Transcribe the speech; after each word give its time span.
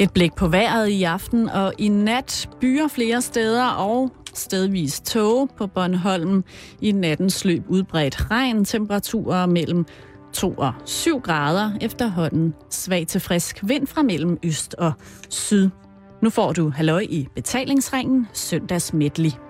Et 0.00 0.12
blik 0.12 0.34
på 0.34 0.48
vejret 0.48 0.88
i 0.88 1.02
aften 1.02 1.48
og 1.48 1.72
i 1.78 1.88
nat 1.88 2.48
byer 2.60 2.88
flere 2.88 3.22
steder 3.22 3.66
og 3.66 4.12
stedvis 4.34 5.00
tåge 5.00 5.48
på 5.56 5.66
Bornholm. 5.66 6.44
I 6.80 6.92
nattens 6.92 7.44
løb 7.44 7.62
udbredt 7.68 8.30
regn, 8.30 8.64
temperaturer 8.64 9.46
mellem 9.46 9.86
2 10.32 10.54
og 10.58 10.72
7 10.84 11.20
grader 11.20 11.70
efterhånden. 11.80 12.54
Svag 12.70 13.06
til 13.06 13.20
frisk 13.20 13.58
vind 13.62 13.86
fra 13.86 14.02
mellem 14.02 14.38
øst 14.42 14.74
og 14.74 14.92
syd. 15.28 15.68
Nu 16.22 16.30
får 16.30 16.52
du 16.52 16.70
halløj 16.70 17.06
i 17.10 17.28
betalingsringen 17.34 18.28
søndags 18.32 18.92
medley. 18.92 19.47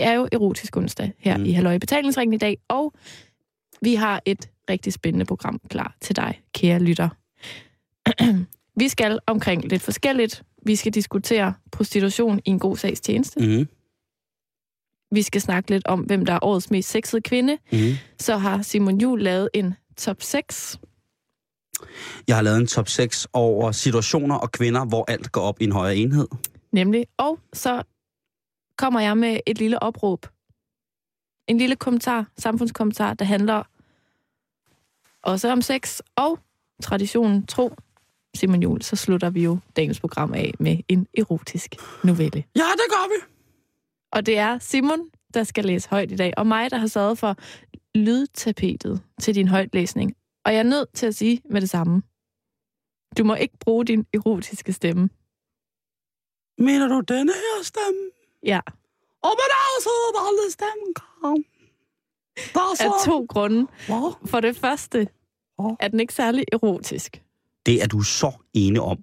Det 0.00 0.08
er 0.08 0.12
jo 0.12 0.28
erotisk 0.32 0.76
onsdag 0.76 1.12
her 1.18 1.36
mm. 1.36 1.44
i 1.44 1.52
Halløj 1.52 1.78
Betalingsringen 1.78 2.34
i 2.34 2.38
dag, 2.38 2.58
og 2.68 2.92
vi 3.82 3.94
har 3.94 4.22
et 4.26 4.48
rigtig 4.70 4.92
spændende 4.92 5.24
program 5.24 5.60
klar 5.70 5.96
til 6.00 6.16
dig, 6.16 6.40
kære 6.54 6.78
lytter. 6.78 7.08
vi 8.80 8.88
skal 8.88 9.18
omkring 9.26 9.68
lidt 9.68 9.82
forskelligt. 9.82 10.42
Vi 10.66 10.76
skal 10.76 10.94
diskutere 10.94 11.54
prostitution 11.72 12.38
i 12.44 12.50
en 12.50 12.58
god 12.58 12.76
sags 12.76 13.00
tjeneste. 13.00 13.40
Mm. 13.40 13.68
Vi 15.12 15.22
skal 15.22 15.40
snakke 15.40 15.70
lidt 15.70 15.86
om, 15.86 16.00
hvem 16.00 16.24
der 16.24 16.32
er 16.32 16.38
årets 16.42 16.70
mest 16.70 16.90
sexede 16.90 17.22
kvinde. 17.22 17.58
Mm. 17.72 17.78
Så 18.18 18.36
har 18.36 18.62
Simon 18.62 19.00
Jul 19.00 19.22
lavet 19.22 19.48
en 19.54 19.74
top 19.96 20.22
6. 20.22 20.78
Jeg 22.28 22.36
har 22.36 22.42
lavet 22.42 22.58
en 22.58 22.66
top 22.66 22.88
6 22.88 23.26
over 23.32 23.72
situationer 23.72 24.34
og 24.34 24.52
kvinder, 24.52 24.84
hvor 24.84 25.04
alt 25.08 25.32
går 25.32 25.40
op 25.40 25.60
i 25.60 25.64
en 25.64 25.72
højere 25.72 25.96
enhed. 25.96 26.28
Nemlig. 26.72 27.06
Og 27.18 27.38
så 27.52 27.82
kommer 28.80 29.00
jeg 29.00 29.16
med 29.16 29.40
et 29.46 29.58
lille 29.58 29.82
opråb. 29.82 30.26
En 31.46 31.58
lille 31.58 31.76
kommentar, 31.76 32.26
samfundskommentar, 32.38 33.14
der 33.14 33.24
handler 33.24 33.62
også 35.22 35.52
om 35.52 35.62
sex 35.62 36.00
og 36.16 36.38
traditionen 36.82 37.46
tro. 37.46 37.74
Simon 38.34 38.62
Jul, 38.62 38.82
så 38.82 38.96
slutter 38.96 39.30
vi 39.30 39.42
jo 39.42 39.58
dagens 39.76 40.00
program 40.00 40.34
af 40.34 40.54
med 40.60 40.78
en 40.88 41.06
erotisk 41.18 41.74
novelle. 42.04 42.44
Ja, 42.56 42.68
det 42.80 42.86
gør 42.90 43.08
vi. 43.08 43.32
Og 44.12 44.26
det 44.26 44.38
er 44.38 44.58
Simon, 44.58 45.00
der 45.34 45.44
skal 45.44 45.64
læse 45.64 45.90
højt 45.90 46.12
i 46.12 46.16
dag, 46.16 46.32
og 46.36 46.46
mig, 46.46 46.70
der 46.70 46.76
har 46.76 46.86
sørget 46.86 47.18
for 47.18 47.36
lydtapetet 47.94 49.02
til 49.20 49.34
din 49.34 49.48
højtlæsning. 49.48 50.16
Og 50.44 50.52
jeg 50.52 50.58
er 50.58 50.62
nødt 50.62 50.88
til 50.94 51.06
at 51.06 51.14
sige 51.14 51.42
med 51.50 51.60
det 51.60 51.70
samme. 51.70 52.02
Du 53.18 53.24
må 53.24 53.34
ikke 53.34 53.58
bruge 53.58 53.84
din 53.84 54.06
erotiske 54.14 54.72
stemme. 54.72 55.08
Mener 56.58 56.88
du 56.88 57.00
denne 57.00 57.32
her 57.32 57.62
stemme? 57.62 58.19
Ja. 58.42 58.60
Og 59.22 59.30
så 59.82 59.90
der 60.14 60.28
aldrig 60.28 60.52
stemmen 60.52 60.94
kom. 60.94 61.44
Der 62.54 62.60
er 62.60 62.84
Af 62.84 63.04
to 63.04 63.26
grunde. 63.28 63.66
For 64.26 64.40
det 64.40 64.56
første 64.56 65.08
er 65.80 65.88
den 65.88 66.00
ikke 66.00 66.14
særlig 66.14 66.44
erotisk. 66.52 67.22
Det 67.66 67.82
er 67.82 67.86
du 67.86 68.02
så 68.02 68.32
ene 68.54 68.80
om. 68.80 68.98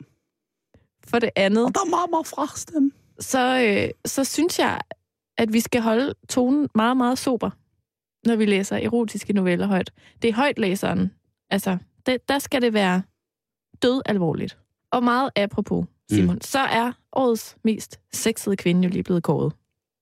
For 1.07 1.19
det 1.19 1.29
andet, 1.35 1.66
Og 1.66 1.73
der 1.75 1.81
er 1.85 1.89
meget, 1.89 2.09
meget 2.09 2.27
fra 2.27 2.47
stemme. 2.55 2.91
så, 3.19 3.61
øh, 3.63 3.89
så 4.05 4.23
synes 4.23 4.59
jeg, 4.59 4.81
at 5.38 5.53
vi 5.53 5.59
skal 5.59 5.81
holde 5.81 6.13
tonen 6.29 6.69
meget, 6.75 6.97
meget 6.97 7.17
sober, 7.17 7.49
når 8.27 8.35
vi 8.35 8.45
læser 8.45 8.77
erotiske 8.77 9.33
noveller 9.33 9.67
højt. 9.67 9.91
Det 10.22 10.29
er 10.29 10.33
højtlæseren. 10.33 11.11
Altså, 11.49 11.77
det, 12.05 12.29
der 12.29 12.39
skal 12.39 12.61
det 12.61 12.73
være 12.73 13.01
død 13.81 14.01
alvorligt. 14.05 14.57
Og 14.91 15.03
meget 15.03 15.29
apropos, 15.35 15.85
Simon, 16.09 16.36
mm. 16.36 16.41
så 16.41 16.59
er 16.59 16.91
årets 17.13 17.55
mest 17.63 18.00
sexede 18.13 18.56
kvinde 18.56 18.84
jo 18.84 18.90
lige 18.90 19.03
blevet 19.03 19.23
kåret. 19.23 19.53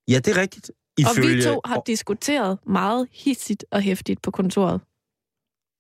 Ja, 0.08 0.20
det 0.20 0.38
er 0.38 0.42
rigtigt. 0.42 0.72
Og 1.06 1.18
vi 1.18 1.42
to 1.42 1.62
har 1.66 1.82
diskuteret 1.88 2.58
meget 2.68 3.08
hissigt 3.12 3.66
og 3.72 3.82
hæftigt 3.82 4.22
på 4.22 4.32
kontoret, 4.32 4.82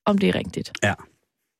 om 0.05 0.17
det 0.17 0.29
er 0.29 0.35
rigtigt. 0.35 0.71
Ja. 0.83 0.93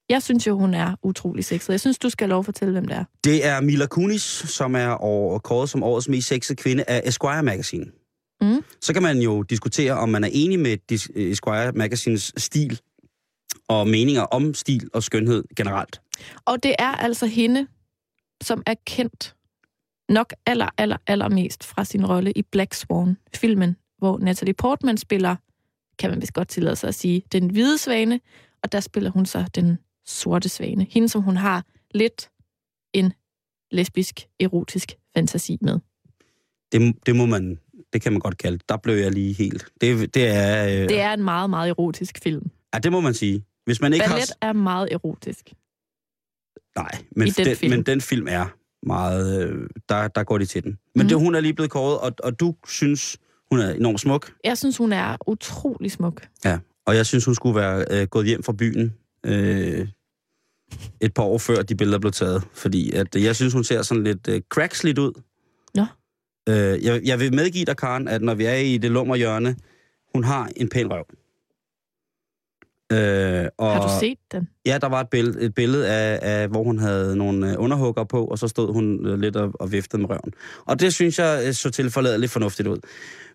Jeg 0.10 0.24
synes 0.24 0.48
jo, 0.48 0.58
hun 0.58 0.74
er 0.74 0.96
utrolig 1.04 1.46
sexet. 1.46 1.74
Jeg 1.74 1.80
synes, 1.80 1.98
du 2.00 2.10
skal 2.10 2.30
lov 2.30 2.40
at 2.40 2.46
fortælle, 2.46 2.72
hvem 2.72 2.86
det 2.86 2.98
er. 2.98 3.04
Det 3.24 3.46
er 3.46 3.62
Mila 3.62 3.86
Kunis, 3.86 4.22
som 4.22 4.76
er 4.76 4.88
over, 4.88 5.40
kåret 5.40 5.70
som 5.70 5.84
årets 5.84 6.10
mest 6.10 6.28
sexede 6.28 6.56
kvinde 6.56 6.84
af 6.88 7.02
Esquire 7.06 7.44
Magazine. 7.44 7.86
Mm. 8.42 8.64
Så 8.82 8.94
kan 8.94 9.04
man 9.04 9.20
jo 9.20 9.42
diskutere, 9.42 9.94
om 9.94 10.10
man 10.10 10.24
er 10.24 10.30
enig 10.32 10.60
med 10.60 10.78
Esquire 11.16 11.72
Magazines 11.72 12.34
stil 12.38 12.82
og 13.68 13.88
meninger 13.88 14.22
om 14.22 14.54
stil 14.54 14.90
og 14.94 15.04
skønhed 15.04 15.44
generelt. 15.56 16.02
Og 16.46 16.64
det 16.64 16.76
er 16.80 16.92
altså 16.92 17.26
hende, 17.26 17.68
som 18.44 18.64
er 18.66 18.74
kendt 18.86 19.36
nok 20.10 20.34
aller, 20.46 20.70
aller, 20.78 20.98
aller 21.08 21.30
mest 21.30 21.64
fra 21.64 21.86
sin 21.86 22.06
rolle 22.06 22.32
i 22.32 22.42
Black 22.42 22.74
Swan-filmen, 22.74 23.76
hvor 23.98 24.18
Natalie 24.20 24.54
Portman 24.54 24.98
spiller, 24.98 25.36
kan 26.00 26.10
man 26.10 26.22
vist 26.22 26.34
godt 26.34 26.48
tillade 26.48 26.76
sig 26.76 26.88
at 26.88 26.96
sige, 26.96 27.24
den 27.32 27.50
hvide 27.50 27.78
svane, 27.78 28.20
og 28.64 28.72
der 28.72 28.80
spiller 28.80 29.10
hun 29.10 29.26
så 29.26 29.46
den 29.56 29.78
sorte 30.06 30.50
svane. 30.50 30.88
Hende, 30.90 31.10
som 31.10 31.22
hun 31.22 31.38
har 31.38 31.64
lidt 31.92 32.30
en 32.94 33.14
lesbisk, 33.72 34.28
erotisk 34.40 34.92
fantasi 35.16 35.58
med. 35.62 35.80
Det, 36.72 36.96
det 37.06 37.16
må 37.16 37.26
man, 37.26 37.60
det 37.94 38.02
kan 38.02 38.12
man 38.12 38.20
godt 38.20 38.38
kalde. 38.38 38.60
Der 38.70 38.78
blev 38.78 38.96
jeg 38.96 39.12
lige 39.12 39.34
helt. 39.34 39.66
Det, 39.82 40.14
det 40.14 40.28
er... 40.28 40.66
Øh, 40.66 40.90
Det 40.90 41.00
er 41.00 41.14
en 41.14 41.24
meget, 41.24 41.50
meget 41.50 41.70
erotisk 41.70 42.20
film. 42.24 42.52
Ja, 42.74 42.80
det 42.80 42.92
må 42.92 43.02
man 43.02 43.14
sige. 43.14 43.44
Hvis 43.66 43.82
man 43.82 43.94
ikke 43.94 44.06
Ballet 44.10 44.32
er 44.42 44.54
meget 44.54 44.88
erotisk. 44.92 45.54
Nej, 46.78 46.92
men 47.16 47.28
i 47.28 47.32
den 47.32 47.46
den, 47.46 47.56
film. 47.56 47.70
men 47.70 47.84
den 47.84 48.02
film 48.02 48.28
er 48.30 48.46
meget... 48.86 49.48
Øh, 49.50 49.70
der, 49.90 50.08
der 50.08 50.24
går 50.24 50.38
de 50.38 50.46
til 50.46 50.64
den. 50.64 50.72
Men 50.96 51.02
Mhm. 51.04 51.08
det, 51.08 51.18
hun 51.18 51.36
er 51.36 51.40
lige 51.40 51.54
blevet 51.54 51.72
kåret, 51.72 51.98
og, 52.00 52.12
og 52.24 52.40
du 52.40 52.56
synes, 52.68 53.18
hun 53.52 53.60
er 53.60 53.70
enormt 53.74 54.00
smuk. 54.00 54.32
Jeg 54.44 54.58
synes, 54.58 54.78
hun 54.78 54.94
er 54.94 55.18
utrolig 55.28 55.92
smuk. 55.92 56.28
Ja, 56.46 56.60
og 56.86 56.96
jeg 56.96 57.06
synes, 57.06 57.26
hun 57.26 57.36
skulle 57.36 57.56
være 57.56 57.86
øh, 57.92 58.08
gået 58.08 58.26
hjem 58.28 58.44
fra 58.44 58.54
byen 58.54 58.94
øh, 59.26 59.88
et 61.02 61.14
par 61.14 61.24
år 61.24 61.38
før 61.38 61.62
de 61.62 61.76
billeder 61.76 62.00
blev 62.00 62.12
taget. 62.12 62.44
Fordi 62.54 62.92
at, 62.92 63.16
øh, 63.16 63.24
jeg 63.24 63.36
synes, 63.36 63.54
hun 63.54 63.64
ser 63.64 63.82
sådan 63.82 64.04
lidt 64.04 64.28
øh, 64.28 64.42
cracksligt 64.50 65.00
ud. 65.00 65.22
Nå. 65.76 65.86
Øh, 66.50 66.84
jeg, 66.86 67.02
jeg 67.06 67.20
vil 67.20 67.34
medgive 67.36 67.66
dig, 67.66 67.78
Karen, 67.78 68.08
at 68.08 68.22
når 68.22 68.34
vi 68.34 68.46
er 68.46 68.56
i 68.56 68.78
det 68.78 68.92
lummerhjørne, 68.92 69.56
hun 70.14 70.24
har 70.24 70.50
en 70.56 70.70
pæn 70.70 70.92
røv. 70.92 71.06
Øh, 72.92 73.46
og, 73.58 73.74
Har 73.74 73.82
du 73.82 73.90
set 74.00 74.18
den? 74.32 74.50
Ja, 74.66 74.78
der 74.82 74.88
var 74.88 75.02
et 75.02 75.10
billede, 75.10 75.42
et 75.42 75.56
billede 75.56 75.90
af, 75.90 76.20
af, 76.22 76.48
hvor 76.48 76.64
hun 76.64 76.80
havde 76.80 77.16
nogle 77.16 77.52
øh, 77.52 77.56
underhugger 77.58 78.04
på, 78.04 78.26
og 78.26 78.40
så 78.40 78.48
stod 78.48 78.74
hun 78.74 79.06
øh, 79.08 79.20
lidt 79.20 79.36
og, 79.36 79.52
og 79.60 79.72
viftede 79.72 80.02
med 80.02 80.10
røven. 80.10 80.34
Og 80.66 80.80
det 80.80 80.94
synes 80.94 81.20
jeg 81.20 81.44
øh, 81.48 81.54
så 81.54 81.70
tilforladeligt 81.70 82.32
fornuftigt 82.32 82.68
ud. 82.68 82.78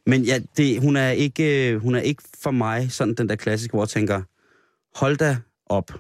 Men 0.06 0.22
ja, 0.22 0.38
det, 0.56 0.80
hun, 0.80 0.96
er 0.96 1.10
ikke, 1.10 1.78
hun 1.78 1.94
er 1.94 2.00
ikke 2.00 2.22
for 2.42 2.50
mig 2.50 2.92
sådan 2.92 3.14
den 3.14 3.28
der 3.28 3.36
klassiske, 3.36 3.72
hvor 3.72 3.82
jeg 3.82 3.88
tænker, 3.88 4.22
hold 4.98 5.16
da 5.16 5.36
op. 5.66 5.92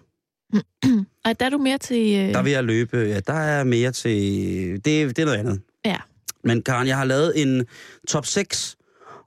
Ej, 1.24 1.32
der 1.32 1.46
er 1.46 1.50
du 1.50 1.58
mere 1.58 1.78
til... 1.78 2.14
Øh... 2.16 2.34
Der 2.34 2.42
vil 2.42 2.52
jeg 2.52 2.64
løbe. 2.64 2.98
Ja, 2.98 3.20
der 3.20 3.32
er 3.32 3.64
mere 3.64 3.92
til... 3.92 4.20
Det, 4.72 4.84
det 4.84 5.18
er 5.18 5.24
noget 5.24 5.38
andet. 5.38 5.60
Ja. 5.84 5.96
Men 6.44 6.62
Karen, 6.62 6.88
jeg 6.88 6.96
har 6.96 7.04
lavet 7.04 7.42
en 7.42 7.66
top 8.08 8.26
6 8.26 8.76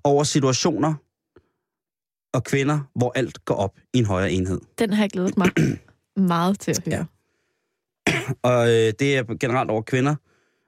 over 0.04 0.24
situationer 0.24 0.94
og 2.34 2.44
kvinder, 2.44 2.80
hvor 2.96 3.12
alt 3.16 3.46
går 3.46 3.56
op 3.56 3.78
i 3.94 3.98
en 3.98 4.06
højere 4.06 4.32
enhed. 4.32 4.62
Den 4.80 4.94
har 4.94 5.04
jeg 5.04 5.10
glædet 5.10 5.38
mig 5.38 5.50
meget 6.34 6.60
til 6.60 6.72
at 6.72 6.84
høre. 6.86 7.06
Ja. 8.08 8.14
Og 8.50 8.68
øh, 8.68 8.94
det 9.00 9.18
er 9.18 9.38
generelt 9.40 9.70
over 9.70 9.82
kvinder, 9.82 10.16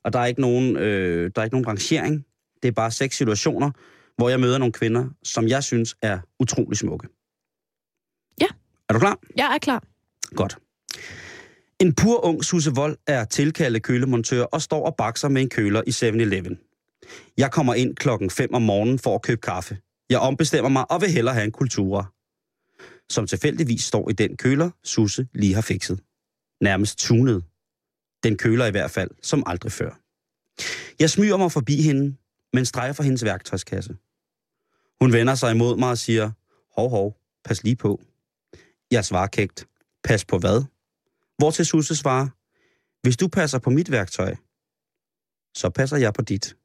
og 0.03 0.13
der 0.13 0.19
er 0.19 0.25
ikke 0.25 0.41
nogen, 0.41 0.77
øh, 0.77 1.31
der 1.35 1.41
er 1.41 1.45
ikke 1.45 1.55
nogen 1.55 1.67
rangering. 1.67 2.25
Det 2.63 2.67
er 2.67 2.71
bare 2.71 2.91
seks 2.91 3.17
situationer, 3.17 3.71
hvor 4.17 4.29
jeg 4.29 4.39
møder 4.39 4.57
nogle 4.57 4.71
kvinder, 4.71 5.05
som 5.23 5.47
jeg 5.47 5.63
synes 5.63 5.95
er 6.01 6.19
utrolig 6.39 6.77
smukke. 6.77 7.07
Ja. 8.41 8.47
Er 8.89 8.93
du 8.93 8.99
klar? 8.99 9.19
Jeg 9.35 9.51
er 9.55 9.57
klar. 9.57 9.83
Godt. 10.35 10.57
En 11.79 11.95
pur 11.95 12.25
ung 12.25 12.43
Susse 12.43 12.71
Vold 12.71 12.97
er 13.07 13.25
tilkaldet 13.25 13.83
kølemontør 13.83 14.43
og 14.43 14.61
står 14.61 14.85
og 14.85 14.95
bakser 14.95 15.29
med 15.29 15.41
en 15.41 15.49
køler 15.49 15.81
i 15.87 15.89
7-Eleven. 15.89 16.59
Jeg 17.37 17.51
kommer 17.51 17.73
ind 17.73 17.95
klokken 17.95 18.29
5 18.29 18.53
om 18.53 18.61
morgenen 18.61 18.99
for 18.99 19.15
at 19.15 19.21
købe 19.21 19.41
kaffe. 19.41 19.77
Jeg 20.09 20.19
ombestemmer 20.19 20.69
mig 20.69 20.91
og 20.91 21.01
vil 21.01 21.11
hellere 21.11 21.33
have 21.33 21.45
en 21.45 21.51
kultura, 21.51 22.05
Som 23.09 23.27
tilfældigvis 23.27 23.83
står 23.83 24.09
i 24.09 24.13
den 24.13 24.37
køler, 24.37 24.69
Susse 24.83 25.27
lige 25.33 25.53
har 25.53 25.61
fikset. 25.61 25.99
Nærmest 26.61 26.99
tunet. 26.99 27.43
Den 28.23 28.37
køler 28.37 28.65
i 28.65 28.71
hvert 28.71 28.91
fald, 28.91 29.11
som 29.21 29.43
aldrig 29.45 29.71
før. 29.71 29.99
Jeg 30.99 31.09
smyger 31.09 31.37
mig 31.37 31.51
forbi 31.51 31.81
hende, 31.81 32.15
men 32.53 32.65
strejfer 32.65 33.03
hendes 33.03 33.23
værktøjskasse. 33.23 33.97
Hun 35.01 35.13
vender 35.13 35.35
sig 35.35 35.51
imod 35.51 35.77
mig 35.77 35.89
og 35.89 35.97
siger, 35.97 36.31
hov 36.75 36.89
hov, 36.89 37.17
pas 37.43 37.63
lige 37.63 37.75
på. 37.75 38.01
Jeg 38.91 39.05
svarer 39.05 39.27
kægt, 39.27 39.67
pas 40.03 40.25
på 40.25 40.37
hvad? 40.37 40.63
Hvor 41.37 41.51
til 41.51 41.65
Susse 41.65 41.95
svarer, 41.95 42.27
hvis 43.01 43.17
du 43.17 43.27
passer 43.27 43.59
på 43.59 43.69
mit 43.69 43.91
værktøj, 43.91 44.35
så 45.55 45.69
passer 45.69 45.97
jeg 45.97 46.13
på 46.13 46.21
dit. 46.21 46.55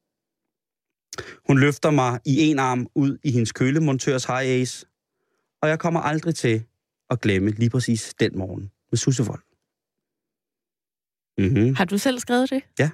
Hun 1.49 1.59
løfter 1.59 1.91
mig 1.91 2.21
i 2.27 2.41
en 2.41 2.59
arm 2.59 2.87
ud 2.95 3.19
i 3.25 3.31
hendes 3.31 3.53
kølemontørs 3.53 4.25
high 4.25 4.47
ace, 4.47 4.87
og 5.63 5.69
jeg 5.69 5.79
kommer 5.79 6.01
aldrig 6.01 6.35
til 6.35 6.65
at 7.11 7.21
glemme 7.21 7.51
lige 7.51 7.71
præcis 7.71 8.15
den 8.21 8.39
morgen 8.39 8.71
med 8.91 8.99
Sussevold. 8.99 9.43
Mm-hmm. 11.39 11.75
Har 11.75 11.85
du 11.85 11.99
selv 11.99 12.19
skrevet 12.19 12.51
det? 12.51 12.63
Ja. 12.79 12.91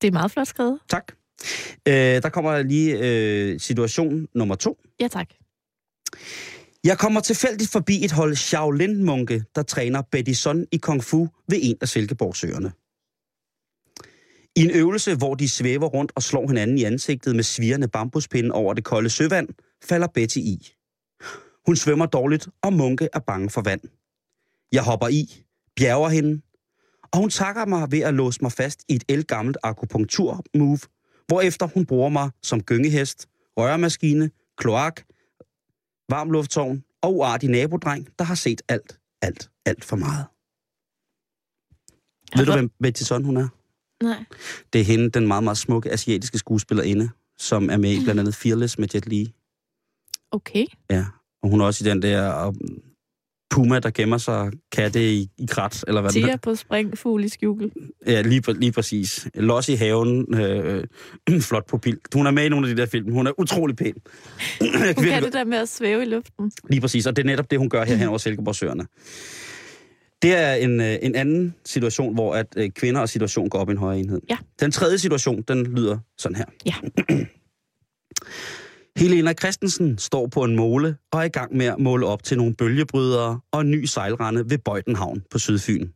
Det 0.00 0.08
er 0.08 0.12
meget 0.12 0.30
flot 0.30 0.46
skrevet. 0.46 0.80
Tak. 0.88 1.12
Øh, 1.88 1.94
der 1.94 2.28
kommer 2.28 2.62
lige 2.62 2.98
øh, 2.98 3.60
situation 3.60 4.28
nummer 4.34 4.54
to. 4.54 4.78
Ja, 5.00 5.08
tak. 5.08 5.30
Jeg 6.84 6.98
kommer 6.98 7.20
tilfældigt 7.20 7.70
forbi 7.70 8.04
et 8.04 8.12
hold 8.12 8.36
Shaolin-munke, 8.36 9.44
der 9.54 9.62
træner 9.62 10.02
Betty 10.02 10.32
Son 10.32 10.66
i 10.72 10.76
Kung 10.76 11.04
Fu 11.04 11.28
ved 11.48 11.58
en 11.62 11.76
af 11.80 11.88
Silkeborgsøerne. 11.88 12.72
I 14.56 14.60
en 14.60 14.70
øvelse, 14.70 15.16
hvor 15.16 15.34
de 15.34 15.48
svæver 15.48 15.86
rundt 15.86 16.12
og 16.14 16.22
slår 16.22 16.48
hinanden 16.48 16.78
i 16.78 16.84
ansigtet 16.84 17.36
med 17.36 17.44
svirrende 17.44 17.88
bambuspinde 17.88 18.52
over 18.52 18.74
det 18.74 18.84
kolde 18.84 19.10
søvand, 19.10 19.48
falder 19.84 20.06
Betty 20.06 20.38
i. 20.38 20.72
Hun 21.66 21.76
svømmer 21.76 22.06
dårligt, 22.06 22.48
og 22.62 22.72
Munke 22.72 23.08
er 23.12 23.18
bange 23.18 23.50
for 23.50 23.60
vand. 23.60 23.80
Jeg 24.72 24.82
hopper 24.82 25.08
i, 25.08 25.44
bjerger 25.76 26.08
hende, 26.08 26.42
og 27.12 27.18
hun 27.18 27.30
takker 27.30 27.66
mig 27.66 27.92
ved 27.92 28.00
at 28.00 28.14
låse 28.14 28.38
mig 28.42 28.52
fast 28.52 28.80
i 28.88 28.94
et 28.94 29.04
elgammelt 29.08 29.56
akupunktur-move, 29.62 30.78
hvorefter 31.26 31.66
hun 31.66 31.86
bruger 31.86 32.08
mig 32.08 32.30
som 32.42 32.62
gyngehest, 32.62 33.28
røremaskine, 33.56 34.30
kloak, 34.56 35.02
varmlufttårn 36.08 36.84
og 37.02 37.16
uartig 37.16 37.48
nabodreng, 37.50 38.08
der 38.18 38.24
har 38.24 38.34
set 38.34 38.62
alt, 38.68 38.98
alt, 39.22 39.50
alt 39.66 39.84
for 39.84 39.96
meget. 39.96 40.26
Ved 42.36 42.46
du, 42.46 42.52
hvem 42.52 42.70
Betty 42.82 43.02
Son 43.02 43.24
hun 43.24 43.36
er? 43.36 43.48
Nej. 44.02 44.24
Det 44.72 44.80
er 44.80 44.84
hende, 44.84 45.10
den 45.10 45.26
meget, 45.26 45.44
meget 45.44 45.58
smukke 45.58 45.92
asiatiske 45.92 46.38
skuespillerinde, 46.38 47.10
som 47.38 47.70
er 47.70 47.76
med 47.76 47.92
i 47.92 48.04
blandt 48.04 48.20
andet 48.20 48.34
Fearless 48.34 48.78
med 48.78 48.88
Jet 48.94 49.06
Li. 49.06 49.32
Okay. 50.30 50.66
Ja, 50.90 51.04
og 51.42 51.50
hun 51.50 51.60
er 51.60 51.64
også 51.64 51.84
i 51.84 51.88
den 51.90 52.02
der 52.02 52.46
um, 52.46 52.56
puma, 53.50 53.78
der 53.78 53.90
gemmer 53.90 54.18
sig 54.18 54.52
katte 54.72 55.12
i, 55.14 55.28
i 55.38 55.46
krat, 55.46 55.84
eller 55.88 56.00
hvad 56.00 56.10
Tia 56.10 56.20
hedder. 56.20 56.36
på 56.36 56.54
springfugl 56.54 57.24
i 57.24 57.28
skjul. 57.28 57.70
Ja, 58.06 58.22
lige, 58.22 58.52
lige 58.52 58.72
præcis. 58.72 59.28
Los 59.34 59.68
i 59.68 59.74
haven, 59.74 60.34
øh, 60.34 60.84
flot 61.48 61.66
pupil. 61.66 61.98
Hun 62.14 62.26
er 62.26 62.30
med 62.30 62.44
i 62.44 62.48
nogle 62.48 62.68
af 62.68 62.74
de 62.74 62.80
der 62.80 62.88
film. 62.88 63.12
Hun 63.12 63.26
er 63.26 63.40
utrolig 63.40 63.76
pæn. 63.76 63.94
Hun 64.96 65.04
kan 65.04 65.22
det 65.22 65.32
der 65.32 65.44
med 65.44 65.58
at 65.58 65.68
svæve 65.68 66.02
i 66.02 66.06
luften. 66.06 66.52
Lige 66.70 66.80
præcis, 66.80 67.06
og 67.06 67.16
det 67.16 67.22
er 67.22 67.26
netop 67.26 67.50
det, 67.50 67.58
hun 67.58 67.68
gør 67.68 67.84
her 67.84 67.96
hen 67.96 68.08
over 68.08 68.18
Silkeborgsøerne. 68.26 68.86
Det 70.22 70.34
er 70.36 70.54
en, 70.54 70.80
øh, 70.80 70.98
en 71.02 71.14
anden 71.14 71.54
situation, 71.64 72.14
hvor 72.14 72.34
at 72.34 72.46
øh, 72.56 72.70
kvinder 72.70 73.00
og 73.00 73.08
situation 73.08 73.48
går 73.48 73.58
op 73.58 73.68
i 73.68 73.72
en 73.72 73.78
højere 73.78 74.00
enhed. 74.00 74.20
Ja. 74.30 74.36
Den 74.60 74.70
tredje 74.70 74.98
situation, 74.98 75.42
den 75.42 75.66
lyder 75.66 75.98
sådan 76.18 76.36
her. 76.36 76.44
Ja. 76.66 76.74
Helena 78.96 79.32
Christensen 79.32 79.98
står 79.98 80.26
på 80.26 80.44
en 80.44 80.56
måle 80.56 80.96
og 81.12 81.20
er 81.20 81.24
i 81.24 81.28
gang 81.28 81.56
med 81.56 81.66
at 81.66 81.78
måle 81.78 82.06
op 82.06 82.22
til 82.22 82.36
nogle 82.36 82.54
bølgebrydere 82.54 83.40
og 83.52 83.60
en 83.60 83.70
ny 83.70 83.84
sejlrende 83.84 84.50
ved 84.50 84.58
Bøjtenhavn 84.58 85.22
på 85.30 85.38
Sydfyn. 85.38 85.88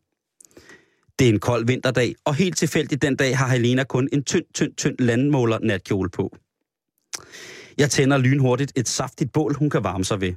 Det 1.18 1.28
er 1.28 1.32
en 1.32 1.40
kold 1.40 1.66
vinterdag, 1.66 2.14
og 2.24 2.34
helt 2.34 2.56
tilfældigt 2.56 3.02
den 3.02 3.16
dag 3.16 3.38
har 3.38 3.48
Helena 3.48 3.84
kun 3.84 4.08
en 4.12 4.24
tynd, 4.24 4.44
tynd, 4.54 4.74
tynd 4.76 4.96
landmåler 4.98 5.58
natkjole 5.58 6.10
på. 6.10 6.36
Jeg 7.78 7.90
tænder 7.90 8.18
lynhurtigt 8.18 8.72
et 8.76 8.88
saftigt 8.88 9.32
bål, 9.32 9.54
hun 9.54 9.70
kan 9.70 9.84
varme 9.84 10.04
sig 10.04 10.20
ved. 10.20 10.34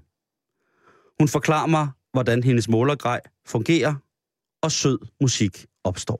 Hun 1.19 1.27
forklarer 1.27 1.67
mig, 1.67 1.87
hvordan 2.13 2.43
hendes 2.43 2.69
målergrej 2.69 3.21
fungerer, 3.45 3.95
og 4.63 4.71
sød 4.71 4.99
musik 5.21 5.65
opstår. 5.83 6.19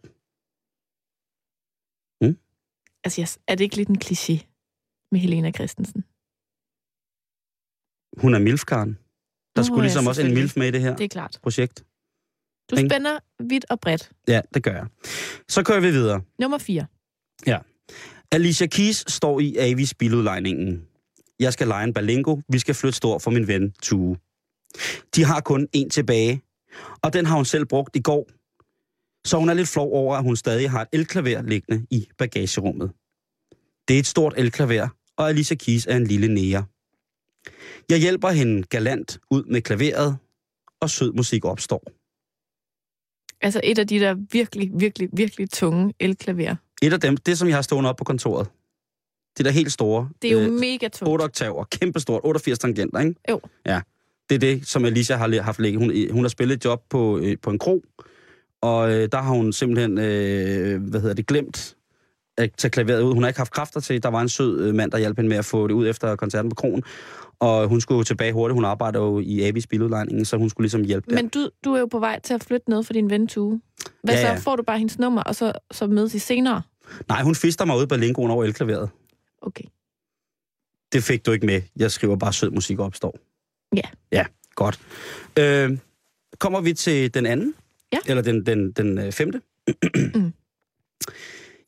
Altså, 3.05 3.21
yes. 3.21 3.39
er 3.47 3.55
det 3.55 3.63
ikke 3.63 3.75
lidt 3.75 3.89
en 3.89 4.01
kliché 4.05 4.35
med 5.11 5.19
Helena 5.19 5.51
Christensen? 5.51 6.03
Hun 8.21 8.33
er 8.33 8.39
milfkaren. 8.39 8.89
Der 9.55 9.61
Nå, 9.61 9.63
skulle 9.63 9.81
ja, 9.81 9.83
ligesom 9.83 10.07
også 10.07 10.21
en 10.21 10.33
milf 10.33 10.57
med 10.57 10.67
i 10.67 10.71
det 10.71 10.81
her 10.81 10.95
Det 10.95 11.03
er 11.03 11.07
klart. 11.07 11.39
projekt. 11.43 11.85
Du 12.71 12.75
spænder 12.75 13.19
vidt 13.49 13.65
og 13.69 13.79
bredt. 13.79 14.11
Ja, 14.27 14.41
det 14.53 14.63
gør 14.63 14.71
jeg. 14.71 14.87
Så 15.49 15.63
kører 15.63 15.79
vi 15.79 15.91
videre. 15.91 16.21
Nummer 16.39 16.57
4. 16.57 16.87
Alicia 18.31 18.67
Keys 18.67 19.11
står 19.11 19.39
i 19.39 19.55
Avis 19.57 19.93
biludlejningen. 19.93 20.87
Jeg 21.39 21.53
skal 21.53 21.67
lege 21.67 21.83
en 21.83 21.93
balingo. 21.93 22.41
Vi 22.49 22.59
skal 22.59 22.75
flytte 22.75 22.97
stor 22.97 23.19
for 23.19 23.31
min 23.31 23.47
ven 23.47 23.71
Tue. 23.81 24.17
De 25.15 25.23
har 25.23 25.41
kun 25.41 25.67
en 25.73 25.89
tilbage, 25.89 26.41
og 27.01 27.13
den 27.13 27.25
har 27.25 27.35
hun 27.35 27.45
selv 27.45 27.65
brugt 27.65 27.95
i 27.95 28.01
går. 28.01 28.27
Så 29.27 29.37
hun 29.37 29.49
er 29.49 29.53
lidt 29.53 29.69
flov 29.69 29.93
over, 29.93 30.15
at 30.15 30.23
hun 30.23 30.35
stadig 30.35 30.71
har 30.71 30.81
et 30.81 30.87
elklaver 30.93 31.41
liggende 31.41 31.85
i 31.89 32.07
bagagerummet. 32.17 32.91
Det 33.87 33.95
er 33.95 33.99
et 33.99 34.07
stort 34.07 34.33
elklaver, 34.37 34.87
og 35.17 35.29
Alicia 35.29 35.55
Keys 35.55 35.85
er 35.85 35.97
en 35.97 36.07
lille 36.07 36.27
nære. 36.27 36.65
Jeg 37.89 37.99
hjælper 37.99 38.29
hende 38.29 38.63
galant 38.63 39.19
ud 39.31 39.43
med 39.43 39.61
klaveret, 39.61 40.17
og 40.81 40.89
sød 40.89 41.13
musik 41.13 41.45
opstår. 41.45 41.83
Altså 43.41 43.61
et 43.63 43.79
af 43.79 43.87
de 43.87 43.99
der 43.99 44.15
virkelig, 44.31 44.71
virkelig, 44.73 45.09
virkelig 45.13 45.49
tunge 45.49 45.93
elklaver. 45.99 46.55
Et 46.81 46.93
af 46.93 46.99
dem, 46.99 47.17
det 47.17 47.37
som 47.37 47.47
jeg 47.47 47.57
har 47.57 47.61
stående 47.61 47.89
op 47.89 47.97
på 47.97 48.03
kontoret. 48.03 48.47
Det 49.37 49.45
der 49.45 49.51
helt 49.51 49.71
store. 49.71 50.09
Det 50.21 50.27
er 50.27 50.33
jo 50.33 50.39
øh, 50.39 50.51
mega 50.51 50.87
tungt. 50.87 51.11
8 51.11 51.23
oktaver, 51.23 51.63
kæmpestort, 51.63 52.21
88 52.23 52.59
tangenter, 52.59 52.99
ikke? 52.99 53.15
Jo. 53.29 53.41
Ja, 53.65 53.81
det 54.29 54.35
er 54.35 54.39
det, 54.39 54.67
som 54.67 54.85
Alicia 54.85 55.15
har 55.15 55.41
haft 55.41 55.59
ligget. 55.59 55.81
Hun, 55.81 56.11
hun 56.11 56.23
har 56.23 56.29
spillet 56.29 56.55
et 56.55 56.65
job 56.65 56.81
på, 56.89 57.19
øh, 57.19 57.37
på 57.41 57.49
en 57.49 57.59
krog, 57.59 57.83
og 58.61 58.91
øh, 58.91 59.09
der 59.11 59.17
har 59.21 59.33
hun 59.33 59.53
simpelthen, 59.53 59.97
øh, 59.97 60.81
hvad 60.89 61.01
hedder 61.01 61.15
det, 61.15 61.27
glemt 61.27 61.75
at 62.37 62.51
tage 62.57 62.69
klaveret 62.71 63.01
ud. 63.01 63.13
Hun 63.13 63.23
har 63.23 63.27
ikke 63.27 63.39
haft 63.39 63.51
kræfter 63.51 63.79
til. 63.79 64.03
Der 64.03 64.09
var 64.09 64.21
en 64.21 64.29
sød 64.29 64.61
øh, 64.61 64.75
mand, 64.75 64.91
der 64.91 64.97
hjalp 64.97 65.17
hende 65.17 65.29
med 65.29 65.37
at 65.37 65.45
få 65.45 65.67
det 65.67 65.73
ud 65.73 65.87
efter 65.87 66.15
koncerten 66.15 66.49
på 66.49 66.55
krogen. 66.55 66.83
Og 67.39 67.67
hun 67.67 67.81
skulle 67.81 68.03
tilbage 68.03 68.33
hurtigt. 68.33 68.55
Hun 68.55 68.65
arbejder 68.65 68.99
jo 68.99 69.19
i 69.19 69.43
Abis 69.47 69.67
biludlejningen, 69.67 70.25
så 70.25 70.37
hun 70.37 70.49
skulle 70.49 70.65
ligesom 70.65 70.83
hjælpe 70.83 71.09
der. 71.09 71.15
Men 71.15 71.27
du, 71.29 71.49
du 71.65 71.73
er 71.73 71.79
jo 71.79 71.85
på 71.85 71.99
vej 71.99 72.19
til 72.19 72.33
at 72.33 72.43
flytte 72.43 72.69
noget 72.69 72.85
for 72.85 72.93
din 72.93 73.09
ven 73.09 73.27
Tue. 73.27 73.61
Hvad 74.03 74.13
Ja, 74.13 74.21
så? 74.21 74.27
ja. 74.27 74.35
Får 74.35 74.55
du 74.55 74.63
bare 74.63 74.77
hendes 74.77 74.99
nummer, 74.99 75.21
og 75.23 75.35
så, 75.35 75.51
så 75.71 75.87
mødes 75.87 76.13
I 76.15 76.19
senere? 76.19 76.61
Nej, 77.07 77.23
hun 77.23 77.35
fister 77.35 77.65
mig 77.65 77.77
ud 77.77 77.87
på 77.87 77.95
lingoen 77.95 78.31
over 78.31 78.43
elklaveret. 78.43 78.89
Okay. 79.41 79.63
Det 80.93 81.03
fik 81.03 81.25
du 81.25 81.31
ikke 81.31 81.45
med. 81.45 81.61
Jeg 81.75 81.91
skriver 81.91 82.15
bare 82.15 82.33
sød 82.33 82.51
musik 82.51 82.79
opstår. 82.79 83.17
Ja. 83.75 83.89
Ja, 84.11 84.25
godt. 84.55 84.79
Øh, 85.39 85.77
kommer 86.39 86.61
vi 86.61 86.73
til 86.73 87.13
den 87.13 87.25
anden? 87.25 87.55
Ja. 87.93 87.97
Eller 88.05 88.23
den, 88.23 88.45
den, 88.45 88.71
den 88.71 88.97
øh, 88.97 89.11
femte? 89.11 89.41
Mm. 90.15 90.33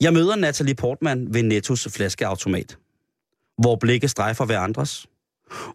Jeg 0.02 0.13
møder 0.13 0.36
Natalie 0.36 0.75
Portman 0.75 1.34
ved 1.34 1.44
Nettos 1.44 1.88
flaskeautomat, 1.96 2.78
hvor 3.57 3.75
blikket 3.75 4.10
strejfer 4.10 4.46
hver 4.46 4.60
andres. 4.60 5.07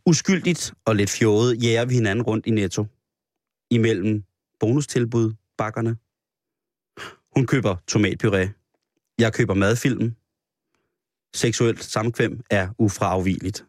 Uskyldigt 0.06 0.74
og 0.84 0.96
lidt 0.96 1.10
fjollet 1.10 1.62
jæger 1.62 1.84
vi 1.84 1.94
hinanden 1.94 2.22
rundt 2.22 2.46
i 2.46 2.50
Netto. 2.50 2.86
Imellem 3.70 4.24
bonustilbud, 4.60 5.34
bakkerne. 5.58 5.96
Hun 7.36 7.46
køber 7.46 7.76
tomatpuré. 7.90 8.48
Jeg 9.18 9.32
køber 9.32 9.54
madfilm. 9.54 10.14
Seksuelt 11.34 11.84
samkvem 11.84 12.40
er 12.50 12.68
ufravigeligt. 12.78 13.64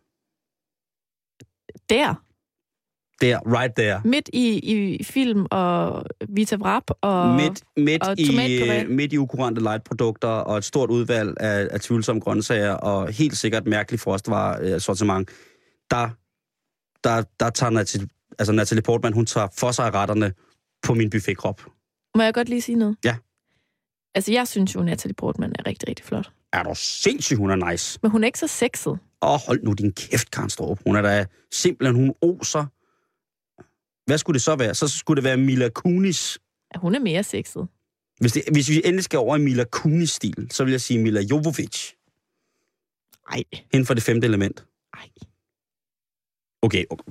Der, 1.89 2.15
Der, 3.21 3.39
right 3.45 3.75
there. 3.75 4.01
midt 4.05 4.29
i, 4.33 4.59
i 4.59 5.03
film 5.03 5.45
og 5.51 6.05
Vita 6.29 6.55
Vrap 6.55 6.83
og... 7.01 7.35
midt, 7.35 7.61
midt, 7.77 8.03
og 8.03 8.19
i, 8.19 8.85
midt 8.89 9.13
i 9.13 9.17
ukurante 9.17 9.61
light-produkter 9.61 10.27
og 10.27 10.57
et 10.57 10.65
stort 10.65 10.89
udvalg 10.89 11.33
af, 11.39 11.67
af 11.71 11.79
tvivlsomme 11.79 12.19
grøntsager 12.19 12.73
og 12.73 13.13
helt 13.13 13.37
sikkert 13.37 13.67
mærkelig 13.67 13.99
frostvarer 13.99 14.73
øh, 14.73 14.81
sortiment, 14.81 15.29
der, 15.91 16.09
der, 17.03 17.23
der 17.39 17.49
tager 17.49 17.69
Natalie, 17.69 18.07
altså 18.39 18.53
Natalie 18.53 18.81
Portman, 18.81 19.13
hun 19.13 19.25
tager 19.25 19.47
for 19.57 19.71
sig 19.71 19.93
retterne 19.93 20.33
på 20.83 20.93
min 20.93 21.09
buffetkrop. 21.09 21.61
Må 22.15 22.23
jeg 22.23 22.33
godt 22.33 22.49
lige 22.49 22.61
sige 22.61 22.75
noget? 22.75 22.95
Ja. 23.05 23.15
Altså, 24.15 24.31
jeg 24.31 24.47
synes 24.47 24.75
jo, 24.75 24.83
Natalie 24.83 25.13
Portman 25.13 25.53
er 25.59 25.67
rigtig, 25.67 25.89
rigtig 25.89 26.05
flot. 26.05 26.31
Er 26.53 26.63
du 26.63 26.71
sindssyg, 26.75 27.37
hun 27.37 27.51
er 27.51 27.71
nice. 27.71 27.99
Men 28.01 28.11
hun 28.11 28.23
er 28.23 28.25
ikke 28.25 28.39
så 28.39 28.47
sexet. 28.47 28.99
Åh, 29.21 29.39
hold 29.47 29.63
nu 29.63 29.73
din 29.73 29.91
kæft, 29.91 30.31
Karen 30.31 30.49
Strup. 30.49 30.79
Hun 30.85 30.95
er 30.95 31.01
da 31.01 31.25
simpelthen, 31.51 31.95
hun 31.95 32.13
oser. 32.21 32.65
Hvad 34.05 34.17
skulle 34.17 34.33
det 34.33 34.41
så 34.41 34.55
være? 34.55 34.75
Så 34.75 34.87
skulle 34.87 35.15
det 35.15 35.23
være 35.23 35.37
Mila 35.37 35.69
Kunis. 35.69 36.39
Ja, 36.75 36.79
hun 36.79 36.95
er 36.95 36.99
mere 36.99 37.23
sexet. 37.23 37.67
Hvis, 38.19 38.31
det, 38.31 38.43
hvis 38.53 38.69
vi 38.69 38.81
endelig 38.85 39.03
skal 39.03 39.19
over 39.19 39.35
i 39.35 39.39
Mila 39.39 39.63
Kunis-stil, 39.63 40.47
så 40.51 40.63
vil 40.63 40.71
jeg 40.71 40.81
sige 40.81 40.99
Mila 41.03 41.21
Jovovich. 41.21 41.95
Ej, 43.31 43.43
Hende 43.73 43.85
for 43.85 43.93
det 43.93 44.03
femte 44.03 44.27
element. 44.27 44.65
ej. 44.93 45.09
Okay, 46.61 46.85
okay, 46.89 47.03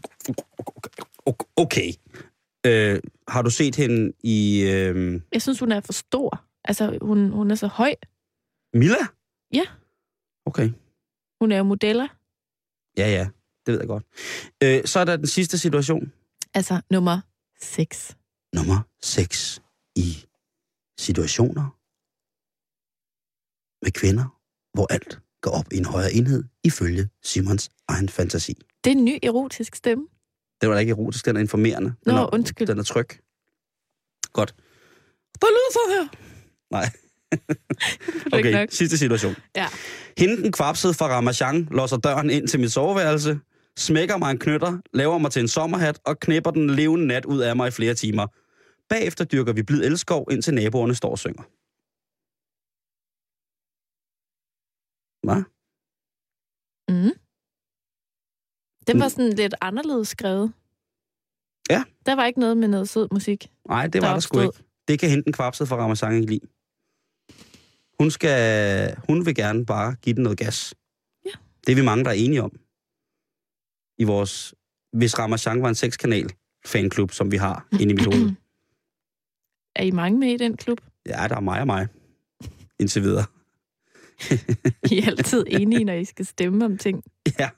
okay. 1.26 1.44
okay. 1.56 1.92
Øh, 2.66 3.00
har 3.28 3.42
du 3.42 3.50
set 3.50 3.76
hende 3.76 4.12
i 4.22 4.60
øh, 4.62 5.20
Jeg 5.32 5.42
synes, 5.42 5.58
hun 5.60 5.72
er 5.72 5.80
for 5.80 5.92
stor. 5.92 6.44
Altså, 6.64 6.98
hun, 7.02 7.30
hun 7.30 7.50
er 7.50 7.54
så 7.54 7.66
høj. 7.66 7.94
Mila? 8.74 8.96
Ja. 9.52 9.62
Okay, 10.46 10.70
Hun 11.40 11.52
er 11.52 11.56
jo 11.56 11.62
modeller. 11.64 12.08
ja 12.98 13.08
ja, 13.10 13.28
det 13.66 13.72
ved 13.72 13.78
jeg 13.80 13.88
godt. 13.88 14.04
Øh, 14.62 14.84
så 14.84 14.98
er 15.00 15.04
der 15.04 15.16
den 15.16 15.26
sidste 15.26 15.58
situation. 15.58 16.12
Altså, 16.54 16.80
nummer 16.90 17.20
6. 17.60 18.16
Nummer 18.54 18.80
6 19.02 19.62
i 19.96 20.24
situationer 20.98 21.76
med 23.84 23.92
kvinder, 23.92 24.40
hvor 24.74 24.86
alt 24.92 25.20
går 25.40 25.50
op 25.50 25.72
i 25.72 25.76
en 25.76 25.84
højere 25.84 26.12
enhed, 26.12 26.44
ifølge 26.64 27.08
Simons 27.22 27.70
egen 27.88 28.08
fantasi. 28.08 28.54
Det 28.84 28.90
er 28.90 28.96
en 28.96 29.04
ny 29.04 29.18
erotisk 29.22 29.74
stemme. 29.74 30.06
Det 30.60 30.68
var 30.68 30.74
da 30.74 30.80
ikke 30.80 30.90
erotisk, 30.90 31.24
den 31.26 31.36
er 31.36 31.40
informerende. 31.40 31.94
Nå, 32.06 32.12
den 32.12 32.20
er, 32.20 32.34
undskyld. 32.34 32.66
Den 32.66 32.78
er 32.78 32.82
tryg. 32.82 33.08
Godt. 34.32 34.54
Der 35.40 35.46
lyder 35.56 35.72
så 35.72 35.80
her. 35.88 36.08
Nej. 36.70 36.90
Okay, 38.32 38.66
sidste 38.70 38.98
situation. 38.98 39.34
Ja. 39.56 39.68
Hende 40.18 40.36
den 40.36 40.52
kvapsede 40.52 40.94
fra 40.94 41.08
Ramachan 41.08 41.68
låser 41.70 41.96
døren 41.96 42.30
ind 42.30 42.48
til 42.48 42.60
mit 42.60 42.72
soveværelse, 42.72 43.40
smækker 43.78 44.16
mig 44.16 44.30
en 44.30 44.38
knytter, 44.38 44.78
laver 44.92 45.18
mig 45.18 45.30
til 45.30 45.40
en 45.42 45.48
sommerhat 45.48 46.00
og 46.04 46.20
knæpper 46.20 46.50
den 46.50 46.70
levende 46.70 47.06
nat 47.06 47.24
ud 47.24 47.40
af 47.40 47.56
mig 47.56 47.68
i 47.68 47.70
flere 47.70 47.94
timer. 47.94 48.26
Bagefter 48.88 49.24
dyrker 49.24 49.52
vi 49.52 49.62
blid 49.62 49.82
elskov, 49.84 50.28
indtil 50.30 50.54
naboerne 50.54 50.94
står 50.94 51.10
og 51.10 51.18
synger. 51.18 51.42
Hvad? 55.26 55.42
Mm. 56.88 57.12
Den 58.86 59.00
var 59.00 59.08
sådan 59.08 59.32
lidt 59.32 59.54
anderledes 59.60 60.08
skrevet. 60.08 60.52
Ja. 61.70 61.84
Der 62.06 62.14
var 62.16 62.24
ikke 62.26 62.40
noget 62.40 62.56
med 62.56 62.68
noget 62.68 62.88
sød 62.88 63.08
musik. 63.12 63.50
Nej, 63.68 63.84
det 63.86 63.92
Der 63.92 64.00
var 64.08 64.12
der 64.12 64.20
sgu 64.20 64.38
opstod. 64.38 64.60
ikke. 64.60 64.70
Det 64.88 64.98
kan 65.00 65.10
hende 65.10 65.24
den 65.24 65.32
kvapsede 65.32 65.68
fra 65.68 65.76
Ramachan 65.76 66.14
ikke 66.14 66.26
lide. 66.26 66.46
Hun, 68.00 68.10
skal, 68.10 68.96
hun 69.08 69.26
vil 69.26 69.34
gerne 69.34 69.66
bare 69.66 69.94
give 70.02 70.14
den 70.14 70.22
noget 70.22 70.38
gas. 70.38 70.74
Ja. 71.24 71.30
Det 71.66 71.72
er 71.72 71.76
vi 71.76 71.82
mange, 71.82 72.04
der 72.04 72.10
er 72.10 72.14
enige 72.14 72.42
om. 72.42 72.52
I 74.00 74.04
vores... 74.04 74.54
Hvis 74.92 75.18
Ramachan 75.18 75.62
var 75.62 75.68
en 75.68 75.74
sekskanal 75.74 76.30
fanklub, 76.66 77.12
som 77.12 77.32
vi 77.32 77.36
har 77.36 77.66
inde 77.72 77.92
i 77.92 77.94
mit 77.94 78.04
hoved. 78.04 78.30
Er 79.76 79.82
I 79.82 79.90
mange 79.90 80.18
med 80.18 80.28
i 80.28 80.36
den 80.36 80.56
klub? 80.56 80.80
Ja, 81.06 81.26
der 81.28 81.36
er 81.36 81.40
mig 81.40 81.60
og 81.60 81.66
mig. 81.66 81.88
Indtil 82.80 83.02
videre. 83.02 83.24
I 84.92 84.98
er 84.98 85.06
altid 85.06 85.44
enige, 85.48 85.84
når 85.84 85.92
I 85.92 86.04
skal 86.04 86.26
stemme 86.26 86.64
om 86.64 86.78
ting. 86.78 87.04
Ja, 87.38 87.50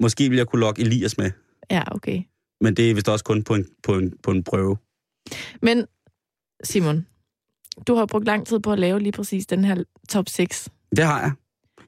måske 0.00 0.28
vil 0.28 0.36
jeg 0.36 0.46
kunne 0.46 0.60
lokke 0.60 0.82
Elias 0.82 1.18
med. 1.18 1.30
Ja, 1.70 1.82
okay. 1.94 2.22
Men 2.60 2.76
det 2.76 2.90
er 2.90 2.94
vist 2.94 3.08
også 3.08 3.24
kun 3.24 3.42
på 3.42 3.54
en, 3.54 3.66
på 3.82 3.94
en, 3.94 4.18
på 4.22 4.30
en 4.30 4.44
prøve. 4.44 4.76
Men 5.62 5.86
Simon, 6.64 7.06
du 7.86 7.94
har 7.94 8.06
brugt 8.06 8.24
lang 8.24 8.46
tid 8.46 8.60
på 8.60 8.72
at 8.72 8.78
lave 8.78 9.00
lige 9.00 9.12
præcis 9.12 9.46
den 9.46 9.64
her 9.64 9.84
top 10.08 10.28
6. 10.28 10.68
Det 10.96 11.04
har 11.04 11.20
jeg. 11.20 11.32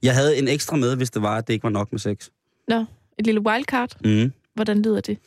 Jeg 0.02 0.14
havde 0.14 0.38
en 0.38 0.48
ekstra 0.48 0.76
med, 0.76 0.96
hvis 0.96 1.10
det 1.10 1.22
var, 1.22 1.36
at 1.36 1.46
det 1.46 1.54
ikke 1.54 1.64
var 1.64 1.70
nok 1.70 1.92
med 1.92 1.98
sex. 1.98 2.28
Nå, 2.68 2.84
et 3.18 3.26
lille 3.26 3.40
wildcard. 3.40 3.96
Mm. 4.04 4.32
Hvordan 4.54 4.82
lyder 4.82 5.00
det? 5.00 5.18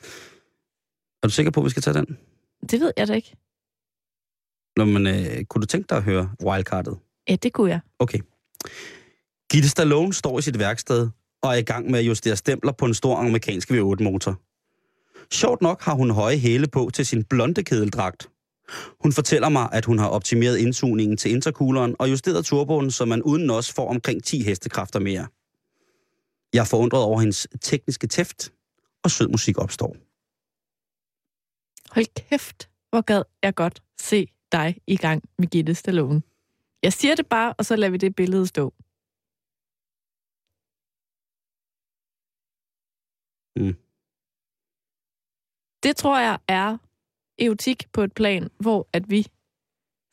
Er 1.23 1.27
du 1.27 1.33
sikker 1.33 1.51
på, 1.51 1.59
at 1.59 1.65
vi 1.65 1.69
skal 1.69 1.83
tage 1.83 1.93
den? 1.93 2.17
Det 2.71 2.79
ved 2.79 2.91
jeg 2.97 3.07
da 3.07 3.13
ikke. 3.13 3.35
Nå, 4.77 4.85
men 4.85 5.07
øh, 5.07 5.43
kunne 5.43 5.61
du 5.61 5.65
tænke 5.65 5.87
dig 5.89 5.97
at 5.97 6.03
høre 6.03 6.29
wildcardet? 6.45 6.97
Ja, 7.29 7.35
det 7.35 7.53
kunne 7.53 7.69
jeg. 7.69 7.79
Okay. 7.99 8.19
Gitte 9.51 9.69
Stallone 9.69 10.13
står 10.13 10.39
i 10.39 10.41
sit 10.41 10.59
værksted 10.59 11.09
og 11.41 11.49
er 11.49 11.57
i 11.57 11.61
gang 11.61 11.91
med 11.91 11.99
at 11.99 12.05
justere 12.05 12.35
stempler 12.35 12.71
på 12.71 12.85
en 12.85 12.93
stor 12.93 13.17
amerikansk 13.17 13.71
V8-motor. 13.71 14.41
Sjovt 15.31 15.61
nok 15.61 15.81
har 15.81 15.93
hun 15.93 16.11
høje 16.11 16.37
hæle 16.37 16.67
på 16.67 16.89
til 16.93 17.05
sin 17.05 17.23
blonde 17.23 17.63
kedeldragt. 17.63 18.29
Hun 19.03 19.13
fortæller 19.13 19.49
mig, 19.49 19.69
at 19.71 19.85
hun 19.85 19.99
har 19.99 20.07
optimeret 20.07 20.57
indsugningen 20.57 21.17
til 21.17 21.31
intercooleren 21.31 21.95
og 21.99 22.11
justeret 22.11 22.45
turboen, 22.45 22.91
så 22.91 23.05
man 23.05 23.23
uden 23.23 23.49
os 23.49 23.73
får 23.73 23.89
omkring 23.89 24.23
10 24.23 24.43
hestekræfter 24.43 24.99
mere. 24.99 25.27
Jeg 26.53 26.61
er 26.61 26.69
forundret 26.75 27.03
over 27.03 27.19
hendes 27.19 27.47
tekniske 27.61 28.07
tæft, 28.07 28.53
og 29.03 29.11
sød 29.11 29.27
musik 29.27 29.57
opstår. 29.57 29.91
Hold 31.93 32.07
kæft, 32.29 32.69
hvor 32.89 33.01
gad 33.01 33.23
jeg 33.43 33.55
godt 33.55 33.83
se 33.99 34.27
dig 34.51 34.77
i 34.87 34.97
gang 34.97 35.23
med 35.37 35.47
Gitte 35.47 35.75
Stallone. 35.75 36.21
Jeg 36.83 36.93
siger 36.93 37.15
det 37.15 37.27
bare, 37.29 37.53
og 37.57 37.65
så 37.65 37.75
lader 37.75 37.91
vi 37.91 37.97
det 37.97 38.15
billede 38.15 38.47
stå. 38.47 38.73
Mm. 43.59 43.75
Det 45.83 45.95
tror 45.95 46.19
jeg 46.19 46.39
er 46.47 46.77
erotik 47.39 47.91
på 47.93 48.01
et 48.01 48.13
plan, 48.13 48.49
hvor 48.59 48.89
at 48.93 49.09
vi 49.09 49.27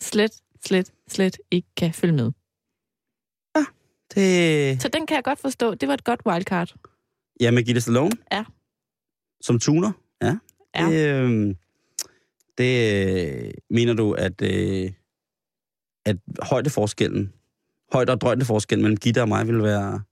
slet, 0.03 0.43
slet, 0.67 0.93
slet 1.09 1.39
ikke 1.51 1.69
kan 1.77 1.95
følge 1.95 2.15
med. 2.15 2.33
Det... 4.15 4.83
Så 4.83 4.89
den 4.89 5.07
kan 5.07 5.15
jeg 5.15 5.25
godt 5.25 5.39
forstå. 5.39 5.75
Det 5.75 5.89
var 5.89 5.95
et 5.95 6.05
godt 6.05 6.21
wildcard. 6.27 6.75
Ja, 7.41 7.51
med 7.51 7.63
Gitte 7.63 7.81
Stallone? 7.81 8.11
Ja. 8.33 8.45
Som 9.41 9.59
tuner? 9.59 9.93
Ja. 10.23 10.37
Ja. 10.77 10.87
Det, 10.91 11.21
øh, 11.23 11.55
det 12.59 13.53
mener 13.71 13.95
du, 13.95 14.13
at, 14.13 14.43
øh, 14.43 14.93
at 16.05 16.17
højdeforskellen, 16.43 17.33
højde- 17.93 18.13
og 18.13 18.21
drøjdeforskellen 18.21 18.83
mellem 18.83 18.97
Gitte 18.97 19.23
og 19.23 19.29
mig 19.29 19.47
vil 19.47 19.63
være... 19.63 20.03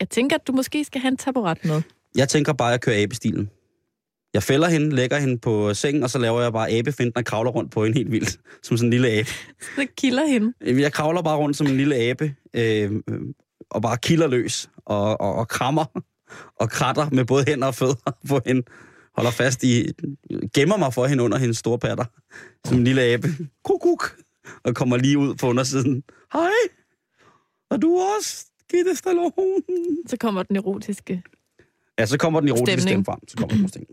Jeg 0.00 0.08
tænker, 0.08 0.36
at 0.36 0.46
du 0.46 0.52
måske 0.52 0.84
skal 0.84 1.00
have 1.00 1.08
en 1.10 1.16
taburet 1.16 1.64
med. 1.64 1.82
Jeg 2.16 2.28
tænker 2.28 2.52
bare, 2.52 2.68
at 2.68 2.72
jeg 2.72 2.80
kører 2.80 3.02
abestilen. 3.02 3.50
Jeg 4.34 4.42
fælder 4.42 4.68
hende, 4.68 4.96
lægger 4.96 5.18
hende 5.18 5.38
på 5.38 5.74
sengen, 5.74 6.02
og 6.02 6.10
så 6.10 6.18
laver 6.18 6.42
jeg 6.42 6.52
bare 6.52 6.70
abefinden 6.70 7.16
og 7.16 7.24
kravler 7.24 7.50
rundt 7.50 7.72
på 7.72 7.84
hende 7.84 7.98
helt 7.98 8.12
vildt. 8.12 8.40
Som 8.62 8.76
sådan 8.76 8.86
en 8.86 8.90
lille 8.90 9.08
abe. 9.10 9.28
Så 9.60 9.86
kilder 9.96 10.26
hende. 10.26 10.82
Jeg 10.82 10.92
kravler 10.92 11.22
bare 11.22 11.36
rundt 11.36 11.56
som 11.56 11.66
en 11.66 11.76
lille 11.76 11.96
abe, 11.96 12.34
øh, 12.54 12.92
øh, 13.08 13.20
og 13.70 13.82
bare 13.82 13.96
kilder 13.96 14.26
løs, 14.26 14.70
og, 14.76 15.20
og, 15.20 15.34
og 15.34 15.48
krammer, 15.48 15.84
og 16.60 16.70
kratter 16.70 17.10
med 17.10 17.24
både 17.24 17.44
hænder 17.48 17.66
og 17.66 17.74
fødder 17.74 18.18
på 18.28 18.40
hende. 18.46 18.62
Holder 19.16 19.30
fast 19.30 19.64
i, 19.64 19.86
gemmer 20.54 20.76
mig 20.76 20.94
for 20.94 21.06
hende 21.06 21.22
under 21.22 21.38
hendes 21.38 21.58
store 21.58 21.78
patter, 21.78 22.04
som 22.64 22.78
en 22.78 22.84
lille 22.84 23.02
abe. 23.02 23.28
Kuk, 23.64 23.80
kuk, 23.80 24.16
og 24.64 24.74
kommer 24.74 24.96
lige 24.96 25.18
ud 25.18 25.34
på 25.34 25.48
undersiden. 25.48 26.02
Hej, 26.32 26.50
og 27.70 27.82
du 27.82 28.00
også, 28.16 28.46
Gitte 28.70 28.96
Stallone. 28.96 29.32
Så 30.06 30.16
kommer 30.16 30.42
den 30.42 30.56
erotiske. 30.56 31.22
Ja, 31.98 32.06
så 32.06 32.18
kommer 32.18 32.40
den 32.40 32.48
erotiske 32.48 32.80
stemme 32.80 33.04
frem. 33.04 33.18
Så 33.28 33.36
kommer 33.36 33.68
den. 33.68 33.86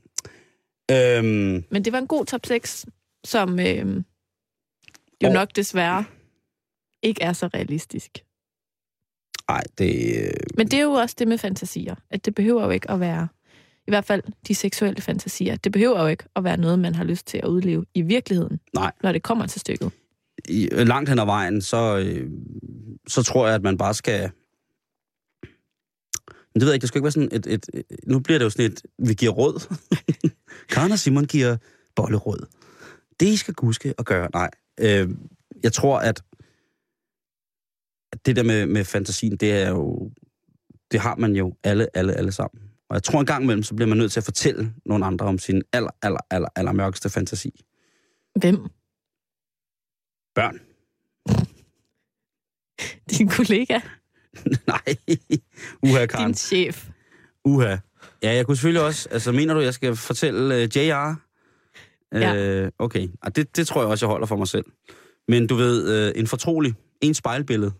Øhm, 0.92 1.64
Men 1.72 1.86
det 1.86 1.94
var 1.94 2.00
en 2.00 2.08
god 2.08 2.26
top 2.26 2.46
6, 2.46 2.86
som 3.26 3.60
øh, 3.60 3.96
jo 5.24 5.28
Og- 5.28 5.34
nok 5.34 5.56
desværre 5.56 6.06
ikke 7.04 7.22
er 7.24 7.34
så 7.34 7.48
realistisk. 7.48 8.24
ej, 9.50 9.64
det... 9.78 10.18
øh, 10.26 10.32
Men 10.58 10.68
det 10.68 10.80
er 10.80 10.84
jo 10.84 10.92
også 10.92 11.16
det 11.20 11.28
med 11.28 11.38
fantasier, 11.38 11.96
at 12.10 12.26
det 12.26 12.36
behøver 12.36 12.64
jo 12.64 12.70
ikke 12.70 12.92
at 12.92 13.00
være, 13.00 13.28
i 13.88 13.92
hvert 13.92 14.06
fald 14.06 14.24
de 14.48 14.56
seksuelle 14.56 15.02
fantasier, 15.02 15.56
det 15.56 15.72
behøver 15.72 16.02
jo 16.02 16.08
ikke 16.08 16.24
at 16.36 16.44
være 16.44 16.58
noget, 16.58 16.80
man 16.80 16.96
har 16.96 17.04
lyst 17.04 17.28
til 17.28 17.38
at 17.38 17.46
udleve 17.46 17.86
i 17.94 18.02
virkeligheden, 18.02 18.60
Nej. 18.74 18.92
når 19.04 19.12
det 19.12 19.24
kommer 19.24 19.48
til 19.48 19.62
stykket. 19.62 19.92
i, 20.50 20.68
langt 20.72 21.10
hen 21.10 21.20
ad 21.20 21.26
vejen, 21.26 21.62
så, 21.62 21.98
øh, 21.98 22.30
så 23.08 23.24
tror 23.24 23.46
jeg, 23.46 23.56
at 23.56 23.62
man 23.64 23.78
bare 23.78 23.94
skal... 23.94 24.32
Men 26.54 26.60
det 26.60 26.62
ved 26.62 26.68
jeg 26.68 26.74
ikke, 26.74 26.82
det 26.82 26.88
skal 26.88 27.00
ikke 27.00 27.04
være 27.04 27.12
sådan 27.12 27.30
et, 27.32 27.46
et, 27.48 27.70
et... 27.74 27.84
Nu 28.08 28.20
bliver 28.20 28.38
det 28.40 28.46
jo 28.46 28.50
sådan 28.50 28.72
et, 28.72 28.82
vi 29.08 29.14
giver 29.14 29.32
råd. 29.32 29.76
Karen 30.70 30.92
og 30.92 31.00
Simon 31.00 31.26
giver 31.26 31.58
bolleråd. 31.96 32.48
Det, 33.20 33.26
I 33.26 33.38
skal 33.38 33.54
huske 33.62 33.94
at 33.98 34.06
gøre. 34.06 34.30
Nej. 34.34 34.50
Øh, 34.80 35.10
jeg 35.64 35.74
tror, 35.74 36.00
at, 36.00 36.24
at 38.12 38.26
det 38.26 38.36
der 38.36 38.44
med, 38.44 38.66
med 38.66 38.86
fantasien, 38.86 39.38
det 39.38 39.52
er 39.52 39.70
jo... 39.70 40.12
Det 40.92 41.00
har 41.00 41.16
man 41.16 41.36
jo 41.36 41.54
alle, 41.64 41.88
alle, 41.94 42.14
alle 42.14 42.32
sammen. 42.32 42.64
Og 42.90 42.94
jeg 42.94 43.04
tror 43.04 43.20
en 43.20 43.26
gang 43.26 43.44
imellem, 43.44 43.64
så 43.64 43.76
bliver 43.76 43.88
man 43.88 43.98
nødt 43.98 44.12
til 44.12 44.20
at 44.20 44.24
fortælle 44.24 44.74
nogle 44.86 45.06
andre 45.06 45.26
om 45.26 45.38
sin 45.38 45.64
aller, 45.74 45.90
aller, 46.02 46.20
aller, 46.30 46.50
aller 46.56 46.72
mørkeste 46.72 47.10
fantasi. 47.10 47.64
Hvem? 48.40 48.56
Børn. 50.36 50.60
Din 53.18 53.30
kollega? 53.30 53.80
Nej. 54.68 54.96
Uha, 55.84 56.06
Karen. 56.06 56.26
Din 56.26 56.36
chef? 56.36 56.90
Uha. 57.46 57.78
Ja, 58.24 58.34
jeg 58.34 58.46
kunne 58.46 58.58
selvfølgelig 58.58 58.82
også... 58.82 59.10
Altså, 59.12 59.32
mener 59.32 59.54
du, 59.54 59.60
jeg 59.60 59.74
skal 59.74 59.96
fortælle 59.96 60.56
uh, 60.56 60.78
JR? 60.78 61.16
Ja. 62.12 62.64
Uh, 62.64 62.70
okay. 62.80 63.08
Og 63.22 63.36
det, 63.36 63.58
det 63.58 63.68
tror 63.68 63.82
jeg 63.82 63.90
også, 63.90 64.06
jeg 64.06 64.12
holder 64.12 64.28
for 64.28 64.36
mig 64.36 64.48
selv. 64.48 64.66
Men 65.28 65.48
du 65.48 65.56
ved, 65.56 66.10
uh, 66.10 66.20
en 66.20 66.28
fortrolig, 66.28 66.74
en 67.02 67.14
spejlbillede, 67.14 67.72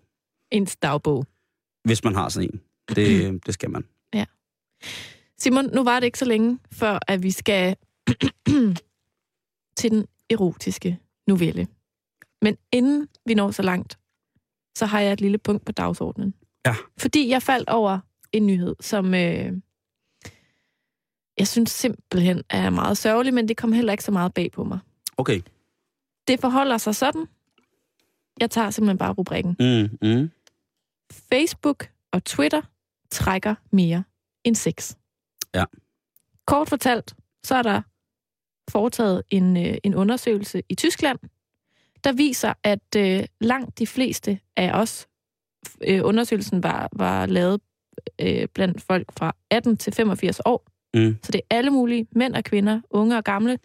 Ens 0.52 0.76
dagbog. 0.76 1.26
hvis 1.84 2.04
man 2.04 2.16
har 2.16 2.30
sådan 2.30 2.50
en. 2.54 2.62
Det, 2.96 3.40
det 3.46 3.54
skal 3.54 3.70
man. 3.70 3.84
Simon, 5.40 5.70
nu 5.74 5.84
var 5.84 6.00
det 6.00 6.06
ikke 6.06 6.20
så 6.20 6.26
længe, 6.26 6.60
før 6.72 7.00
at 7.08 7.24
vi 7.24 7.32
skal 7.32 7.76
til 9.78 9.92
den 9.92 10.06
erotiske 10.30 11.00
novelle. 11.28 11.68
Men 12.42 12.58
inden 12.72 13.08
vi 13.26 13.34
når 13.34 13.52
så 13.52 13.62
langt, 13.62 13.98
så 14.78 14.86
har 14.86 15.00
jeg 15.00 15.14
et 15.14 15.22
lille 15.22 15.38
punkt 15.38 15.66
på 15.66 15.72
dagsordenen. 15.72 16.34
Ja. 16.66 16.76
Fordi 16.98 17.30
jeg 17.30 17.42
faldt 17.44 17.70
over 17.70 18.00
en 18.32 18.48
nyhed, 18.48 18.76
som 18.80 19.14
øh, 19.14 19.54
jeg 21.38 21.48
synes 21.48 21.72
simpelthen 21.72 22.44
er 22.50 22.70
meget 22.70 22.98
sørgelig, 22.98 23.34
men 23.34 23.48
det 23.48 23.58
kom 23.58 23.72
heller 23.72 23.92
ikke 23.92 24.04
så 24.04 24.12
meget 24.12 24.34
bag 24.34 24.52
på 24.52 24.64
mig. 24.64 24.80
Okay. 25.18 25.42
Det 26.28 26.40
forholder 26.40 26.78
sig 26.78 26.96
sådan. 26.96 27.28
Jeg 28.40 28.52
tager 28.52 28.70
simpelthen 28.70 28.98
bare 28.98 29.14
rubrikken. 29.14 29.56
Mm, 29.60 30.08
mm. 30.10 30.32
Facebook 31.12 31.90
og 32.12 32.24
Twitter 32.24 32.62
trækker 33.12 33.56
mere 33.72 34.04
end 34.44 34.56
sex. 34.56 34.96
Ja. 35.56 35.64
Kort 36.46 36.70
fortalt, 36.70 37.16
så 37.44 37.56
er 37.56 37.62
der 37.62 37.82
foretaget 38.72 39.24
en, 39.30 39.58
øh, 39.58 39.78
en 39.84 39.96
undersøgelse 39.96 40.64
i 40.70 40.76
Tyskland, 40.76 41.20
der 42.04 42.14
viser, 42.14 42.54
at 42.64 42.96
øh, 42.98 43.24
langt 43.40 43.80
de 43.80 43.88
fleste 43.88 44.40
af 44.56 44.72
os, 44.74 45.08
øh, 45.88 46.02
undersøgelsen 46.04 46.64
var, 46.64 46.90
var 46.94 47.26
lavet 47.26 47.62
øh, 48.20 48.48
blandt 48.54 48.82
folk 48.82 49.12
fra 49.18 49.36
18 49.50 49.78
til 49.78 49.94
85 49.94 50.42
år, 50.46 50.68
Mm. 50.94 51.18
Så 51.24 51.32
det 51.32 51.42
er 51.50 51.56
alle 51.56 51.72
mulige, 51.72 52.08
mænd 52.12 52.36
og 52.36 52.44
kvinder, 52.44 52.82
unge 52.90 53.18
og 53.18 53.24
gamle. 53.24 53.60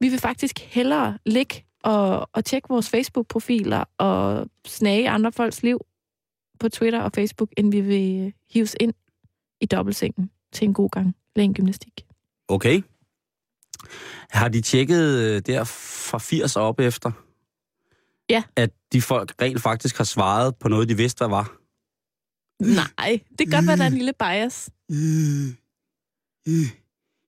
Vi 0.00 0.08
vil 0.08 0.18
faktisk 0.18 0.58
hellere 0.58 1.18
ligge 1.26 1.64
og, 1.82 2.28
og 2.32 2.44
tjekke 2.44 2.68
vores 2.68 2.90
Facebook-profiler 2.90 3.84
og 3.98 4.46
snage 4.66 5.10
andre 5.10 5.32
folks 5.32 5.62
liv 5.62 5.80
på 6.60 6.68
Twitter 6.68 7.00
og 7.00 7.12
Facebook, 7.14 7.48
end 7.56 7.70
vi 7.70 7.80
vil 7.80 8.26
øh, 8.26 8.32
hives 8.50 8.76
ind 8.80 8.94
i 9.60 9.66
dobbeltsengen 9.66 10.30
til 10.52 10.64
en 10.64 10.74
god 10.74 10.90
gang 10.90 11.16
gymnastik. 11.54 12.06
Okay. 12.48 12.82
Har 14.30 14.48
de 14.48 14.60
tjekket 14.60 15.18
øh, 15.18 15.42
der 15.46 15.64
fra 15.64 16.18
80 16.18 16.56
og 16.56 16.62
op 16.62 16.80
efter? 16.80 17.12
Ja. 18.30 18.42
At 18.56 18.70
de 18.92 19.02
folk 19.02 19.34
rent 19.42 19.60
faktisk 19.60 19.96
har 19.96 20.04
svaret 20.04 20.56
på 20.56 20.68
noget, 20.68 20.88
de 20.88 20.96
vidste, 20.96 21.18
hvad 21.18 21.28
var? 21.28 21.56
Nej, 22.60 23.20
det 23.38 23.38
kan 23.38 23.50
godt 23.50 23.66
være, 23.66 23.76
der 23.76 23.82
er 23.82 23.86
en 23.86 23.92
lille 23.92 24.12
bias. 24.12 24.70
Øh, 26.48 26.54
øh, 26.54 26.68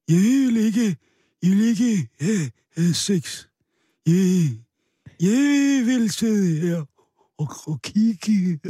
jeg 0.09 0.19
vil 0.19 0.57
ikke, 0.57 0.97
jeg 1.43 1.51
vil 1.51 1.61
ikke 1.61 2.09
have, 2.21 2.51
have 2.77 2.95
sex. 2.95 3.47
Jeg, 4.07 4.59
jeg 5.21 5.83
vil 5.87 6.11
sidde 6.11 6.61
her 6.61 6.85
og, 7.39 7.49
og 7.67 7.83
kigge 7.83 8.61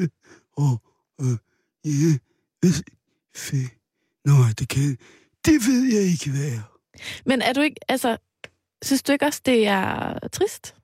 og, 0.56 0.82
og 1.18 1.38
ja, 1.84 2.18
hvis, 2.60 2.82
fe, 3.36 3.56
nej, 4.24 4.52
det 4.58 4.68
kan, 4.68 4.96
det 5.44 5.54
ved 5.66 5.82
jeg 5.94 6.02
ikke, 6.02 6.30
hvad 6.30 6.48
er. 6.52 6.78
Men 7.26 7.42
er 7.42 7.52
du 7.52 7.60
ikke, 7.60 7.80
altså, 7.88 8.16
synes 8.82 9.02
du 9.02 9.12
ikke 9.12 9.24
også, 9.24 9.40
det 9.46 9.66
er 9.66 10.18
trist, 10.32 10.74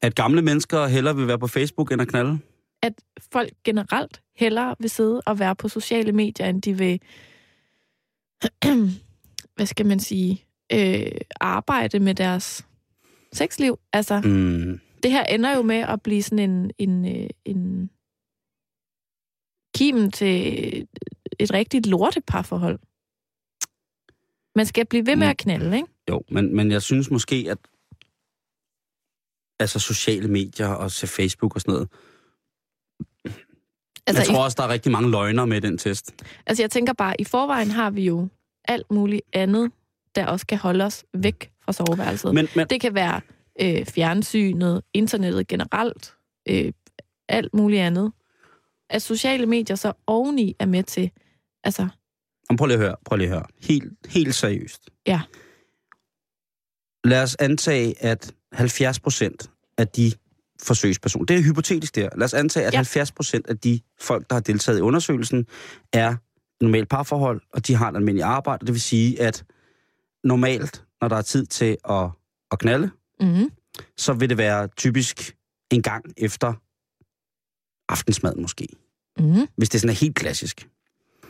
At 0.00 0.14
gamle 0.14 0.42
mennesker 0.42 0.86
hellere 0.86 1.16
vil 1.16 1.26
være 1.26 1.38
på 1.38 1.46
Facebook 1.46 1.92
end 1.92 2.02
at 2.02 2.08
knalde? 2.08 2.38
at 2.82 2.92
folk 3.32 3.52
generelt 3.64 4.22
hellere 4.36 4.74
vil 4.78 4.90
sidde 4.90 5.22
og 5.26 5.38
være 5.38 5.56
på 5.56 5.68
sociale 5.68 6.12
medier, 6.12 6.46
end 6.46 6.62
de 6.62 6.78
vil, 6.78 7.00
hvad 9.56 9.66
skal 9.66 9.86
man 9.86 10.00
sige, 10.00 10.44
øh, 10.72 11.20
arbejde 11.40 12.00
med 12.00 12.14
deres 12.14 12.66
sexliv? 13.32 13.78
Altså, 13.92 14.20
Mm. 14.24 14.80
det 15.02 15.10
her 15.12 15.24
ender 15.24 15.56
jo 15.56 15.62
med 15.62 15.76
at 15.76 16.02
blive 16.02 16.22
sådan 16.22 16.50
en, 16.50 16.70
en, 16.78 17.16
øh, 17.22 17.30
en 17.44 17.90
kimen 19.74 20.10
til 20.10 20.36
et 21.38 21.52
rigtigt 21.52 21.86
lorteparforhold. 21.86 22.78
Man 24.56 24.66
skal 24.66 24.86
blive 24.86 25.06
ved 25.06 25.16
med 25.16 25.26
at 25.26 25.36
knalde, 25.38 25.76
ikke? 25.76 25.88
Jo, 26.10 26.22
men, 26.30 26.56
men 26.56 26.70
jeg 26.70 26.82
synes 26.82 27.10
måske, 27.10 27.46
at 27.50 27.58
altså 29.60 29.78
sociale 29.78 30.28
medier 30.28 30.68
og 30.68 30.90
se 30.90 31.06
Facebook 31.06 31.54
og 31.54 31.60
sådan 31.60 31.74
noget. 31.74 31.88
Altså, 34.06 34.22
jeg 34.22 34.26
tror 34.26 34.44
også, 34.44 34.54
der 34.58 34.64
er 34.64 34.68
rigtig 34.68 34.92
mange 34.92 35.10
løgner 35.10 35.44
med 35.44 35.60
den 35.60 35.78
test. 35.78 36.14
Altså 36.46 36.62
jeg 36.62 36.70
tænker 36.70 36.92
bare, 36.92 37.20
i 37.20 37.24
forvejen 37.24 37.70
har 37.70 37.90
vi 37.90 38.04
jo 38.04 38.28
alt 38.64 38.90
muligt 38.90 39.22
andet, 39.32 39.72
der 40.14 40.26
også 40.26 40.46
kan 40.46 40.58
holde 40.58 40.84
os 40.84 41.04
væk 41.14 41.50
fra 41.64 41.72
soveværelset. 41.72 42.34
Men, 42.34 42.48
men 42.56 42.66
Det 42.66 42.80
kan 42.80 42.94
være 42.94 43.20
øh, 43.60 43.86
fjernsynet, 43.86 44.82
internettet 44.94 45.48
generelt, 45.48 46.14
øh, 46.48 46.72
alt 47.28 47.54
muligt 47.54 47.82
andet. 47.82 48.12
At 48.90 49.02
sociale 49.02 49.46
medier 49.46 49.76
så 49.76 49.92
oveni 50.06 50.56
er 50.58 50.66
med 50.66 50.82
til, 50.82 51.10
altså, 51.64 51.88
Jamen, 52.50 52.56
prøv 52.58 52.66
lige 52.66 52.74
at 52.74 52.82
høre, 52.82 52.96
prøv 53.04 53.16
lige 53.16 53.28
at 53.28 53.34
høre. 53.34 53.46
Helt, 53.62 53.92
helt 54.08 54.34
seriøst. 54.34 54.90
Ja. 55.06 55.20
Lad 57.04 57.22
os 57.22 57.36
antage, 57.40 58.02
at 58.04 58.34
70 58.52 59.00
procent 59.00 59.50
af 59.78 59.88
de 59.88 60.12
forsøgspersoner, 60.62 61.26
det 61.26 61.36
er 61.38 61.42
hypotetisk 61.42 61.94
der, 61.94 62.08
lad 62.16 62.24
os 62.24 62.34
antage, 62.34 62.66
at 62.66 62.72
Ja. 62.72 62.76
ja. 62.76 62.78
70 62.78 63.12
procent 63.12 63.46
af 63.46 63.58
de 63.58 63.80
folk, 64.00 64.30
der 64.30 64.34
har 64.36 64.40
deltaget 64.40 64.78
i 64.78 64.80
undersøgelsen, 64.80 65.46
er 65.92 66.16
normalt 66.64 66.88
parforhold, 66.88 67.40
og 67.52 67.66
de 67.66 67.74
har 67.74 67.88
et 67.90 67.96
almindeligt 67.96 68.24
arbejde. 68.24 68.66
Det 68.66 68.74
vil 68.74 68.80
sige, 68.80 69.20
at 69.22 69.44
normalt, 70.24 70.84
når 71.00 71.08
der 71.08 71.16
er 71.16 71.22
tid 71.22 71.46
til 71.46 71.76
at, 71.90 72.08
at 72.52 72.58
knalde, 72.58 72.90
mm, 73.20 73.50
så 73.96 74.12
vil 74.12 74.28
det 74.28 74.38
være 74.38 74.68
typisk 74.76 75.36
en 75.72 75.82
gang 75.82 76.04
efter 76.16 76.52
aftensmad 77.88 78.34
måske. 78.36 78.66
mm, 79.18 79.46
Hvis 79.56 79.68
det 79.68 79.80
sådan 79.80 79.90
er 79.96 79.98
helt 80.00 80.14
klassisk. 80.16 80.68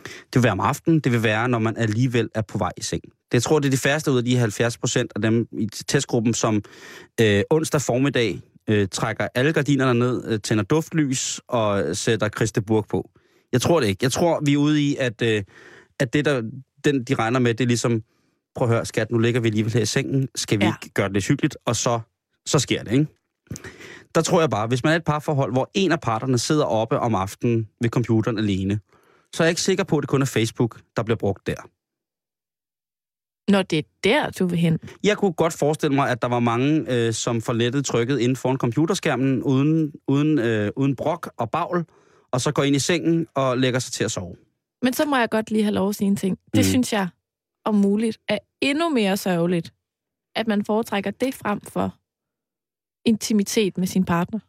Det 0.03 0.33
vil 0.33 0.43
være 0.43 0.51
om 0.51 0.59
aftenen, 0.59 0.99
det 0.99 1.11
vil 1.11 1.23
være, 1.23 1.49
når 1.49 1.59
man 1.59 1.77
alligevel 1.77 2.29
er 2.35 2.41
på 2.41 2.57
vej 2.57 2.71
i 2.77 2.81
seng. 2.81 3.01
Det 3.03 3.33
jeg 3.33 3.43
tror 3.43 3.59
det 3.59 3.65
er 3.67 3.71
de 3.71 3.77
færreste 3.77 4.11
ud 4.11 4.17
af 4.17 4.25
de 4.25 4.37
70 4.37 4.77
procent 4.77 5.11
af 5.15 5.21
dem 5.21 5.47
i 5.51 5.67
testgruppen, 5.87 6.33
som 6.33 6.63
øh, 7.21 7.43
onsdag 7.49 7.81
formiddag 7.81 8.41
øh, 8.69 8.87
trækker 8.91 9.27
alle 9.35 9.53
gardinerne 9.53 9.99
ned, 9.99 10.23
øh, 10.27 10.39
tænder 10.39 10.63
duftlys 10.63 11.41
og 11.47 11.97
sætter 11.97 12.29
Christe 12.29 12.61
Burg 12.61 12.85
på. 12.89 13.09
Jeg 13.51 13.61
tror 13.61 13.79
det 13.79 13.87
ikke. 13.87 14.03
Jeg 14.03 14.11
tror, 14.11 14.41
vi 14.45 14.53
er 14.53 14.57
ude 14.57 14.81
i, 14.81 14.95
at, 14.95 15.21
øh, 15.21 15.43
at 15.99 16.13
det, 16.13 16.25
der, 16.25 16.41
den, 16.85 17.03
de 17.03 17.15
regner 17.15 17.39
med, 17.39 17.53
det 17.53 17.63
er 17.63 17.67
ligesom, 17.67 18.03
prøv 18.55 18.67
at 18.67 18.73
høre, 18.73 18.85
skat, 18.85 19.11
nu 19.11 19.17
ligger 19.17 19.41
vi 19.41 19.47
alligevel 19.47 19.73
her 19.73 19.81
i 19.81 19.85
sengen, 19.85 20.27
skal 20.35 20.59
vi 20.59 20.65
ja. 20.65 20.73
ikke 20.81 20.93
gøre 20.93 21.07
det 21.07 21.13
lidt 21.13 21.27
hyggeligt, 21.27 21.57
og 21.65 21.75
så, 21.75 21.99
så 22.45 22.59
sker 22.59 22.83
det, 22.83 22.91
ikke? 22.91 23.07
Der 24.15 24.21
tror 24.21 24.39
jeg 24.39 24.49
bare, 24.49 24.67
hvis 24.67 24.83
man 24.83 24.93
er 24.93 24.97
et 24.97 25.03
parforhold, 25.03 25.51
hvor 25.51 25.71
en 25.73 25.91
af 25.91 25.99
parterne 25.99 26.37
sidder 26.37 26.65
oppe 26.65 26.99
om 26.99 27.15
aftenen 27.15 27.67
ved 27.81 27.89
computeren 27.89 28.37
alene, 28.37 28.79
så 29.33 29.43
er 29.43 29.45
jeg 29.45 29.51
ikke 29.51 29.61
sikker 29.61 29.83
på, 29.83 29.97
at 29.97 30.01
det 30.01 30.09
kun 30.09 30.21
er 30.21 30.25
Facebook, 30.25 30.79
der 30.97 31.03
bliver 31.03 31.17
brugt 31.17 31.47
der. 31.47 31.55
Når 33.49 33.61
det 33.61 33.77
er 33.79 33.83
der, 34.03 34.29
du 34.29 34.45
vil 34.45 34.57
hen. 34.57 34.79
Jeg 35.03 35.17
kunne 35.17 35.33
godt 35.33 35.53
forestille 35.53 35.95
mig, 35.95 36.09
at 36.09 36.21
der 36.21 36.27
var 36.27 36.39
mange, 36.39 36.85
øh, 36.93 37.13
som 37.13 37.41
får 37.41 37.53
lettet 37.53 37.85
trykket 37.85 38.19
inden 38.19 38.35
foran 38.35 38.57
computerskærmen, 38.57 39.43
uden, 39.43 39.93
uden, 40.07 40.39
øh, 40.39 40.71
uden 40.75 40.95
brok 40.95 41.33
og 41.37 41.51
bagl, 41.51 41.85
og 42.31 42.41
så 42.41 42.51
går 42.51 42.63
ind 42.63 42.75
i 42.75 42.79
sengen 42.79 43.27
og 43.35 43.57
lægger 43.57 43.79
sig 43.79 43.93
til 43.93 44.03
at 44.03 44.11
sove. 44.11 44.35
Men 44.81 44.93
så 44.93 45.05
må 45.05 45.17
jeg 45.17 45.29
godt 45.29 45.51
lige 45.51 45.63
have 45.63 45.73
lov 45.73 45.89
at 45.89 45.95
sige 45.95 46.07
en 46.07 46.15
ting. 46.15 46.37
Det 46.53 46.59
Mm. 46.59 46.63
synes 46.63 46.93
jeg, 46.93 47.07
om 47.65 47.75
muligt, 47.75 48.17
er 48.27 48.37
endnu 48.61 48.89
mere 48.89 49.17
sørgeligt, 49.17 49.73
at 50.35 50.47
man 50.47 50.65
foretrækker 50.65 51.11
det 51.11 51.33
frem 51.33 51.61
for 51.61 51.95
intimitet 53.05 53.77
med 53.77 53.87
sin 53.87 54.05
partner. 54.05 54.39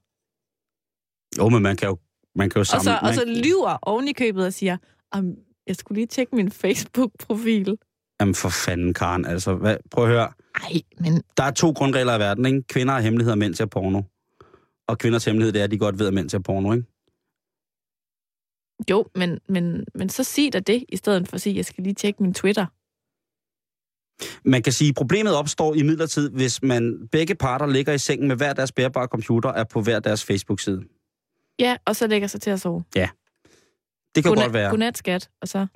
Jo, 1.38 1.48
men 1.48 1.62
man 1.62 1.76
kan 1.76 1.88
jo, 1.88 1.98
man 2.34 2.50
kan 2.50 2.56
jo 2.58 2.60
Og 2.60 2.66
sammen... 2.66 2.84
så, 2.84 2.98
og 3.02 3.14
så 3.14 3.22
man, 3.26 3.36
lyver 3.36 3.78
oven 3.82 4.08
i 4.08 4.12
købet 4.12 4.46
og 4.46 4.52
siger, 4.52 4.76
"Am, 5.12 5.36
jeg 5.66 5.76
skulle 5.76 5.96
lige 5.96 6.06
tjekke 6.06 6.36
min 6.36 6.50
Facebook-profil. 6.50 7.78
Jamen 8.20 8.34
for 8.34 8.48
fanden, 8.48 8.94
Karen. 8.94 9.24
Altså, 9.24 9.54
hvad, 9.54 9.76
prøv 9.90 10.04
at 10.04 10.10
høre. 10.10 10.32
Ej, 10.54 10.72
men 11.00 11.22
Der 11.36 11.42
er 11.44 11.50
to 11.50 11.70
grundregler 11.72 12.16
i 12.16 12.18
verden, 12.18 12.46
ikke? 12.46 12.62
Kvinder 12.62 12.94
har 12.94 13.00
hemmeligheder, 13.00 13.36
mænd 13.36 13.54
ser 13.54 13.66
porno. 13.66 14.02
Og 14.88 14.98
kvinders 14.98 15.24
hemmelighed, 15.24 15.52
det 15.52 15.60
er, 15.60 15.64
at 15.64 15.70
de 15.70 15.78
godt 15.78 15.98
ved, 15.98 16.06
at 16.06 16.14
mænd 16.14 16.30
ser 16.30 16.38
porno, 16.38 16.72
ikke? 16.72 16.86
jo, 18.90 19.06
men, 19.14 19.38
men, 19.48 19.84
men 19.94 20.08
så 20.08 20.24
sig 20.24 20.52
da 20.52 20.60
det, 20.60 20.84
i 20.88 20.96
stedet 20.96 21.28
for 21.28 21.34
at 21.34 21.40
sige, 21.40 21.52
at 21.52 21.56
jeg 21.56 21.64
skal 21.64 21.84
lige 21.84 21.94
tjekke 21.94 22.22
min 22.22 22.34
Twitter. 22.34 22.66
Man 24.48 24.62
kan 24.62 24.72
sige, 24.72 24.88
at 24.88 24.94
problemet 24.94 25.34
opstår 25.36 25.74
i 25.74 25.82
midlertid, 25.82 26.30
hvis 26.30 26.62
man 26.62 27.08
begge 27.12 27.34
parter 27.34 27.66
ligger 27.66 27.92
i 27.92 27.98
sengen 27.98 28.28
med 28.28 28.36
hver 28.36 28.52
deres 28.52 28.72
bærbare 28.72 29.06
computer 29.06 29.48
er 29.50 29.64
på 29.64 29.80
hver 29.82 30.00
deres 30.00 30.24
Facebook-side. 30.24 30.82
Ja, 31.58 31.76
og 31.86 31.96
så 31.96 32.06
lægger 32.06 32.28
sig 32.28 32.40
til 32.40 32.50
at 32.50 32.60
sove. 32.60 32.84
Det 32.94 34.24
kan 34.24 34.32
Godnat- 34.32 34.42
godt 34.44 34.52
være. 34.52 34.70
Godnat, 34.70 34.98
skat. 34.98 35.30
Og 35.40 35.48
så, 35.48 35.66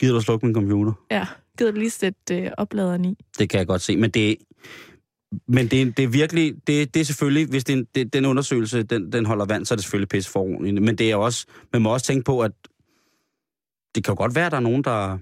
Gider 0.00 0.14
du 0.14 0.20
slukke 0.20 0.46
min 0.46 0.54
computer? 0.54 0.92
ja, 1.10 1.26
gider 1.58 1.70
du 1.72 1.78
lige 1.78 1.90
sætte 1.90 2.36
øh, 2.42 2.50
opladeren 2.58 3.04
i. 3.04 3.16
Det 3.38 3.50
kan 3.50 3.58
jeg 3.58 3.66
godt 3.66 3.82
se, 3.82 3.96
men 3.96 4.10
det, 4.10 4.36
men 5.48 5.68
det, 5.68 5.96
det 5.96 6.02
er 6.02 6.08
virkelig, 6.08 6.54
det, 6.66 6.94
det 6.94 7.00
er 7.00 7.04
selvfølgelig, 7.04 7.46
hvis 7.48 7.64
det, 7.64 7.72
en- 7.72 7.86
det, 7.94 8.12
den 8.12 8.24
undersøgelse, 8.24 8.82
den, 8.82 9.12
den 9.12 9.26
holder 9.26 9.44
vand, 9.44 9.66
så 9.66 9.74
er 9.74 9.76
det 9.76 9.84
selvfølgelig 9.84 10.08
pisse 10.08 10.30
for 10.30 10.40
ordentligt. 10.40 10.82
Men 10.82 10.98
det 10.98 11.10
er 11.10 11.16
også, 11.16 11.46
man 11.72 11.82
må 11.82 11.92
også 11.92 12.06
tænke 12.06 12.24
på, 12.24 12.40
at 12.40 12.52
det 13.94 14.04
kan 14.04 14.12
jo 14.12 14.16
godt 14.18 14.34
være, 14.34 14.46
at 14.46 14.52
der 14.52 14.58
er 14.58 14.62
nogen, 14.62 14.84
der, 14.84 15.18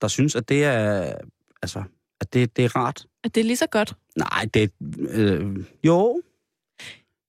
der 0.00 0.08
synes, 0.08 0.36
at 0.36 0.48
det 0.48 0.64
er, 0.64 1.12
altså, 1.62 1.82
at 2.20 2.32
det, 2.34 2.56
det 2.56 2.64
er 2.64 2.76
rart. 2.76 3.06
At 3.24 3.34
det 3.34 3.40
er 3.40 3.44
lige 3.44 3.56
så 3.56 3.66
godt. 3.66 3.96
Nej, 4.16 4.48
det, 4.54 4.70
øh, 5.10 5.56
jo. 5.84 6.22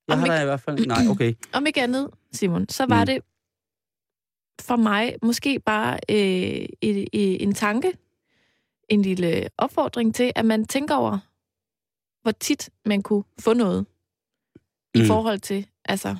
Jeg 0.07 0.13
Om 0.13 0.19
har 0.19 0.25
ikke- 0.25 0.41
i 0.41 0.45
hvert 0.45 0.61
fald, 0.61 0.85
nej, 0.85 1.07
okay. 1.09 1.33
Om 1.53 1.65
ikke 1.65 1.81
andet, 1.83 2.09
Simon, 2.31 2.69
så 2.69 2.85
var 2.89 3.01
Mm. 3.01 3.05
det 3.05 3.19
for 4.61 4.75
mig 4.75 5.15
måske 5.23 5.59
bare 5.59 5.99
øh, 6.09 6.17
et, 6.81 7.07
et, 7.13 7.43
en 7.43 7.53
tanke, 7.53 7.91
en 8.89 9.01
lille 9.01 9.49
opfordring 9.57 10.15
til, 10.15 10.31
at 10.35 10.45
man 10.45 10.65
tænker 10.65 10.95
over, 10.95 11.17
hvor 12.21 12.31
tit 12.31 12.69
man 12.85 13.01
kunne 13.01 13.23
få 13.39 13.53
noget 13.53 13.85
i 14.95 14.99
Mm. 14.99 15.05
forhold 15.07 15.39
til, 15.39 15.67
altså, 15.85 16.15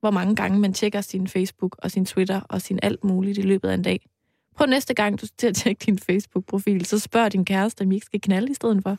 hvor 0.00 0.10
mange 0.10 0.36
gange 0.36 0.58
man 0.58 0.74
tjekker 0.74 1.00
sin 1.00 1.28
Facebook 1.28 1.76
og 1.78 1.90
sin 1.90 2.04
Twitter 2.06 2.40
og 2.40 2.62
sin 2.62 2.78
alt 2.82 3.04
muligt 3.04 3.38
i 3.38 3.42
løbet 3.42 3.68
af 3.68 3.74
en 3.74 3.82
dag. 3.82 4.06
Prøv 4.56 4.66
næste 4.66 4.94
gang, 4.94 5.20
du 5.20 5.26
til 5.38 5.46
at 5.46 5.54
tjekke 5.54 5.80
din 5.86 5.98
Facebook-profil, 5.98 6.84
så 6.84 6.98
spørg 6.98 7.32
din 7.32 7.44
kæreste, 7.44 7.82
om 7.82 7.92
I 7.92 7.94
ikke 7.94 8.06
skal 8.06 8.20
knalde 8.20 8.50
i 8.50 8.54
stedet 8.54 8.82
for. 8.82 8.96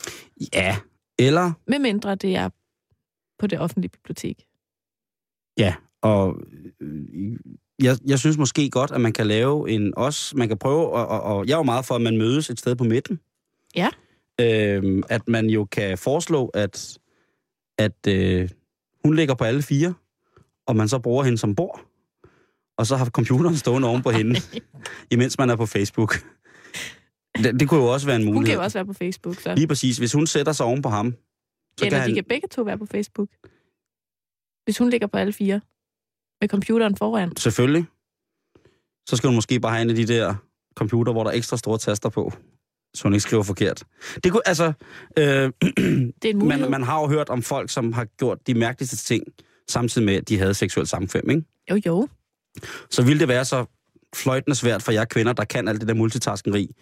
Ja, 0.54 0.78
eller, 1.20 1.52
Med 1.68 1.80
mindre 1.80 2.16
det 2.16 2.36
er 2.36 2.50
på 3.40 3.48
det 3.48 3.60
offentlige 3.60 3.90
bibliotek. 3.90 4.46
ja, 5.58 5.76
og 6.02 6.36
øh, 6.80 7.38
jeg, 7.84 7.98
jeg 8.06 8.20
synes 8.20 8.38
måske 8.38 8.70
godt, 8.70 8.92
at 8.92 9.02
man 9.02 9.14
kan 9.14 9.28
lave 9.28 9.70
en 9.70 9.94
også, 9.98 10.38
man 10.38 10.48
kan 10.48 10.58
prøve, 10.58 10.90
og, 10.90 11.08
og, 11.08 11.22
og 11.22 11.48
jeg 11.48 11.54
er 11.54 11.58
jo 11.58 11.64
meget 11.64 11.86
for, 11.86 11.96
at 11.96 12.02
man 12.02 12.18
mødes 12.18 12.50
et 12.50 12.60
sted 12.60 12.76
på 12.76 12.84
midten. 12.84 13.20
Ja. 13.76 13.90
Øhm, 14.42 15.04
at 15.10 15.28
man 15.28 15.50
jo 15.50 15.66
kan 15.66 15.98
foreslå, 15.98 16.48
at, 16.48 16.98
at 17.78 18.08
øh, 18.08 18.50
hun 19.06 19.16
ligger 19.16 19.36
på 19.36 19.44
alle 19.44 19.62
fire, 19.62 19.94
og 20.68 20.76
man 20.76 20.88
så 20.88 21.00
bruger 21.00 21.24
hende 21.24 21.38
som 21.38 21.56
bord, 21.56 21.82
og 22.78 22.86
så 22.88 22.96
har 22.96 23.06
computeren 23.06 23.58
stående 23.58 23.88
oven 23.88 24.02
på 24.04 24.12
hende, 24.18 24.36
imens 25.12 25.38
man 25.38 25.50
er 25.50 25.56
på 25.56 25.66
Facebook. 25.66 26.16
Det, 27.38 27.60
det 27.60 27.70
kunne 27.70 27.80
jo 27.82 27.88
også 27.88 28.08
være 28.08 28.16
en 28.16 28.24
Hun 28.24 28.34
mulighed. 28.34 28.56
kan 28.56 28.60
jo 28.60 28.64
også 28.64 28.78
være 28.78 28.86
på 28.86 28.94
Facebook, 28.94 29.36
så. 29.40 29.56
Lige 29.56 29.68
præcis. 29.68 29.98
Hvis 29.98 30.14
hun 30.14 30.28
sætter 30.28 30.52
sig 30.52 30.66
oven 30.66 30.82
på 30.82 30.90
ham, 30.90 31.12
så 31.80 31.86
Eller 31.86 31.90
kan 31.90 32.00
de 32.00 32.02
han... 32.02 32.16
kan 32.16 32.24
begge 32.24 32.48
to 32.48 32.62
være 32.62 32.78
på 32.78 32.86
Facebook. 32.86 33.30
Hvis 34.64 34.78
hun 34.78 34.90
ligger 34.90 35.08
på 35.08 35.18
alle 35.18 35.34
fire. 35.34 35.62
Med 36.44 36.50
computeren 36.50 36.96
foran. 36.96 37.38
Selvfølgelig. 37.38 37.86
Så 39.10 39.16
skal 39.16 39.28
hun 39.28 39.36
måske 39.36 39.60
bare 39.60 39.72
have 39.72 39.82
en 39.82 39.90
af 39.90 39.96
de 39.96 40.06
der 40.06 40.36
computer, 40.76 41.12
hvor 41.12 41.24
der 41.24 41.32
er 41.32 41.36
ekstra 41.36 41.58
store 41.58 41.78
taster 41.78 42.10
på, 42.10 42.32
så 42.94 43.04
hun 43.04 43.14
ikke 43.14 43.22
skriver 43.22 43.44
forkert. 43.44 43.84
Det 44.24 44.32
kunne, 44.32 44.48
altså, 44.48 44.74
øh, 45.18 45.24
Det 46.22 46.30
er 46.30 46.36
man, 46.36 46.72
man 46.72 46.84
har 46.84 47.02
jo 47.02 47.08
hørt 47.08 47.30
om 47.30 47.44
folk, 47.44 47.70
som 47.70 47.94
har 47.94 48.06
gjort 48.06 48.48
de 48.48 48.54
mærkeligste 48.54 48.98
ting, 48.98 49.24
samtidig 49.70 50.06
med, 50.06 50.16
at 50.16 50.30
de 50.30 50.38
havde 50.38 50.54
seksuel 50.54 50.88
samkvem, 50.88 51.30
ikke? 51.30 51.44
Jo, 51.72 51.82
jo. 51.86 52.08
Så 52.90 53.04
ville 53.04 53.20
det 53.20 53.28
være 53.28 53.46
så 53.46 53.66
fløjtende 54.16 54.56
svært 54.56 54.84
for 54.84 54.92
jer 54.92 55.06
kvinder, 55.06 55.34
der 55.34 55.44
kan 55.46 55.68
alt 55.68 55.80
det 55.80 55.88
der 55.88 55.94
multitaskeri, 55.94 56.76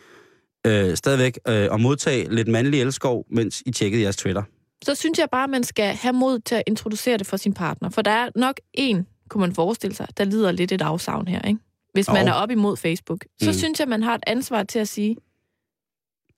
øh, 0.68 0.96
stadigvæk 0.96 1.40
øh, 1.48 1.70
at 1.74 1.80
modtage 1.80 2.36
lidt 2.36 2.48
mandlig 2.48 2.82
elskov, 2.82 3.26
mens 3.30 3.64
I 3.66 3.72
tjekkede 3.72 4.02
jeres 4.02 4.18
Twitter. 4.18 4.44
Så 4.84 4.96
synes 4.96 5.20
jeg 5.20 5.28
bare, 5.32 5.44
at 5.44 5.50
man 5.50 5.64
skal 5.64 5.96
have 5.96 6.14
mod 6.14 6.40
til 6.40 6.56
at 6.56 6.64
introducere 6.68 7.18
det 7.18 7.28
for 7.28 7.38
sin 7.38 7.54
partner. 7.54 7.90
For 7.90 8.02
der 8.02 8.12
er 8.12 8.30
nok 8.36 8.60
en, 8.74 9.08
kunne 9.32 9.42
man 9.42 9.56
forestille 9.56 9.96
sig, 9.96 10.08
der 10.18 10.24
lider 10.24 10.52
lidt 10.52 10.72
et 10.72 10.82
afsavn 10.82 11.28
her, 11.28 11.42
ikke? 11.42 11.60
Hvis 11.94 12.08
man 12.08 12.26
Jo. 12.28 12.32
er 12.32 12.34
op 12.34 12.52
imod 12.52 12.78
Facebook. 12.78 13.26
Så 13.42 13.50
Mm. 13.50 13.54
synes 13.54 13.80
jeg, 13.80 13.88
man 13.88 14.04
har 14.04 14.16
et 14.16 14.24
ansvar 14.28 14.64
til 14.64 14.80
at 14.80 14.88
sige, 14.88 15.18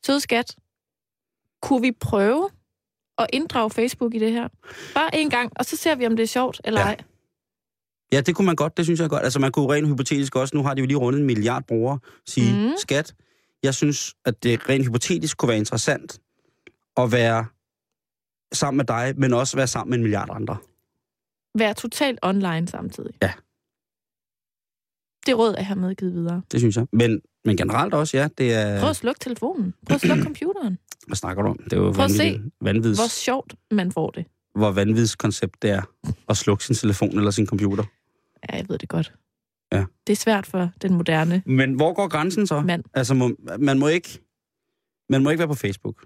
sød 0.05 0.19
skat, 0.19 0.55
kunne 1.61 1.81
vi 1.81 1.91
prøve 1.91 2.49
at 3.17 3.27
inddrage 3.33 3.69
Facebook 3.69 4.13
i 4.15 4.19
det 4.19 4.31
her? 4.31 4.47
Bare 4.93 5.15
en 5.15 5.29
gang, 5.29 5.51
og 5.55 5.65
så 5.65 5.75
ser 5.77 5.95
vi, 5.95 6.05
om 6.05 6.15
det 6.15 6.23
er 6.23 6.27
sjovt 6.27 6.61
eller 6.63 6.79
Ja. 6.81 6.85
ej. 6.85 6.97
Ja, 8.13 8.21
det 8.21 8.35
kunne 8.35 8.45
man 8.45 8.55
godt, 8.55 8.77
det 8.77 8.85
synes 8.85 8.99
jeg 8.99 9.09
godt. 9.09 9.23
Altså 9.23 9.39
man 9.39 9.51
kunne 9.51 9.73
rent 9.73 9.87
hypotetisk 9.87 10.35
også, 10.35 10.55
nu 10.57 10.63
har 10.63 10.73
de 10.73 10.79
jo 10.81 10.85
lige 10.87 10.97
rundet 10.97 11.19
en 11.19 11.25
milliard 11.25 11.63
brugere, 11.67 11.99
sige, 12.25 12.67
mm. 12.69 12.73
skat, 12.77 13.15
jeg 13.63 13.73
synes, 13.75 14.13
at 14.25 14.43
det 14.43 14.69
rent 14.69 14.85
hypotetisk 14.85 15.37
kunne 15.37 15.49
være 15.49 15.57
interessant 15.57 16.19
at 16.97 17.11
være 17.11 17.45
sammen 18.53 18.77
med 18.77 18.85
dig, 18.85 19.13
men 19.17 19.33
også 19.33 19.55
være 19.57 19.67
sammen 19.67 19.89
med 19.89 19.97
en 19.97 20.01
milliard 20.03 20.29
andre. 20.31 20.57
Være 21.57 21.73
totalt 21.73 22.19
online 22.21 22.67
samtidig. 22.67 23.13
Ja. 23.21 23.31
Det 25.25 25.37
råd 25.37 25.55
er 25.57 25.61
her 25.63 25.75
medgivet 25.75 26.13
videre. 26.13 26.41
Det 26.51 26.59
synes 26.59 26.75
jeg. 26.77 26.87
Men, 26.93 27.21
men 27.45 27.57
generelt 27.57 27.93
også, 27.93 28.17
ja, 28.17 28.27
det 28.37 28.53
er... 28.53 28.79
Prøv 28.79 28.89
at 28.89 28.95
slukke 28.95 29.19
telefonen. 29.19 29.73
Prøv 29.87 29.95
at 29.95 30.01
slukke 30.07 30.23
computeren. 30.23 30.77
Hvad 31.07 31.15
snakker 31.15 31.43
du 31.43 31.49
om? 31.49 31.57
Det 31.63 31.73
er 31.73 31.77
jo 31.77 31.91
Prøv 31.91 32.05
at 32.05 32.11
se, 32.11 32.41
vanvids, 32.61 32.97
Hvor 32.97 33.07
sjovt 33.07 33.55
man 33.71 33.91
får 33.91 34.09
det. 34.11 34.25
hvor 34.55 34.71
vanvids 34.71 35.15
koncept 35.15 35.61
det 35.61 35.69
er 35.69 35.81
at 36.29 36.37
slukke 36.37 36.63
sin 36.65 36.75
telefon 36.75 37.17
eller 37.17 37.31
sin 37.31 37.47
computer. 37.47 37.83
Ja, 38.49 38.57
jeg 38.57 38.65
ved 38.69 38.77
det 38.77 38.89
godt. 38.89 39.13
Ja. 39.71 39.85
Det 40.07 40.13
er 40.13 40.17
svært 40.17 40.45
for 40.45 40.69
den 40.81 40.93
moderne 40.93 41.43
Men 41.45 41.73
hvor 41.73 41.93
går 41.93 42.07
grænsen 42.07 42.47
så? 42.47 42.61
mand. 42.61 42.83
Altså, 42.93 43.13
må, 43.13 43.31
man, 43.59 43.79
må 43.79 43.87
ikke, 43.87 44.19
man 45.09 45.23
må 45.23 45.29
ikke 45.29 45.39
være 45.39 45.47
på 45.47 45.53
Facebook. 45.53 46.05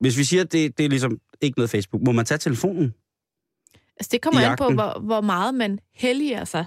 Hvis 0.00 0.18
vi 0.18 0.24
siger, 0.24 0.42
at 0.44 0.52
det, 0.52 0.78
det 0.78 0.84
er 0.84 0.88
ligesom 0.88 1.18
ikke 1.40 1.58
noget 1.58 1.70
Facebook, 1.70 2.02
må 2.02 2.12
man 2.12 2.24
tage 2.24 2.38
telefonen? 2.38 2.94
Altså, 4.02 4.08
det 4.12 4.20
kommer 4.20 4.40
an 4.40 4.56
på, 4.58 4.68
hvor, 4.68 5.00
hvor 5.00 5.20
meget 5.20 5.54
man 5.54 5.78
helliger 5.94 6.44
sig 6.44 6.64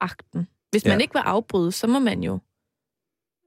akten. 0.00 0.46
Hvis 0.70 0.84
man 0.84 0.92
Ja. 0.98 0.98
ikke 1.02 1.14
vil 1.14 1.20
afbryde, 1.24 1.72
så 1.72 1.86
må 1.86 1.98
man 1.98 2.22
jo 2.22 2.38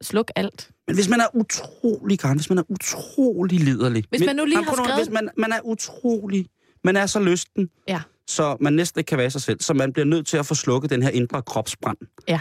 slukke 0.02 0.38
alt. 0.38 0.70
Men 0.88 0.96
hvis 0.96 1.10
man 1.10 1.20
er 1.20 1.26
utrolig 1.34 2.20
græn, 2.20 2.36
hvis 2.38 2.50
man 2.50 2.58
er 2.58 2.64
utrolig 2.70 3.60
liderlig. 3.60 4.04
Hvis 4.10 4.22
man 4.26 4.36
nu 4.36 4.46
lige 4.46 4.56
Nej, 4.56 4.64
har 4.64 4.74
skrevet- 4.76 5.00
Hvis 5.00 5.10
man, 5.14 5.30
man 5.38 5.52
er 5.52 5.60
utrolig, 5.64 6.46
man 6.84 6.96
er 6.96 7.06
så 7.06 7.20
lysten, 7.20 7.70
Ja. 7.88 8.02
så 8.28 8.58
man 8.60 8.74
næsten 8.74 9.00
ikke 9.00 9.10
kan 9.10 9.18
være 9.18 9.30
sig 9.30 9.42
selv, 9.42 9.62
så 9.62 9.74
man 9.74 9.94
bliver 9.94 10.06
nødt 10.06 10.28
til 10.28 10.38
at 10.38 10.46
få 10.46 10.56
slukket 10.56 10.90
den 10.92 11.04
her 11.04 11.10
indre 11.10 11.42
kropsbrand. 11.42 11.98
Ja. 12.28 12.40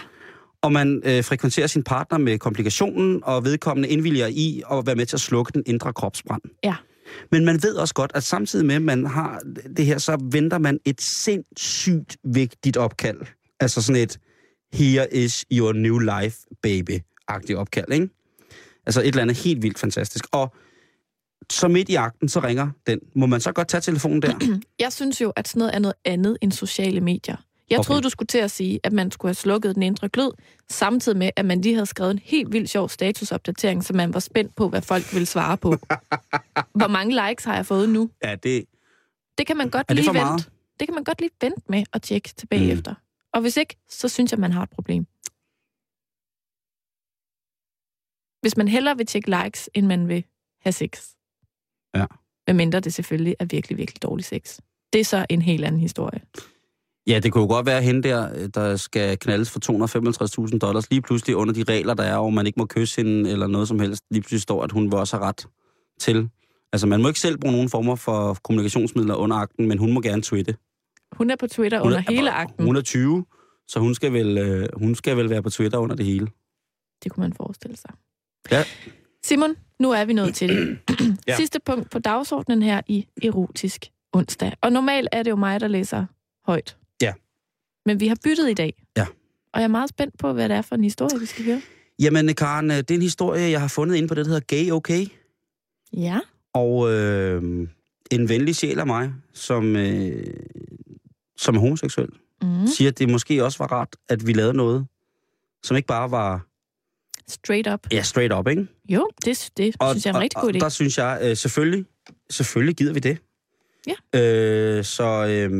Og 0.62 0.72
man 0.72 1.02
øh, 1.04 1.24
frekventerer 1.24 1.66
sin 1.66 1.82
partner 1.84 2.18
med 2.18 2.38
komplikationen, 2.38 3.24
og 3.24 3.44
vedkommende 3.44 3.88
indvilliger 3.88 4.26
i 4.26 4.62
at 4.72 4.86
være 4.86 4.94
med 4.94 5.06
til 5.06 5.16
at 5.16 5.20
slukke 5.20 5.52
den 5.54 5.62
indre 5.66 5.92
kropsbrand. 5.92 6.42
Ja. 6.64 6.74
Men 7.30 7.44
man 7.44 7.62
ved 7.62 7.74
også 7.74 7.94
godt, 7.94 8.12
at 8.14 8.22
samtidig 8.22 8.66
med, 8.66 8.74
at 8.74 8.82
man 8.82 9.06
har 9.06 9.42
det 9.76 9.86
her, 9.86 9.98
så 9.98 10.18
venter 10.32 10.58
man 10.58 10.78
et 10.84 11.00
sindssygt 11.02 12.16
vigtigt 12.24 12.76
opkald. 12.76 13.20
Altså 13.60 13.82
sådan 13.82 14.02
et, 14.02 14.18
here 14.72 15.14
is 15.14 15.44
your 15.52 15.72
new 15.72 15.98
life, 15.98 16.38
baby-agtigt 16.66 17.56
opkald, 17.56 17.92
ikke? 17.92 18.08
Altså 18.86 19.00
et 19.00 19.06
eller 19.06 19.22
andet 19.22 19.36
helt 19.36 19.62
vildt 19.62 19.78
fantastisk. 19.78 20.24
Og 20.32 20.54
så 21.50 21.68
midt 21.68 21.88
i 21.88 21.94
akten, 21.94 22.28
så 22.28 22.40
ringer 22.40 22.70
den. 22.86 23.00
Må 23.14 23.26
man 23.26 23.40
så 23.40 23.52
godt 23.52 23.68
tage 23.68 23.80
telefonen 23.80 24.22
der? 24.22 24.58
Jeg 24.78 24.92
synes 24.92 25.20
jo, 25.20 25.32
at 25.36 25.48
sådan 25.48 25.58
noget 25.60 25.74
er 25.74 25.78
noget 25.78 25.94
andet 26.04 26.36
end 26.40 26.52
sociale 26.52 27.00
medier. 27.00 27.36
Jeg 27.70 27.78
Okay. 27.78 27.86
troede, 27.86 28.02
du 28.02 28.08
skulle 28.08 28.26
til 28.26 28.38
at 28.38 28.50
sige, 28.50 28.80
at 28.82 28.92
man 28.92 29.10
skulle 29.10 29.28
have 29.30 29.34
slukket 29.34 29.74
den 29.74 29.82
indre 29.82 30.08
glød, 30.08 30.32
samtidig 30.70 31.18
med, 31.18 31.30
at 31.36 31.44
man 31.44 31.60
lige 31.60 31.74
havde 31.74 31.86
skrevet 31.86 32.10
en 32.10 32.18
helt 32.18 32.52
vildt 32.52 32.70
sjov 32.70 32.88
statusopdatering, 32.88 33.84
så 33.84 33.92
man 33.92 34.14
var 34.14 34.20
spændt 34.20 34.54
på, 34.54 34.68
hvad 34.68 34.82
folk 34.82 35.12
ville 35.12 35.26
svare 35.26 35.56
på. 35.58 35.68
Hvor 36.80 36.88
mange 36.88 37.28
likes 37.28 37.44
har 37.44 37.54
jeg 37.54 37.66
fået 37.66 37.88
nu? 37.88 38.10
ja, 38.24 38.34
det, 38.34 38.64
Det 39.38 39.46
kan 39.46 39.56
man 39.56 39.70
godt 39.70 39.86
Er 39.88 39.94
lige 39.94 40.06
vente. 40.06 40.20
meget? 40.20 40.50
Det 40.80 40.88
kan 40.88 40.94
man 40.94 41.04
godt 41.04 41.20
lige 41.20 41.30
vente 41.40 41.60
med 41.68 41.84
at 41.92 42.02
tjekke 42.02 42.28
tilbage 42.36 42.64
mm. 42.72 42.78
efter. 42.78 42.94
Og 43.32 43.40
hvis 43.40 43.56
ikke, 43.56 43.76
så 43.88 44.08
synes 44.08 44.32
jeg, 44.32 44.40
man 44.40 44.52
har 44.52 44.62
et 44.62 44.70
problem. 44.70 45.06
Hvis 48.40 48.56
man 48.56 48.68
hellere 48.68 48.96
vil 48.96 49.06
tjekke 49.06 49.30
likes, 49.44 49.70
end 49.74 49.86
man 49.86 50.08
vil 50.08 50.24
have 50.60 50.72
sex. 50.72 51.08
Ja. 51.94 52.06
Medmindre 52.46 52.80
det 52.80 52.94
selvfølgelig 52.94 53.36
er 53.38 53.44
virkelig, 53.44 53.78
virkelig 53.78 54.02
dårlig 54.02 54.24
sex. 54.24 54.58
Det 54.92 55.00
er 55.00 55.04
så 55.04 55.26
en 55.30 55.42
helt 55.42 55.64
anden 55.64 55.80
historie. 55.80 56.20
Ja, 57.06 57.18
det 57.18 57.32
kunne 57.32 57.42
jo 57.42 57.48
godt 57.48 57.66
være 57.66 57.82
hende 57.82 58.02
der, 58.08 58.46
der 58.46 58.76
skal 58.76 59.18
knaldes 59.18 59.50
for 59.50 59.60
255.000 60.50 60.58
dollars. 60.58 60.90
Lige 60.90 61.02
pludselig 61.02 61.36
under 61.36 61.54
de 61.54 61.62
regler, 61.62 61.94
der 61.94 62.02
er, 62.02 62.18
hvor 62.18 62.30
man 62.30 62.46
ikke 62.46 62.58
må 62.58 62.66
kysse 62.66 63.02
hende 63.02 63.30
eller 63.30 63.46
noget 63.46 63.68
som 63.68 63.78
helst. 63.80 64.02
Lige 64.10 64.22
pludselig 64.22 64.40
står, 64.40 64.62
at 64.62 64.72
hun 64.72 64.84
vil 64.84 64.94
også 64.94 65.16
have 65.16 65.26
ret 65.26 65.46
til. 66.00 66.28
Altså, 66.72 66.86
man 66.86 67.02
må 67.02 67.08
ikke 67.08 67.20
selv 67.20 67.38
bruge 67.38 67.52
nogen 67.52 67.68
former 67.68 67.94
for 67.94 68.36
kommunikationsmidler 68.44 69.14
under 69.14 69.36
akten, 69.36 69.68
men 69.68 69.78
hun 69.78 69.92
må 69.92 70.00
gerne 70.00 70.22
tweete. 70.22 70.56
Hun 71.12 71.30
er 71.30 71.36
på 71.36 71.46
Twitter 71.46 71.78
Hun 71.78 71.86
under 71.86 71.98
er, 71.98 72.12
hele 72.12 72.30
akten. 72.30 72.64
Hun 72.64 72.76
er 72.76 72.80
20, 72.80 73.24
så 73.68 73.80
hun 73.80 73.94
skal, 73.94 74.12
vel, 74.12 74.38
øh, 74.38 74.68
hun 74.76 74.94
skal 74.94 75.16
vel 75.16 75.30
være 75.30 75.42
på 75.42 75.50
Twitter 75.50 75.78
under 75.78 75.96
det 75.96 76.06
hele. 76.06 76.28
Det 77.04 77.12
kunne 77.12 77.22
man 77.22 77.32
forestille 77.32 77.76
sig. 77.76 77.90
Ja. 78.50 78.64
Simon, 79.24 79.56
nu 79.80 79.90
er 79.90 80.04
vi 80.04 80.12
nået 80.12 80.34
til 80.34 80.48
det. 80.48 80.78
Ja. 81.28 81.36
Sidste 81.36 81.60
punkt 81.66 81.90
på 81.90 81.98
dagsordenen 81.98 82.62
her 82.62 82.80
i 82.86 83.06
Erotisk 83.22 83.86
onsdag. 84.12 84.52
Og 84.60 84.72
normalt 84.72 85.08
er 85.12 85.22
det 85.22 85.30
jo 85.30 85.36
mig, 85.36 85.60
der 85.60 85.68
læser 85.68 86.06
højt. 86.46 86.76
Men 87.86 88.00
vi 88.00 88.06
har 88.08 88.16
byttet 88.24 88.50
i 88.50 88.54
dag. 88.54 88.82
Ja. 88.96 89.06
Og 89.52 89.60
jeg 89.60 89.64
er 89.64 89.68
meget 89.68 89.88
spændt 89.90 90.18
på, 90.18 90.32
hvad 90.32 90.48
det 90.48 90.56
er 90.56 90.62
for 90.62 90.74
en 90.74 90.84
historie, 90.84 91.20
vi 91.20 91.26
skal 91.26 91.44
høre. 91.44 91.62
Jamen, 91.98 92.34
Karen, 92.34 92.70
øh, 92.70 92.76
det 92.76 92.90
er 92.90 92.94
en 92.94 93.02
historie, 93.02 93.50
jeg 93.50 93.60
har 93.60 93.68
fundet 93.68 93.96
inde 93.96 94.08
på 94.08 94.14
det, 94.14 94.24
der 94.24 94.30
hedder 94.32 94.46
Gay 94.46 94.70
Okay. 94.70 95.06
Ja. 95.92 96.20
Og 96.52 96.92
øh, 96.92 97.42
en 98.10 98.28
venlig 98.28 98.56
sjæl 98.56 98.78
af 98.78 98.86
mig, 98.86 99.12
som, 99.32 99.76
øh, 99.76 100.26
som 101.36 101.56
er 101.56 101.60
homoseksuel, 101.60 102.08
Mm. 102.42 102.66
siger, 102.66 102.90
at 102.90 102.98
det 102.98 103.08
måske 103.08 103.44
også 103.44 103.58
var 103.58 103.72
rart, 103.72 103.96
at 104.08 104.26
vi 104.26 104.32
lavede 104.32 104.54
noget, 104.56 104.86
som 105.62 105.76
ikke 105.76 105.86
bare 105.86 106.10
var 106.10 106.46
Straight 107.28 107.68
up. 107.72 107.80
ja, 107.92 108.02
straight 108.02 108.32
up, 108.34 108.48
ikke? 108.48 108.66
Jo, 108.88 109.10
det, 109.24 109.50
det 109.56 109.76
Og, 109.80 109.90
synes 109.90 110.06
jeg 110.06 110.10
er 110.12 110.16
en 110.16 110.22
rigtig 110.22 110.40
god 110.40 110.50
idé. 110.52 110.56
og 110.56 110.60
der 110.60 110.68
synes 110.68 110.98
jeg, 110.98 111.18
øh, 111.22 111.36
selvfølgelig, 111.36 111.84
selvfølgelig 112.30 112.76
gider 112.76 112.92
vi 112.92 113.00
det. 113.00 113.18
Ja. 113.86 114.18
Øh, 114.20 114.84
så 114.84 115.04
øh, 115.28 115.50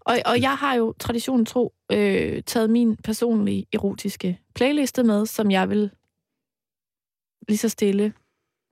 Og, 0.00 0.18
og 0.26 0.40
jeg 0.40 0.56
har 0.56 0.74
jo 0.74 0.94
traditionen 0.98 1.46
tro 1.46 1.72
øh, 1.92 2.42
taget 2.42 2.70
min 2.70 2.96
personlige 2.96 3.66
erotiske 3.72 4.40
playliste 4.54 5.02
med, 5.02 5.26
som 5.26 5.50
jeg 5.50 5.68
vil 5.70 5.90
lige 7.48 7.58
så 7.58 7.68
stille 7.68 8.12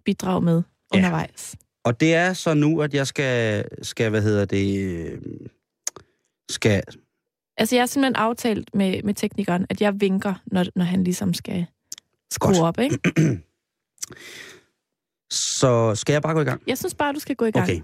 bidrage 0.05 0.41
med 0.41 0.63
Ja. 0.95 0.99
undervejs. 0.99 1.57
og 1.85 2.01
det 2.01 2.15
er 2.15 2.33
så 2.33 2.55
nu, 2.55 2.81
at 2.83 2.95
jeg 2.95 3.07
skal, 3.07 3.65
skal 3.83 4.11
hvad 4.11 4.23
hedder 4.23 4.45
det, 4.45 4.81
øh, 4.91 5.21
skal, 6.51 6.83
Altså, 7.57 7.77
jeg 7.77 7.83
har 7.83 7.87
simpelthen 7.87 8.17
aftalt 8.17 8.75
med, 8.75 9.03
med 9.03 9.15
teknikeren, 9.15 9.67
at 9.71 9.81
jeg 9.81 10.01
vinker, 10.01 10.35
når, 10.47 10.65
når 10.77 10.85
han 10.85 11.05
ligesom 11.05 11.35
skal 11.35 11.67
skrue 12.33 12.55
Godt. 12.55 12.79
op, 12.79 12.79
ikke? 12.79 12.99
så 15.31 15.95
skal 15.95 16.13
jeg 16.13 16.23
bare 16.23 16.35
gå 16.35 16.41
i 16.41 16.45
gang? 16.45 16.63
Jeg 16.67 16.79
synes 16.79 16.95
bare, 16.95 17.13
du 17.13 17.19
skal 17.19 17.37
gå 17.37 17.45
i 17.45 17.51
gang. 17.51 17.65
Okay. 17.65 17.81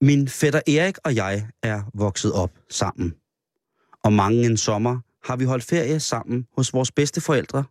Min 0.00 0.28
fætter 0.28 0.60
Erik 0.66 0.98
og 1.04 1.14
jeg 1.14 1.48
er 1.62 1.82
vokset 1.94 2.32
op 2.32 2.50
sammen. 2.70 3.14
Og 4.04 4.12
mange 4.12 4.46
en 4.46 4.56
sommer 4.56 5.00
har 5.24 5.36
vi 5.36 5.44
holdt 5.44 5.64
ferie 5.64 6.00
sammen 6.00 6.46
hos 6.56 6.72
vores 6.72 6.92
bedste 6.92 7.20
forældre, 7.20 7.64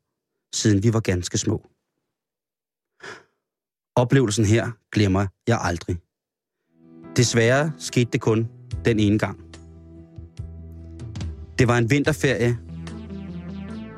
siden 0.54 0.84
vi 0.84 0.94
var 0.94 1.00
ganske 1.00 1.38
små. 1.38 1.70
Oplevelsen 3.96 4.46
her 4.46 4.72
glemmer 4.92 5.28
jeg 5.48 5.60
aldrig. 5.62 5.98
Desværre 7.16 7.74
skete 7.78 8.12
det 8.12 8.22
kun 8.22 8.48
den 8.86 9.00
ene 9.00 9.20
gang. 9.20 9.40
Det 11.60 11.68
var 11.68 11.78
en 11.78 11.90
vinterferie 11.90 12.58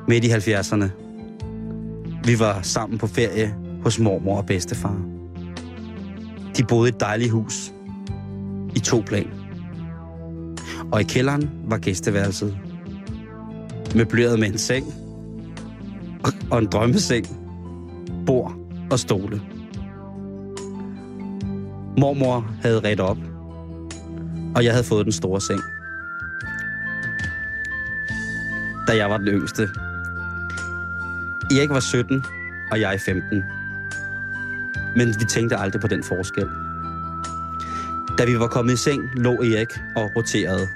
midt 0.08 0.24
i 0.24 0.30
70'erne. 0.30 0.86
Vi 2.24 2.38
var 2.38 2.62
sammen 2.62 2.98
på 2.98 3.06
ferie 3.06 3.56
hos 3.82 3.98
mormor 3.98 4.36
og 4.36 4.46
bedstefar. 4.46 5.02
De 6.56 6.64
boede 6.68 6.88
i 6.90 6.94
et 6.94 7.00
dejligt 7.00 7.30
hus 7.30 7.72
i 8.76 8.78
to 8.80 9.02
plan. 9.06 9.30
Og 10.92 11.00
i 11.00 11.04
kælderen 11.04 11.50
var 11.64 11.78
gæsteværelset. 11.78 12.58
Møbleret 13.94 14.38
med 14.38 14.48
en 14.48 14.58
seng 14.58 14.86
og 16.50 16.58
en 16.58 16.66
drømmeseng, 16.66 17.26
bord 18.26 18.54
og 18.90 18.98
stole. 18.98 19.42
Mormor 21.98 22.50
havde 22.62 22.80
ret 22.80 23.00
op, 23.00 23.18
og 24.56 24.64
jeg 24.64 24.72
havde 24.72 24.84
fået 24.84 25.04
den 25.04 25.12
store 25.12 25.40
seng. 25.40 25.60
Da 28.88 28.96
jeg 28.96 29.10
var 29.10 29.18
den 29.18 29.28
yngste. 29.28 29.68
Erik 31.50 31.70
var 31.70 31.80
17, 31.80 32.24
og 32.70 32.80
jeg 32.80 33.00
15. 33.00 33.42
Men 34.96 35.08
vi 35.08 35.24
tænkte 35.24 35.56
aldrig 35.56 35.80
på 35.80 35.88
den 35.88 36.02
forskel. 36.02 36.46
Da 38.18 38.24
vi 38.24 38.38
var 38.38 38.48
kommet 38.48 38.72
i 38.72 38.76
seng, 38.76 39.02
lå 39.14 39.30
Erik 39.32 39.68
og 39.96 40.10
roterede. 40.16 40.68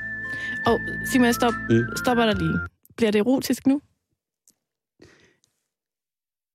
Og 0.66 0.80
Simon, 1.06 1.24
jeg 1.26 1.34
stop, 1.34 1.52
Mm. 1.70 1.84
stopper 1.96 2.26
dig 2.26 2.34
lige. 2.34 2.58
Bliver 2.96 3.10
det 3.10 3.18
erotisk 3.18 3.66
nu? 3.66 3.80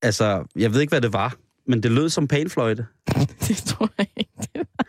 Altså, 0.01 0.43
jeg 0.55 0.73
ved 0.73 0.81
ikke, 0.81 0.91
hvad 0.91 1.01
det 1.01 1.13
var, 1.13 1.35
men 1.67 1.83
det 1.83 1.91
lød 1.91 2.09
som 2.09 2.27
panfløjte. 2.27 2.85
Det 3.47 3.57
tror 3.57 3.89
jeg 3.97 4.07
ikke. 4.17 4.31
Det 4.37 4.49
var. 4.77 4.85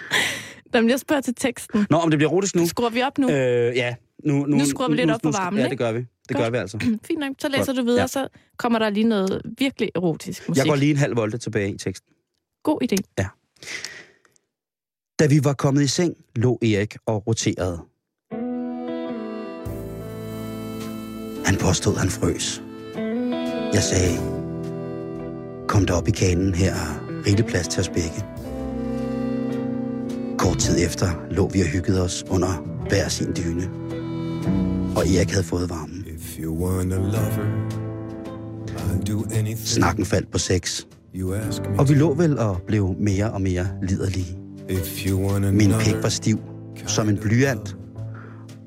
Jamen, 0.75 0.91
jeg 0.91 1.01
spørger 1.01 1.23
til 1.23 1.35
teksten. 1.35 1.87
Nå, 1.91 1.97
om 1.97 2.11
det 2.11 2.19
bliver 2.19 2.31
rotisk 2.31 2.55
nu? 2.55 2.67
Skruer 2.67 2.91
vi 2.91 3.03
op 3.03 3.19
nu? 3.19 3.31
Øh, 3.31 3.77
ja. 3.77 3.95
Nu, 4.25 4.47
nu, 4.47 4.57
Nu 4.57 4.65
skruer 4.67 4.89
vi 4.89 4.97
lidt 4.97 5.11
op 5.11 5.21
for 5.25 5.31
skru- 5.33 5.43
varmen, 5.43 5.61
Ja, 5.61 5.69
det 5.69 5.79
gør 5.79 5.93
vi. 5.93 5.99
Det 5.99 6.09
Godt. 6.29 6.39
gør 6.39 6.51
vi 6.51 6.57
altså. 6.57 6.79
Fint 7.07 7.21
nok. 7.21 7.33
Så 7.39 7.49
læser 7.49 7.65
Godt. 7.67 7.77
du 7.77 7.83
videre, 7.83 7.97
Ja. 7.97 8.03
ja. 8.03 8.07
så 8.07 8.29
kommer 8.57 8.79
der 8.79 8.91
lige 8.91 9.05
noget 9.09 9.43
virkelig 9.59 9.91
erotisk 9.95 10.49
musik. 10.49 10.59
Jeg 10.65 10.69
går 10.71 10.77
lige 10.77 10.91
en 10.91 10.97
halv 10.97 11.17
volte 11.17 11.39
tilbage 11.39 11.75
i 11.75 11.79
teksten. 11.79 12.13
God 12.63 12.83
idé. 12.83 12.97
Da 15.19 15.27
vi 15.27 15.45
var 15.45 15.53
kommet 15.53 15.83
i 15.83 15.87
seng, 15.87 16.15
lå 16.37 16.59
Erik 16.63 16.97
og 17.07 17.27
roterede. 17.27 17.81
Han 21.47 21.57
påstod, 21.57 21.97
han 21.97 22.11
frøs. 22.11 22.63
Jeg 23.73 23.83
sagde, 23.83 24.19
kom 25.69 25.87
der 25.87 25.95
op 25.95 26.09
i 26.09 26.11
kanen, 26.11 26.55
her 26.55 26.75
er 26.75 27.23
rigelig 27.27 27.47
plads 27.47 27.69
til 27.69 27.81
os 27.81 27.89
begge. 27.89 28.25
Kort 30.39 30.59
tid 30.59 30.87
efter 30.87 31.27
lå 31.31 31.49
vi 31.49 31.61
og 31.61 31.67
hyggede 31.67 32.03
os 32.03 32.25
under 32.31 32.53
hver 32.89 33.09
sin 33.09 33.37
dyne. 33.37 33.71
Og 34.97 35.09
Erik 35.09 35.31
havde 35.31 35.45
fået 35.45 35.71
varmen. 35.71 36.05
Lover, 36.39 37.39
Snakken 39.65 40.05
faldt 40.05 40.33
på 40.33 40.39
sex, 40.39 40.83
og 41.79 41.89
vi 41.89 41.95
lå 41.95 42.15
vel 42.15 42.39
og 42.39 42.61
blev 42.67 42.95
mere 42.99 43.31
og 43.31 43.43
mere 43.43 43.69
liderlige. 43.83 44.38
If 44.71 45.07
you 45.07 45.19
want 45.29 45.55
Min 45.55 45.73
pik 45.81 45.95
var 46.03 46.09
stiv 46.09 46.39
som 46.87 47.09
en 47.09 47.19
blyant 47.19 47.77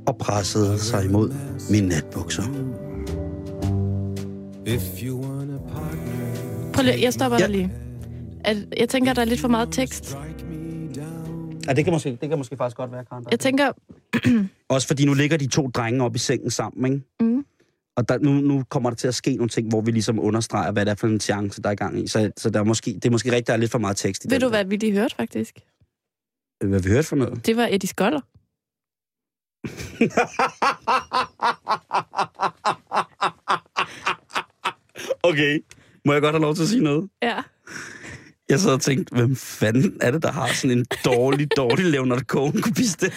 og 0.08 0.18
pressede 0.18 0.80
sig 0.80 1.06
imod 1.06 1.34
mine 1.72 1.88
natbukser. 1.88 2.44
Prøv 6.74 6.84
lige, 6.84 7.02
jeg 7.02 7.14
stopper 7.14 7.38
Ja. 7.40 7.44
dig 7.44 7.52
lige. 7.52 7.72
At, 8.46 8.58
jeg 8.78 8.90
tænker, 8.90 9.14
der 9.14 9.22
er 9.22 9.26
lidt 9.26 9.40
for 9.40 9.48
meget 9.48 9.70
tekst. 9.72 10.18
Ja, 11.68 11.74
det 11.74 11.84
kan 11.86 11.94
måske, 11.94 12.18
det 12.22 12.30
kan 12.30 12.38
måske 12.38 12.58
faktisk 12.58 12.78
godt 12.78 12.92
være, 12.92 13.06
Karen. 13.06 13.26
Jeg 13.32 13.40
tænker, 13.40 13.72
Også 14.70 14.88
fordi 14.88 15.06
nu 15.06 15.14
ligger 15.14 15.38
de 15.38 15.48
to 15.48 15.68
drenge 15.68 16.04
op 16.04 16.16
i 16.16 16.20
sengen 16.20 16.50
sammen, 16.52 16.94
ikke? 16.94 17.06
mm, 17.20 17.46
Og 17.96 18.10
der, 18.10 18.18
nu, 18.20 18.32
nu 18.32 18.64
kommer 18.70 18.90
der 18.90 18.96
til 18.96 19.08
at 19.08 19.16
ske 19.16 19.36
nogle 19.36 19.50
ting, 19.50 19.70
hvor 19.70 19.82
vi 19.82 19.92
ligesom 19.92 20.20
understreger, 20.20 20.72
hvad 20.72 20.86
det 20.86 20.92
er 20.92 20.96
for 20.96 21.08
en 21.08 21.20
chance, 21.20 21.62
der 21.62 21.70
er 21.70 21.74
i 21.74 21.76
gang 21.76 22.00
i. 22.04 22.08
Så, 22.08 22.32
så 22.38 22.50
der 22.50 22.60
er 22.60 22.64
måske, 22.64 22.94
det 22.94 23.06
er 23.06 23.10
måske 23.12 23.30
rigtigt, 23.30 23.48
der 23.48 23.54
er 23.54 23.58
lidt 23.58 23.72
for 23.72 23.80
meget 23.80 23.98
tekst 23.98 24.26
i 24.26 24.30
ved 24.30 24.40
du, 24.40 24.46
der. 24.46 24.50
hvad 24.50 24.66
vi 24.66 24.76
lige 24.76 24.94
hørte 24.94 25.16
faktisk? 25.16 25.60
Hvad 26.62 26.80
vi 26.82 26.90
hørte 26.90 27.08
for 27.08 27.16
noget? 27.16 27.46
Det 27.46 27.58
var 27.58 27.68
Eddie 27.72 27.90
Skoller. 27.90 28.22
Okay. 35.24 35.60
Må 36.06 36.14
jeg 36.14 36.22
godt 36.22 36.36
have 36.36 36.42
lov 36.42 36.56
til 36.56 36.64
at 36.64 36.70
sige 36.70 36.84
noget? 36.84 37.10
Ja. 37.24 37.38
Jeg 38.50 38.60
sad 38.60 38.74
og 38.74 38.82
tænkte, 38.82 39.16
hvem 39.16 39.36
fanden 39.36 39.98
er 40.02 40.12
det, 40.12 40.24
der 40.24 40.32
har 40.32 40.48
sådan 40.48 40.78
en 40.78 40.86
dårlig, 41.06 41.48
dårlig 41.58 41.86
Leonard 41.86 42.22
Cohen 42.22 42.62
kopiste? 42.62 43.06
Det 43.06 43.14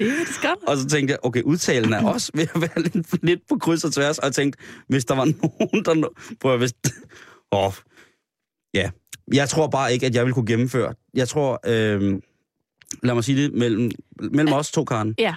er 0.00 0.04
Eddie 0.12 0.26
Skoller. 0.26 0.66
Og 0.68 0.76
så 0.76 0.86
tænkte 0.88 1.12
jeg, 1.12 1.18
okay, 1.22 1.42
udtalen 1.42 1.92
er 1.92 2.04
også 2.04 2.30
ved 2.34 2.46
at 2.54 2.60
være 2.60 2.82
lidt, 2.82 3.24
lidt 3.24 3.40
på 3.48 3.58
kryds 3.58 3.84
og 3.84 3.92
tværs. 3.92 4.18
Og 4.18 4.24
jeg 4.24 4.34
tænkte, 4.34 4.58
hvis 4.88 5.04
der 5.04 5.14
var 5.14 5.24
nogen, 5.24 5.84
der... 5.84 5.94
nå- 5.94 6.14
Prøv 6.40 6.52
at 6.52 6.58
hvis... 6.58 6.72
Åh, 7.52 7.72
ja. 8.74 8.90
Jeg 9.34 9.48
tror 9.48 9.66
bare 9.68 9.92
ikke, 9.92 10.06
at 10.06 10.14
jeg 10.14 10.24
vil 10.26 10.34
kunne 10.34 10.46
gennemføre. 10.46 10.94
Jeg 11.14 11.28
tror, 11.28 11.60
øh, 11.66 12.20
lad 13.02 13.14
mig 13.14 13.24
sige 13.24 13.42
det, 13.42 13.52
mellem, 13.52 13.90
mellem 14.20 14.52
os 14.54 14.70
to, 14.70 14.84
Karen, 14.84 15.14
Ja. 15.18 15.34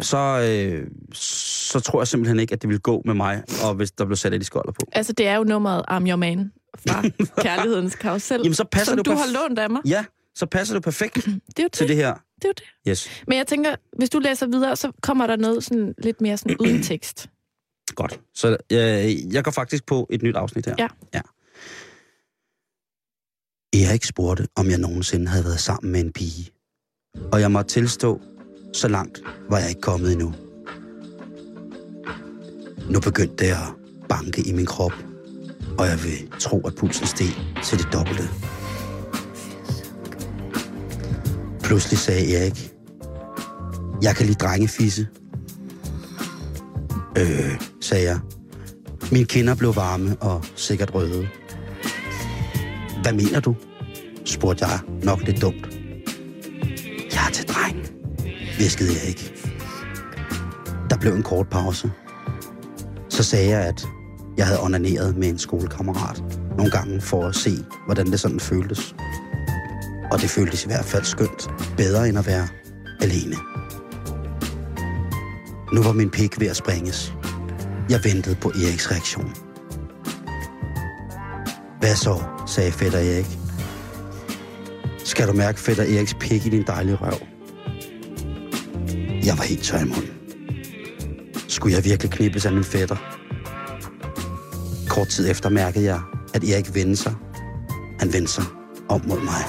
så, 0.00 0.18
øh, 0.18 0.86
så 1.14 1.80
tror 1.80 2.00
jeg 2.00 2.08
simpelthen 2.08 2.40
ikke, 2.40 2.52
at 2.52 2.62
det 2.62 2.70
vil 2.70 2.80
gå 2.80 3.02
med 3.04 3.14
mig, 3.14 3.42
og 3.64 3.74
hvis 3.74 3.90
der 3.90 4.04
blev 4.04 4.16
sat 4.16 4.32
Eddie 4.34 4.44
Skoller 4.46 4.72
på. 4.72 4.86
Altså, 4.92 5.12
det 5.12 5.26
er 5.26 5.36
jo 5.36 5.44
nummeret 5.44 5.84
I'm 5.90 6.08
Your 6.08 6.16
Man 6.16 6.52
fra 6.88 7.02
Kærlighedens 7.42 7.94
Karusel, 7.94 8.36
Jamen, 8.42 8.54
så 8.54 8.64
passer 8.64 8.90
som 8.92 8.96
det 8.96 9.06
du 9.06 9.10
har 9.12 9.26
lånt 9.32 9.58
af 9.58 9.70
mig. 9.70 9.80
Ja, 9.86 10.04
så 10.34 10.46
passer 10.46 10.74
det 10.74 10.82
perfekt 10.82 11.14
Det 11.56 11.58
er 11.58 11.62
jo 11.62 11.68
til 11.72 11.80
det. 11.82 11.88
det 11.88 11.96
her. 11.96 12.14
det, 12.14 12.44
er 12.44 12.48
jo 12.48 12.52
det. 12.52 12.90
Yes, 12.90 13.08
Men 13.28 13.38
jeg 13.38 13.46
tænker, 13.46 13.74
hvis 13.98 14.10
du 14.10 14.18
læser 14.18 14.46
videre, 14.46 14.76
så 14.76 14.92
kommer 15.02 15.26
der 15.26 15.36
noget 15.36 15.64
sådan 15.64 15.94
lidt 15.98 16.20
mere 16.20 16.36
sådan 16.36 16.56
uden 16.60 16.82
tekst. 16.92 17.30
godt. 17.94 18.20
Så 18.34 18.48
øh, 18.72 19.34
jeg 19.34 19.44
går 19.44 19.50
faktisk 19.50 19.86
på 19.86 20.06
et 20.10 20.22
nyt 20.22 20.36
afsnit 20.36 20.66
her. 20.66 20.74
Ja. 20.78 20.88
ja. 21.14 21.20
Erik 23.74 24.04
spurgte, 24.04 24.46
om 24.56 24.70
jeg 24.70 24.78
nogensinde 24.78 25.28
havde 25.28 25.44
været 25.44 25.60
sammen 25.60 25.92
med 25.92 26.00
en 26.00 26.12
pige. 26.12 26.50
Og 27.32 27.40
jeg 27.40 27.50
måtte 27.50 27.70
tilstå, 27.70 28.20
så 28.72 28.88
langt 28.88 29.22
var 29.50 29.58
jeg 29.58 29.68
ikke 29.68 29.80
kommet 29.80 30.12
endnu. 30.12 30.34
Nu 32.90 33.00
begyndte 33.00 33.46
jeg 33.46 33.58
at 33.58 34.08
banke 34.08 34.42
i 34.48 34.52
min 34.52 34.66
krop, 34.66 34.92
og 35.78 35.86
jeg 35.86 35.98
vil 36.04 36.30
tro, 36.40 36.60
at 36.60 36.74
pulsen 36.74 37.06
steg 37.06 37.28
til 37.64 37.78
det 37.78 37.88
dobbelte. 37.92 38.28
Pludselig 41.62 41.98
sagde 41.98 42.36
Erik, 42.36 42.72
jeg 44.02 44.16
kan 44.16 44.26
lide 44.26 44.38
drengefisse. 44.38 45.08
Øh, 47.18 47.60
sagde 47.80 48.04
jeg. 48.04 48.20
Mine 49.12 49.26
kinder 49.26 49.54
blev 49.54 49.76
varme 49.76 50.16
og 50.20 50.44
sikkert 50.56 50.94
røde. 50.94 51.28
Hvad 53.02 53.12
mener 53.12 53.40
du? 53.40 53.56
spurgte 54.24 54.66
jeg 54.66 54.78
nok 55.02 55.20
lidt 55.22 55.42
dumt. 55.42 55.78
Jeg 57.14 57.26
er 57.28 57.32
til 57.32 57.48
dreng, 57.48 57.76
viskede 58.58 58.90
jeg 58.92 59.08
ikke. 59.08 59.34
Der 60.90 60.96
blev 60.98 61.12
en 61.14 61.22
kort 61.22 61.48
pause. 61.48 61.90
Så 63.08 63.22
sagde 63.22 63.48
jeg, 63.48 63.60
at 63.60 63.86
jeg 64.36 64.46
havde 64.46 64.62
onaneret 64.62 65.16
med 65.16 65.28
en 65.28 65.38
skolekammerat 65.38 66.22
nogle 66.56 66.70
gange 66.70 67.00
for 67.00 67.26
at 67.26 67.34
se, 67.34 67.50
hvordan 67.86 68.06
det 68.06 68.20
sådan 68.20 68.40
føltes. 68.40 68.94
Og 70.12 70.20
det 70.20 70.30
føltes 70.30 70.64
i 70.64 70.66
hvert 70.66 70.84
fald 70.84 71.04
skønt. 71.04 71.50
Bedre 71.76 72.08
end 72.08 72.18
at 72.18 72.26
være 72.26 72.48
alene. 73.00 73.36
Nu 75.72 75.82
var 75.82 75.92
min 75.92 76.10
pik 76.10 76.40
ved 76.40 76.46
at 76.46 76.56
springes. 76.56 77.14
Jeg 77.90 78.00
ventede 78.04 78.34
på 78.34 78.48
Eriks 78.48 78.90
reaktion. 78.90 79.34
Hvad 81.82 81.94
så, 81.96 82.22
sagde 82.46 82.72
fætter 82.72 82.98
Erik. 82.98 83.26
Skal 85.04 85.28
du 85.28 85.32
mærke 85.32 85.60
fætter 85.60 85.82
Eriks 85.82 86.14
pik 86.20 86.46
i 86.46 86.48
din 86.48 86.64
dejlige 86.66 86.94
røv? 86.96 87.18
Jeg 89.26 89.34
var 89.38 89.44
helt 89.44 89.62
tør 89.62 89.78
i 89.78 89.84
munden. 89.84 90.10
Skulle 91.48 91.76
jeg 91.76 91.84
virkelig 91.84 92.10
knippes 92.12 92.46
af 92.46 92.52
min 92.52 92.64
fætter? 92.64 92.96
Kort 94.88 95.08
tid 95.08 95.30
efter 95.30 95.48
mærkede 95.48 95.84
jeg, 95.84 96.00
at 96.34 96.44
Erik 96.44 96.74
vendte 96.74 96.96
sig. 96.96 97.14
Han 98.00 98.12
vendte 98.12 98.32
sig 98.32 98.44
om 98.88 99.00
mod 99.06 99.18
mig. 99.20 99.42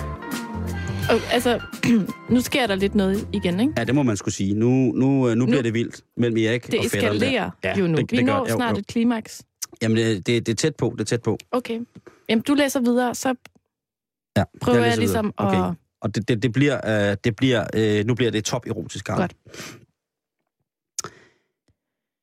Og, 1.09 1.33
altså, 1.33 1.59
nu 2.33 2.41
sker 2.41 2.67
der 2.67 2.75
lidt 2.75 2.95
noget 2.95 3.27
igen, 3.33 3.59
ikke? 3.59 3.73
Ja, 3.77 3.83
det 3.83 3.95
må 3.95 4.03
man 4.03 4.17
skulle 4.17 4.33
sige. 4.35 4.53
Nu, 4.53 4.67
nu, 4.69 5.29
øh, 5.29 5.35
nu, 5.35 5.39
nu 5.39 5.45
bliver 5.45 5.61
det 5.61 5.73
vildt 5.73 6.01
mellem 6.17 6.37
Erik 6.37 6.71
Det 6.71 6.79
og 6.79 6.85
fætteren 6.85 7.19
der. 7.19 7.25
eskalerer 7.27 7.49
Ja, 7.63 7.79
jo 7.79 7.87
nu. 7.87 7.97
det- 7.97 8.11
Vi 8.11 8.17
det 8.17 8.25
gør 8.25 8.33
når 8.33 8.43
det. 8.43 8.51
Jo, 8.51 8.55
snart 8.55 8.75
jo. 8.75 8.79
et 8.79 8.87
klimaks. 8.87 9.41
Jamen, 9.81 9.97
det, 9.97 10.27
det, 10.27 10.45
det 10.45 10.51
er 10.51 10.55
tæt 10.55 10.75
på, 10.75 10.89
det 10.97 11.01
er 11.01 11.05
tæt 11.05 11.21
på. 11.21 11.37
Okay. 11.51 11.79
Jamen, 12.29 12.41
du 12.43 12.53
læser 12.53 12.79
videre, 12.79 13.15
så 13.15 13.35
Ja, 14.37 14.43
prøver 14.61 14.77
jeg, 14.79 14.87
læser 14.87 14.99
ligesom 14.99 15.25
videre. 15.25 15.55
at... 15.55 15.69
Okay. 15.69 15.79
Og 16.01 16.15
det, 16.15 16.27
det, 16.27 16.43
det 16.43 16.53
bliver, 16.53 17.09
øh, 17.11 17.17
det 17.23 17.35
bliver 17.35 17.67
øh, 17.73 18.05
nu 18.05 18.15
bliver 18.15 18.31
det 18.31 18.45
top 18.45 18.67
erotisk 18.67 19.05
gang. 19.05 19.19
Godt. 19.19 19.35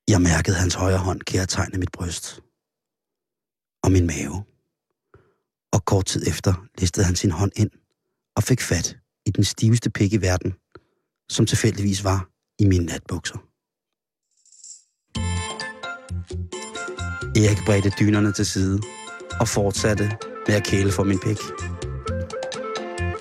Jeg 0.09 0.21
mærkede 0.23 0.57
hans 0.57 0.75
højre 0.75 0.99
hånd 0.99 1.21
kærtegne 1.21 1.79
mit 1.79 1.93
bryst 1.93 2.43
og 3.85 3.93
min 3.93 4.07
mave. 4.07 4.45
Og 5.73 5.85
kort 5.85 6.07
tid 6.07 6.27
efter 6.29 6.67
listede 6.79 7.07
han 7.07 7.17
sin 7.17 7.31
hånd 7.31 7.53
ind 7.57 7.71
og 8.37 8.43
fik 8.43 8.61
fat 8.61 8.97
i 9.27 9.31
den 9.31 9.45
stiveste 9.45 9.91
pik 9.91 10.13
i 10.13 10.17
verden, 10.17 10.55
som 11.29 11.47
tilfældigvis 11.47 12.05
var 12.05 12.29
i 12.59 12.65
mine 12.67 12.85
natbukser. 12.87 13.39
Erik 17.37 17.59
bredte 17.67 17.91
dynerne 18.01 18.33
til 18.33 18.47
side 18.47 18.81
og 19.41 19.49
fortsatte 19.49 20.11
med 20.47 20.55
at 20.55 20.65
kæle 20.65 20.93
for 20.93 21.05
min 21.05 21.19
pik. 21.19 21.39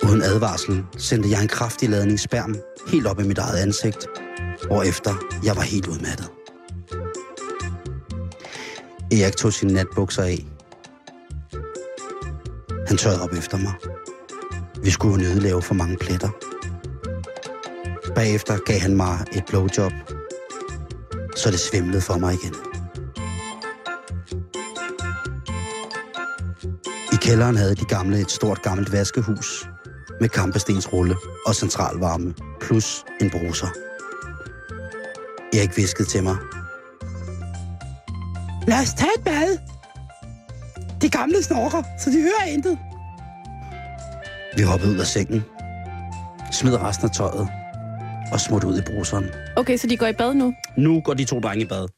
Uden 0.02 0.22
advarsel 0.22 0.84
sendte 0.98 1.30
jeg 1.30 1.42
en 1.42 1.48
kraftig 1.48 1.88
ladning 1.88 2.20
sperm 2.20 2.56
helt 2.88 3.06
op 3.06 3.20
i 3.20 3.22
mit 3.22 3.38
eget 3.38 3.58
ansigt, 3.58 4.06
hvorefter 4.66 5.14
jeg 5.44 5.56
var 5.56 5.62
helt 5.62 5.86
udmattet. 5.86 6.30
Erik 9.12 9.36
tog 9.36 9.52
sine 9.52 9.72
natbukser 9.72 10.22
af. 10.22 10.46
Han 12.86 12.96
tørrede 12.96 13.22
op 13.22 13.32
efter 13.32 13.58
mig. 13.58 13.72
Vi 14.82 14.90
skulle 14.90 15.14
jo 15.14 15.20
nedlave 15.20 15.62
for 15.62 15.74
mange 15.74 15.96
pletter. 15.96 16.30
Bagefter 18.14 18.58
gav 18.58 18.78
han 18.78 18.96
mig 18.96 19.18
et 19.32 19.44
blowjob, 19.48 19.92
så 21.36 21.50
det 21.50 21.60
svimlede 21.60 22.00
for 22.00 22.18
mig 22.18 22.34
igen. 22.34 22.69
Kælderen 27.30 27.56
havde 27.56 27.74
de 27.74 27.84
gamle 27.84 28.20
et 28.20 28.30
stort 28.30 28.62
gammelt 28.62 28.92
vaskehus 28.92 29.68
med 30.20 30.28
kampestensrulle 30.28 31.16
og 31.46 31.54
centralvarme, 31.54 32.34
plus 32.60 33.04
en 33.20 33.30
bruser. 33.30 33.66
Erik 35.52 35.76
viskede 35.76 36.08
til 36.08 36.22
mig. 36.22 36.36
Lad 38.68 38.80
os 38.82 38.94
tage 38.94 39.10
et 39.18 39.24
bad. 39.24 39.58
De 41.02 41.10
gamle 41.10 41.42
snorker, 41.42 41.82
så 41.98 42.10
de 42.10 42.20
hører 42.20 42.46
intet. 42.54 42.78
Vi 44.56 44.62
hoppede 44.62 44.92
ud 44.92 44.98
af 44.98 45.06
sengen, 45.06 45.44
smed 46.52 46.76
resten 46.80 47.08
af 47.08 47.14
tøjet 47.14 47.48
og 48.32 48.40
smut 48.40 48.64
ud 48.64 48.78
i 48.78 48.82
bruseren. 48.86 49.26
Okay, 49.56 49.76
så 49.76 49.86
de 49.86 49.96
går 49.96 50.06
i 50.06 50.12
bad 50.12 50.34
nu. 50.34 50.54
Nu 50.76 51.00
går 51.00 51.14
de 51.14 51.24
to 51.24 51.40
drenge 51.40 51.64
i 51.64 51.68
bad. 51.68 51.88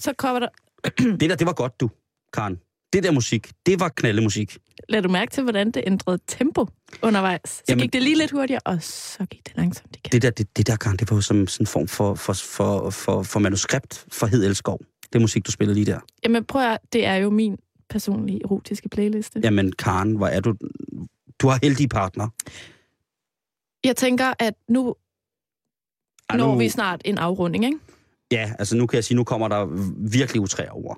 Så 0.00 0.12
kommer 0.18 0.40
der... 0.40 0.48
Det 1.20 1.30
der, 1.30 1.36
det 1.36 1.46
var 1.46 1.52
godt, 1.52 1.80
du, 1.80 1.90
Karen. 2.32 2.56
Det 2.92 3.02
der 3.02 3.10
musik, 3.10 3.52
det 3.66 3.80
var 3.80 3.88
knaldemusik. 3.88 4.56
Lad 4.88 5.02
du 5.02 5.08
mærke 5.08 5.30
til, 5.30 5.42
hvordan 5.42 5.70
det 5.70 5.82
ændrede 5.86 6.18
tempo 6.26 6.66
undervejs? 7.02 7.40
Så 7.50 7.62
Jamen- 7.68 7.82
gik 7.82 7.92
det 7.92 8.02
lige 8.02 8.18
lidt 8.18 8.30
hurtigere, 8.30 8.60
og 8.64 8.82
så 8.82 9.26
gik 9.30 9.46
det 9.48 9.56
langsomt 9.56 9.96
igen. 9.96 10.12
Det 10.12 10.22
der, 10.22 10.30
det, 10.30 10.56
det 10.56 10.66
der 10.66 10.76
Karen, 10.76 10.96
det 10.96 11.10
var 11.10 11.16
jo 11.16 11.20
som 11.20 11.46
sådan 11.46 11.62
en 11.62 11.66
form 11.66 11.88
for, 11.88 12.14
for, 12.14 12.32
for, 12.32 12.90
for, 12.90 13.22
for 13.22 13.40
manuskript 13.40 14.06
for 14.12 14.26
Hed 14.26 14.44
Elskov. 14.44 14.80
Det 15.12 15.20
musik, 15.20 15.46
du 15.46 15.50
spillede 15.52 15.74
lige 15.74 15.86
der. 15.92 16.00
Jamen 16.24 16.44
prøv 16.44 16.62
at, 16.62 16.78
det 16.92 17.06
er 17.06 17.14
jo 17.14 17.30
min 17.30 17.56
personlige 17.90 18.40
erotiske 18.44 18.88
playliste. 18.88 19.40
Jamen, 19.44 19.72
Karen, 19.72 20.16
hvor 20.16 20.26
er 20.26 20.40
du... 20.40 20.54
Du 21.38 21.48
har 21.48 21.58
heldige 21.62 21.88
partner. 21.88 22.28
Jeg 23.84 23.96
tænker, 23.96 24.32
at 24.38 24.54
nu 24.68 24.94
når 26.32 26.36
nu- 26.52 26.58
vi 26.58 26.68
snart 26.68 27.02
en 27.04 27.18
afrunding, 27.18 27.64
ikke? 27.64 27.78
Ja, 28.32 28.52
altså 28.58 28.76
nu 28.76 28.86
kan 28.86 28.96
jeg 28.96 29.04
sige, 29.04 29.16
nu 29.16 29.24
kommer 29.24 29.48
der 29.48 29.66
virkelig 30.10 30.40
utræ 30.42 30.66
over. 30.70 30.94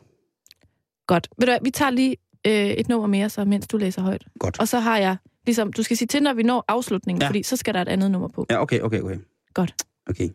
Godt. 1.07 1.29
Ved 1.39 1.47
du 1.47 1.51
hvad, 1.51 1.59
vi 1.63 1.71
tager 1.71 1.91
lige 1.91 2.17
øh, 2.47 2.53
et 2.53 2.89
nummer 2.89 3.07
mere, 3.07 3.29
så 3.29 3.45
mens 3.45 3.67
du 3.67 3.77
læser 3.77 4.03
højt. 4.03 4.25
Godt. 4.39 4.61
Og 4.61 4.69
så 4.69 4.79
har 4.81 4.99
jeg, 4.99 5.17
ligesom, 5.47 5.73
du 5.73 5.83
skal 5.83 5.97
sige 5.97 6.09
til, 6.09 6.23
når 6.23 6.35
vi 6.35 6.43
når 6.43 6.65
afslutningen, 6.69 7.23
Ja. 7.23 7.29
fordi 7.29 7.43
så 7.43 7.57
skal 7.57 7.75
der 7.75 7.83
et 7.83 7.89
andet 7.89 8.11
nummer 8.11 8.29
på. 8.29 8.47
Ja, 8.51 8.63
okay, 8.63 8.81
okay, 8.81 9.01
okay. 9.01 9.17
Godt. 9.55 9.75
Okay. 10.11 10.29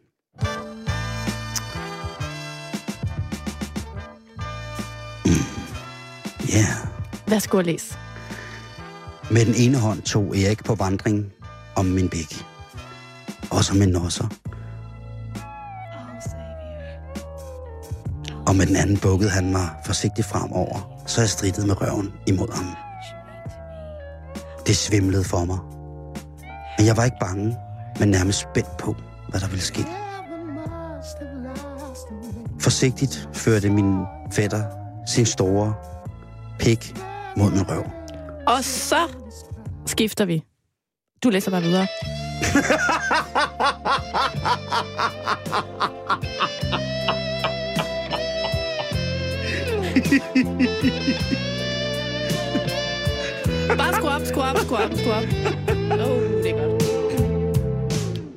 Mm. 5.26 5.32
Yeah. 6.56 6.88
Værsgo 7.28 7.58
at 7.58 7.66
læse. 7.66 7.96
Med 9.32 9.46
den 9.46 9.54
ene 9.58 9.78
hånd 9.78 10.02
tog 10.02 10.38
Erik 10.38 10.64
på 10.64 10.76
vandring 10.76 11.34
om 11.76 11.86
min 11.86 12.10
bæk. 12.10 12.34
Og 13.52 13.64
som 13.64 13.82
en 13.82 13.90
nosser. 13.90 14.28
Og 18.50 18.56
med 18.56 18.66
den 18.68 18.76
anden 18.76 18.98
bukkede 18.98 19.30
han 19.30 19.52
mig 19.52 19.70
forsigtigt 19.86 20.28
fremover, 20.28 21.04
så 21.06 21.22
jeg 21.22 21.30
strittede 21.30 21.68
med 21.68 21.82
røven 21.82 22.14
imod 22.28 22.54
ham. 22.54 22.76
Det 24.68 24.78
svimlede 24.78 25.24
for 25.24 25.46
mig. 25.46 25.60
Men 26.78 26.88
jeg 26.88 26.98
var 26.98 27.06
ikke 27.06 27.18
bange, 27.20 27.58
men 28.00 28.10
nærmest 28.10 28.40
spændt 28.40 28.78
på, 28.78 28.96
hvad 29.30 29.40
der 29.40 29.48
ville 29.48 29.64
ske. 29.64 29.86
Forsigtigt 32.60 33.30
førte 33.34 33.70
min 33.70 34.06
fætter 34.32 34.64
sin 35.08 35.26
store 35.26 35.74
pik 36.60 36.96
mod 37.38 37.52
min 37.52 37.70
røv. 37.70 37.84
Og 38.48 38.64
så 38.64 39.08
skifter 39.86 40.26
vi. 40.26 40.44
Du 41.24 41.30
læser 41.30 41.52
bare 41.52 41.62
videre. 41.62 41.88
Bare 53.78 53.94
skru 53.94 54.08
op, 54.08 54.22
skru 54.26 54.42
op, 54.42 54.58
skru 54.58 54.76
op, 54.76 54.94
skru 54.96 55.12
op. 55.12 55.24
Oh, 55.92 56.22
det 56.44 56.50
er 56.50 56.68
godt. 56.68 56.84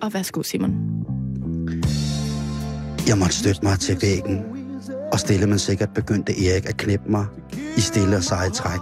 Og 0.03 0.14
værsgo, 0.14 0.42
Simon. 0.42 0.75
Jeg 3.09 3.18
måtte 3.18 3.35
støtte 3.35 3.61
mig 3.62 3.79
til 3.79 3.98
væggen, 4.03 4.40
og 5.12 5.20
stille 5.20 5.46
men 5.46 5.59
sikkert 5.59 5.88
begyndte 5.94 6.46
Erik 6.46 6.68
at 6.68 6.77
knæppe 6.77 7.11
mig 7.11 7.27
i 7.77 7.81
stille 7.81 8.16
og 8.16 8.22
seje 8.22 8.51
træk 8.51 8.81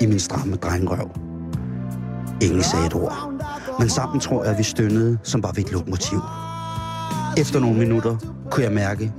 i 0.00 0.06
min 0.06 0.20
stramme 0.20 0.56
drengrøv. 0.56 1.10
Ingen 2.42 2.62
sagde 2.62 2.86
et 2.86 2.94
ord, 2.94 3.32
men 3.78 3.88
sammen 3.88 4.20
tror 4.20 4.42
jeg, 4.42 4.52
at 4.52 4.58
vi 4.58 4.62
stønnede, 4.62 5.18
som 5.22 5.42
var 5.42 5.52
ved 5.52 5.64
et 5.64 5.72
lokomotiv. 5.72 6.18
Efter 7.38 7.60
nogle 7.60 7.78
minutter 7.78 8.16
kunne 8.50 8.64
jeg 8.64 8.72
mærke, 8.72 9.12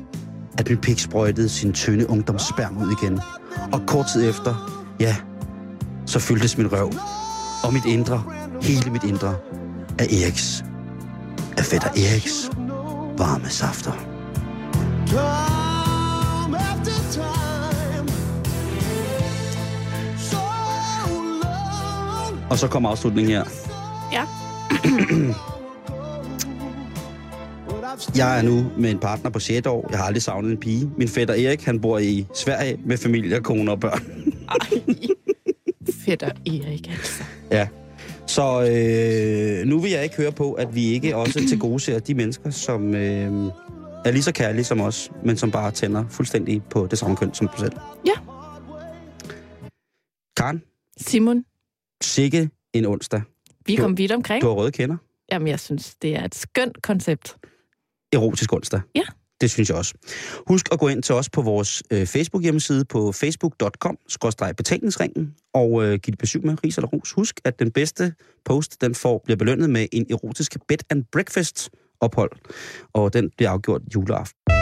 at 0.61 0.69
min 0.69 0.77
pik 0.77 0.99
sprøjtede 0.99 1.49
sin 1.49 1.73
tynde 1.73 2.09
ungdomssperm 2.09 2.77
ud 2.77 2.95
igen. 3.01 3.19
Og 3.73 3.81
kort 3.87 4.05
tid 4.13 4.29
efter, 4.29 4.83
ja, 4.99 5.15
så 6.05 6.19
fyldtes 6.19 6.57
min 6.57 6.71
røv 6.71 6.91
og 7.63 7.73
mit 7.73 7.85
indre, 7.85 8.23
hele 8.61 8.91
mit 8.91 9.03
indre, 9.03 9.35
af 9.99 10.05
Eriks, 10.05 10.63
af 11.57 11.63
fætter 11.65 11.87
Eriks 11.89 12.49
varme 13.17 13.49
safter. 13.49 13.91
Og 22.49 22.57
så 22.57 22.67
kommer 22.67 22.89
afslutningen 22.89 23.33
her. 23.33 23.43
Ja. 24.11 24.23
Jeg 28.17 28.39
er 28.39 28.41
nu 28.41 28.71
med 28.77 28.91
en 28.91 28.99
partner 28.99 29.29
på 29.29 29.39
6 29.39 29.67
år. 29.67 29.87
Jeg 29.91 29.99
har 29.99 30.05
aldrig 30.05 30.21
savnet 30.23 30.51
en 30.51 30.57
pige. 30.57 30.91
Min 30.97 31.07
fætter 31.07 31.33
Erik, 31.33 31.63
han 31.63 31.81
bor 31.81 31.97
i 31.99 32.25
Sverige 32.35 32.79
med 32.85 32.97
familie, 32.97 33.39
kone 33.41 33.71
og 33.71 33.79
børn. 33.79 34.01
Fætter 36.05 36.29
Erik, 36.45 36.89
altså. 36.89 37.23
Ja. 37.51 37.67
Så 38.27 38.41
øh, 38.61 39.67
nu 39.67 39.79
vil 39.79 39.91
jeg 39.91 40.03
ikke 40.03 40.15
høre 40.17 40.31
på, 40.31 40.53
at 40.53 40.75
vi 40.75 40.85
ikke 40.85 41.15
også 41.15 41.39
til 41.49 41.59
gode 41.59 41.79
ser 41.79 41.99
de 41.99 42.13
mennesker, 42.13 42.49
som 42.49 42.95
øh, 42.95 43.31
er 44.05 44.11
lige 44.11 44.23
så 44.23 44.31
kærlige 44.33 44.63
som 44.63 44.81
os, 44.81 45.11
men 45.25 45.37
som 45.37 45.51
bare 45.51 45.71
tænder 45.71 46.05
fuldstændig 46.09 46.63
på 46.69 46.87
det 46.91 46.99
samme 46.99 47.15
køn 47.17 47.33
som 47.33 47.47
du 47.47 47.57
selv. 47.59 47.71
Ja. 48.05 48.11
Karen, 50.37 50.61
Simon, 50.97 51.43
sikke 52.03 52.49
en 52.73 52.85
onsdag. 52.85 53.21
vi 53.65 53.75
Du- 53.75 53.81
kom 53.81 53.97
vidt 53.97 54.11
omkring. 54.11 54.41
Du 54.41 54.47
har 54.47 54.53
røde 54.55 54.71
kender. 54.71 54.97
Jamen, 55.31 55.47
jeg 55.47 55.59
synes, 55.59 55.95
det 56.01 56.15
er 56.15 56.25
et 56.25 56.35
skønt 56.35 56.81
koncept. 56.81 57.35
Erotisk 58.13 58.53
onsdag. 58.53 58.81
Ja. 58.95 59.01
Det 59.41 59.51
synes 59.51 59.69
jeg 59.69 59.77
også. 59.77 59.93
Husk 60.47 60.69
at 60.71 60.79
gå 60.79 60.87
ind 60.87 61.03
til 61.03 61.15
os 61.15 61.29
på 61.29 61.41
vores 61.41 61.83
øh, 61.91 62.07
Facebook-hjemmeside 62.07 62.85
på 62.85 63.11
facebook.com-betalingsringen 63.11 65.35
og 65.53 65.83
øh, 65.83 65.99
give 65.99 66.11
det 66.11 66.19
besøg 66.19 66.45
med 66.45 66.63
ris 66.63 66.77
eller 66.77 66.87
ros. 66.87 67.11
Husk, 67.11 67.41
at 67.43 67.59
den 67.59 67.71
bedste 67.71 68.13
post, 68.45 68.81
den 68.81 68.95
får, 68.95 69.21
bliver 69.23 69.37
belønnet 69.37 69.69
med 69.69 69.87
en 69.91 70.05
erotisk 70.09 70.57
bed 70.67 70.77
and 70.89 71.03
breakfast 71.11 71.69
ophold, 72.01 72.31
og 72.93 73.13
den 73.13 73.31
bliver 73.37 73.49
afgjort 73.49 73.81
juleaften. 73.95 74.60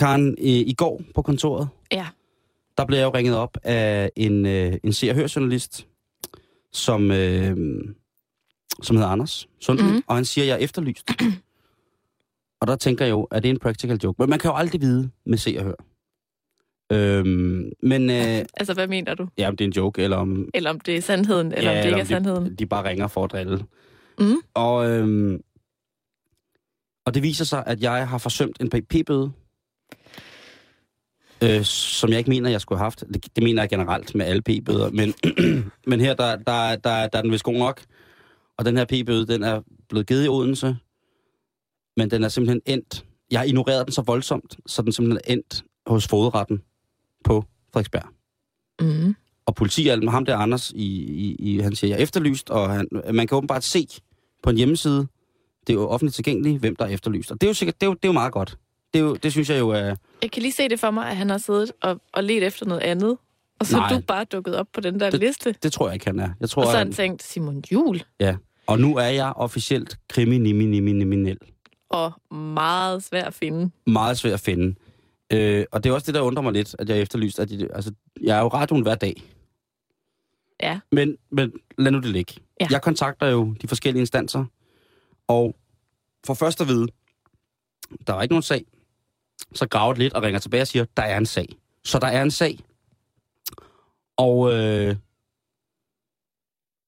Karen, 0.00 0.28
øh, 0.38 0.44
i 0.46 0.74
går 0.78 1.02
på 1.14 1.22
kontoret, 1.22 1.68
Ja. 1.92 2.06
der 2.78 2.84
blev 2.86 2.98
jeg 2.98 3.04
jo 3.04 3.10
ringet 3.14 3.36
op 3.36 3.56
af 3.62 4.10
en, 4.16 4.46
øh, 4.46 4.72
en 4.84 4.92
se- 4.92 5.10
og 5.10 5.14
hørjournalist, 5.16 5.86
som, 6.72 7.10
øh, 7.10 7.56
som 8.82 8.96
hedder 8.96 9.08
Anders 9.10 9.48
Sundby, 9.60 9.82
mm. 9.82 10.02
Og 10.06 10.14
han 10.16 10.24
siger, 10.24 10.44
at 10.44 10.48
jeg 10.48 10.54
er 10.54 10.58
efterlyst. 10.64 11.10
og 12.60 12.66
der 12.66 12.76
tænker 12.76 13.04
jeg 13.04 13.12
jo, 13.12 13.22
at 13.24 13.42
det 13.42 13.48
er 13.48 13.52
en 13.54 13.58
practical 13.58 14.00
joke. 14.04 14.22
Men 14.22 14.30
man 14.30 14.38
kan 14.38 14.50
jo 14.50 14.56
aldrig 14.56 14.80
vide 14.80 15.10
med 15.26 15.38
se 15.38 15.54
og 15.58 15.64
hør. 15.64 15.74
Øhm, 16.92 17.70
men 17.82 18.10
øh, 18.10 18.44
Altså, 18.60 18.74
hvad 18.74 18.88
mener 18.88 19.14
du? 19.14 19.28
ja, 19.38 19.48
om 19.48 19.56
det 19.56 19.64
er 19.64 19.68
en 19.68 19.72
joke, 19.72 20.02
eller 20.02 20.16
om, 20.16 20.48
Eller 20.54 20.70
om 20.70 20.80
det 20.80 20.96
er 20.96 21.00
sandheden, 21.02 21.52
eller 21.52 21.70
ja, 21.70 21.78
om 21.78 21.82
det 21.82 21.88
ikke 21.88 21.96
er 21.98 22.02
om 22.02 22.06
sandheden. 22.06 22.44
De, 22.50 22.54
de 22.56 22.66
bare 22.66 22.88
ringer 22.88 23.06
for 23.08 23.24
at 23.24 23.32
drille. 23.32 23.64
Mm. 24.18 24.34
Og, 24.54 24.90
øhm, 24.90 25.40
og 27.06 27.14
det 27.14 27.22
viser 27.22 27.44
sig, 27.44 27.64
at 27.66 27.80
jeg 27.82 28.08
har 28.08 28.18
forsømt 28.18 28.56
en 28.60 28.70
p-bøde. 28.70 29.32
Øh, 31.42 31.64
som 31.64 32.10
jeg 32.10 32.18
ikke 32.18 32.30
mener, 32.30 32.50
jeg 32.50 32.60
skulle 32.60 32.78
have 32.78 32.84
haft. 32.84 33.04
Det, 33.14 33.36
det 33.36 33.44
mener 33.44 33.62
jeg 33.62 33.70
generelt 33.70 34.14
med 34.14 34.26
alle 34.26 34.42
p-bøder. 34.42 34.90
Men, 34.90 35.14
men 35.90 36.00
her, 36.00 36.14
der, 36.14 36.36
der, 36.36 36.76
der, 36.76 37.06
der 37.06 37.18
er 37.18 37.22
den 37.22 37.32
vist 37.32 37.44
god 37.44 37.58
nok. 37.58 37.82
Og 38.58 38.64
den 38.64 38.76
her 38.76 38.84
p-bøde, 38.84 39.26
den 39.26 39.42
er 39.42 39.60
blevet 39.88 40.06
givet 40.06 40.24
i 40.24 40.28
Odense. 40.28 40.76
Men 41.96 42.10
den 42.10 42.24
er 42.24 42.28
simpelthen 42.28 42.60
endt. 42.66 43.04
Jeg 43.30 43.40
har 43.40 43.44
ignoreret 43.44 43.86
den 43.86 43.92
så 43.92 44.02
voldsomt, 44.02 44.56
så 44.66 44.82
den 44.82 44.92
simpelthen 44.92 45.20
er 45.24 45.32
endt 45.32 45.64
hos 45.86 46.08
fodretten 46.08 46.62
på 47.24 47.44
Frederiksberg. 47.72 48.08
Mm. 48.80 49.14
Og 49.46 49.54
politiet, 49.54 50.10
ham 50.10 50.24
der 50.24 50.36
Anders, 50.36 50.70
i, 50.70 50.86
i, 51.02 51.34
i, 51.38 51.58
han 51.58 51.74
siger, 51.74 51.88
jeg 51.88 51.98
er 51.98 52.02
efterlyst, 52.02 52.50
og 52.50 52.70
han, 52.70 52.88
man 53.12 53.26
kan 53.26 53.36
åbenbart 53.36 53.64
se 53.64 53.86
på 54.42 54.50
en 54.50 54.56
hjemmeside, 54.56 55.06
det 55.66 55.70
er 55.70 55.74
jo 55.74 55.88
offentligt 55.88 56.14
tilgængeligt, 56.14 56.60
hvem 56.60 56.76
der 56.76 56.84
er 56.84 56.88
efterlyst. 56.88 57.30
Og 57.30 57.40
det 57.40 57.46
er 57.46 57.50
jo, 57.50 57.54
sikkert, 57.54 57.80
det 57.80 57.86
er 57.86 57.90
jo, 57.90 57.94
det 57.94 58.04
er 58.04 58.08
jo 58.08 58.12
meget 58.12 58.32
godt. 58.32 58.58
Det, 58.94 58.98
er 59.00 59.04
jo, 59.04 59.14
det 59.14 59.32
synes 59.32 59.50
jeg 59.50 59.58
jo 59.58 59.68
er... 59.68 59.96
Jeg 60.22 60.30
kan 60.32 60.42
lige 60.42 60.52
se 60.52 60.68
det 60.68 60.80
for 60.80 60.90
mig, 60.90 61.08
at 61.10 61.16
han 61.16 61.30
har 61.30 61.38
siddet 61.38 61.72
og, 61.82 62.00
og 62.12 62.24
let 62.24 62.42
efter 62.42 62.66
noget 62.66 62.80
andet. 62.82 63.18
Og 63.60 63.66
så 63.66 63.76
er 63.76 63.80
Nej. 63.80 63.92
du 63.92 64.00
bare 64.00 64.24
dukket 64.24 64.56
op 64.56 64.66
på 64.72 64.80
den 64.80 65.00
der 65.00 65.10
Det- 65.10 65.20
liste. 65.20 65.54
Det 65.62 65.72
tror 65.72 65.86
jeg 65.88 65.94
ikke, 65.94 66.06
han 66.06 66.18
er. 66.18 66.28
Jeg 66.40 66.50
tror, 66.50 66.62
Og 66.62 66.66
så 66.66 66.70
har 66.70 66.78
han, 66.78 66.86
han 66.86 66.92
tænkt, 66.92 67.22
Simon 67.22 67.62
Jul 67.72 68.02
Ja. 68.20 68.36
Og 68.66 68.78
nu 68.80 68.96
er 68.96 69.04
jeg 69.06 69.32
officielt 69.36 69.98
kriminel. 70.08 71.38
og 71.88 72.12
meget 72.34 73.02
svær 73.04 73.24
at 73.24 73.34
finde. 73.34 73.70
Meget 73.86 74.18
svært 74.18 74.32
at 74.34 74.40
finde. 74.40 74.74
Øh, 75.32 75.64
og 75.72 75.84
det 75.84 75.90
er 75.90 75.94
også 75.94 76.06
det, 76.06 76.14
der 76.14 76.20
undrer 76.20 76.42
mig 76.42 76.52
lidt, 76.52 76.76
at 76.78 76.88
jeg 76.88 76.98
er 76.98 77.02
efterlyst. 77.02 77.40
At 77.40 77.50
jeg, 77.52 77.68
altså, 77.74 77.92
jeg 78.22 78.36
er 78.38 78.40
jo 78.40 78.48
radioen 78.48 78.82
hver 78.82 78.94
dag. 78.94 79.22
Ja. 80.62 80.80
Men, 80.92 81.16
men 81.32 81.52
lad 81.78 81.92
nu 81.92 81.98
det 81.98 82.06
ligge. 82.10 82.34
Ja. 82.60 82.66
Jeg 82.70 82.82
kontakter 82.82 83.26
jo 83.26 83.54
de 83.62 83.68
forskellige 83.68 84.00
instanser, 84.00 84.44
og 85.28 85.56
for 86.26 86.34
først 86.34 86.60
at 86.60 86.68
vide, 86.68 86.86
der 88.06 88.14
er 88.14 88.22
ikke 88.22 88.32
nogen 88.32 88.42
sag, 88.42 88.64
så 89.54 89.68
graver 89.68 89.92
jeg 89.92 89.98
lidt 89.98 90.12
og 90.12 90.22
ringer 90.22 90.38
tilbage 90.40 90.60
og 90.62 90.66
siger, 90.66 90.84
der 90.96 91.02
er 91.02 91.16
en 91.18 91.26
sag. 91.26 91.48
Så 91.84 91.98
der 91.98 92.06
er 92.06 92.22
en 92.22 92.30
sag. 92.30 92.58
Og, 94.16 94.52
øh, 94.52 94.96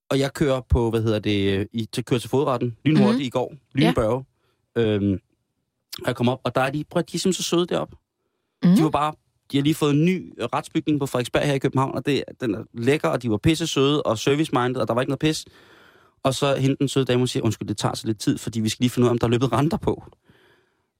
og 0.09 0.19
jeg 0.19 0.33
kører 0.33 0.61
på, 0.69 0.89
hvad 0.89 1.01
hedder 1.01 1.19
det, 1.19 1.67
i, 1.73 1.85
til 1.85 2.05
kører 2.05 2.19
til 2.19 2.29
fodretten, 2.29 2.77
lynhurtigt 2.85 3.05
Mhm. 3.05 3.11
mm-hmm. 3.11 3.21
i 3.25 3.29
går, 3.29 3.53
lynbørge. 3.73 4.25
Ja. 4.75 4.81
Øhm, 4.81 5.19
og 6.01 6.07
jeg 6.07 6.15
kom 6.15 6.29
op, 6.29 6.41
og 6.43 6.55
der 6.55 6.61
er 6.61 6.69
de, 6.71 6.83
prøv, 6.83 7.01
de 7.01 7.15
er 7.15 7.19
simpelthen 7.19 7.33
så 7.33 7.43
søde 7.43 7.67
deroppe. 7.67 7.95
Mm. 8.63 8.75
De 8.75 8.83
var 8.83 8.89
bare, 8.89 9.13
de 9.51 9.57
har 9.57 9.63
lige 9.63 9.75
fået 9.75 9.91
en 9.93 10.05
ny 10.05 10.33
retsbygning 10.53 10.99
på 10.99 11.05
Frederiksberg 11.05 11.43
her 11.45 11.53
i 11.53 11.59
København, 11.59 11.95
og 11.95 12.05
det, 12.05 12.23
den 12.41 12.55
er 12.55 12.63
lækker, 12.73 13.07
og 13.09 13.21
de 13.23 13.29
var 13.31 13.37
pisse 13.37 13.67
søde 13.67 14.03
og 14.03 14.17
service-minded, 14.19 14.81
og 14.81 14.87
der 14.87 14.93
var 14.93 15.01
ikke 15.01 15.09
noget 15.09 15.19
pis. 15.19 15.45
Og 16.23 16.33
så 16.33 16.55
hende 16.55 16.75
den 16.79 16.87
søde 16.87 17.05
dame, 17.05 17.17
hun 17.17 17.27
siger, 17.27 17.43
undskyld, 17.43 17.67
det 17.67 17.77
tager 17.77 17.95
så 17.95 18.07
lidt 18.07 18.19
tid, 18.19 18.37
fordi 18.37 18.59
vi 18.59 18.69
skal 18.69 18.83
lige 18.83 18.89
finde 18.89 19.05
ud 19.05 19.07
af, 19.07 19.11
om 19.11 19.17
der 19.17 19.27
er 19.27 19.31
løbet 19.31 19.51
renter 19.51 19.77
på. 19.77 20.03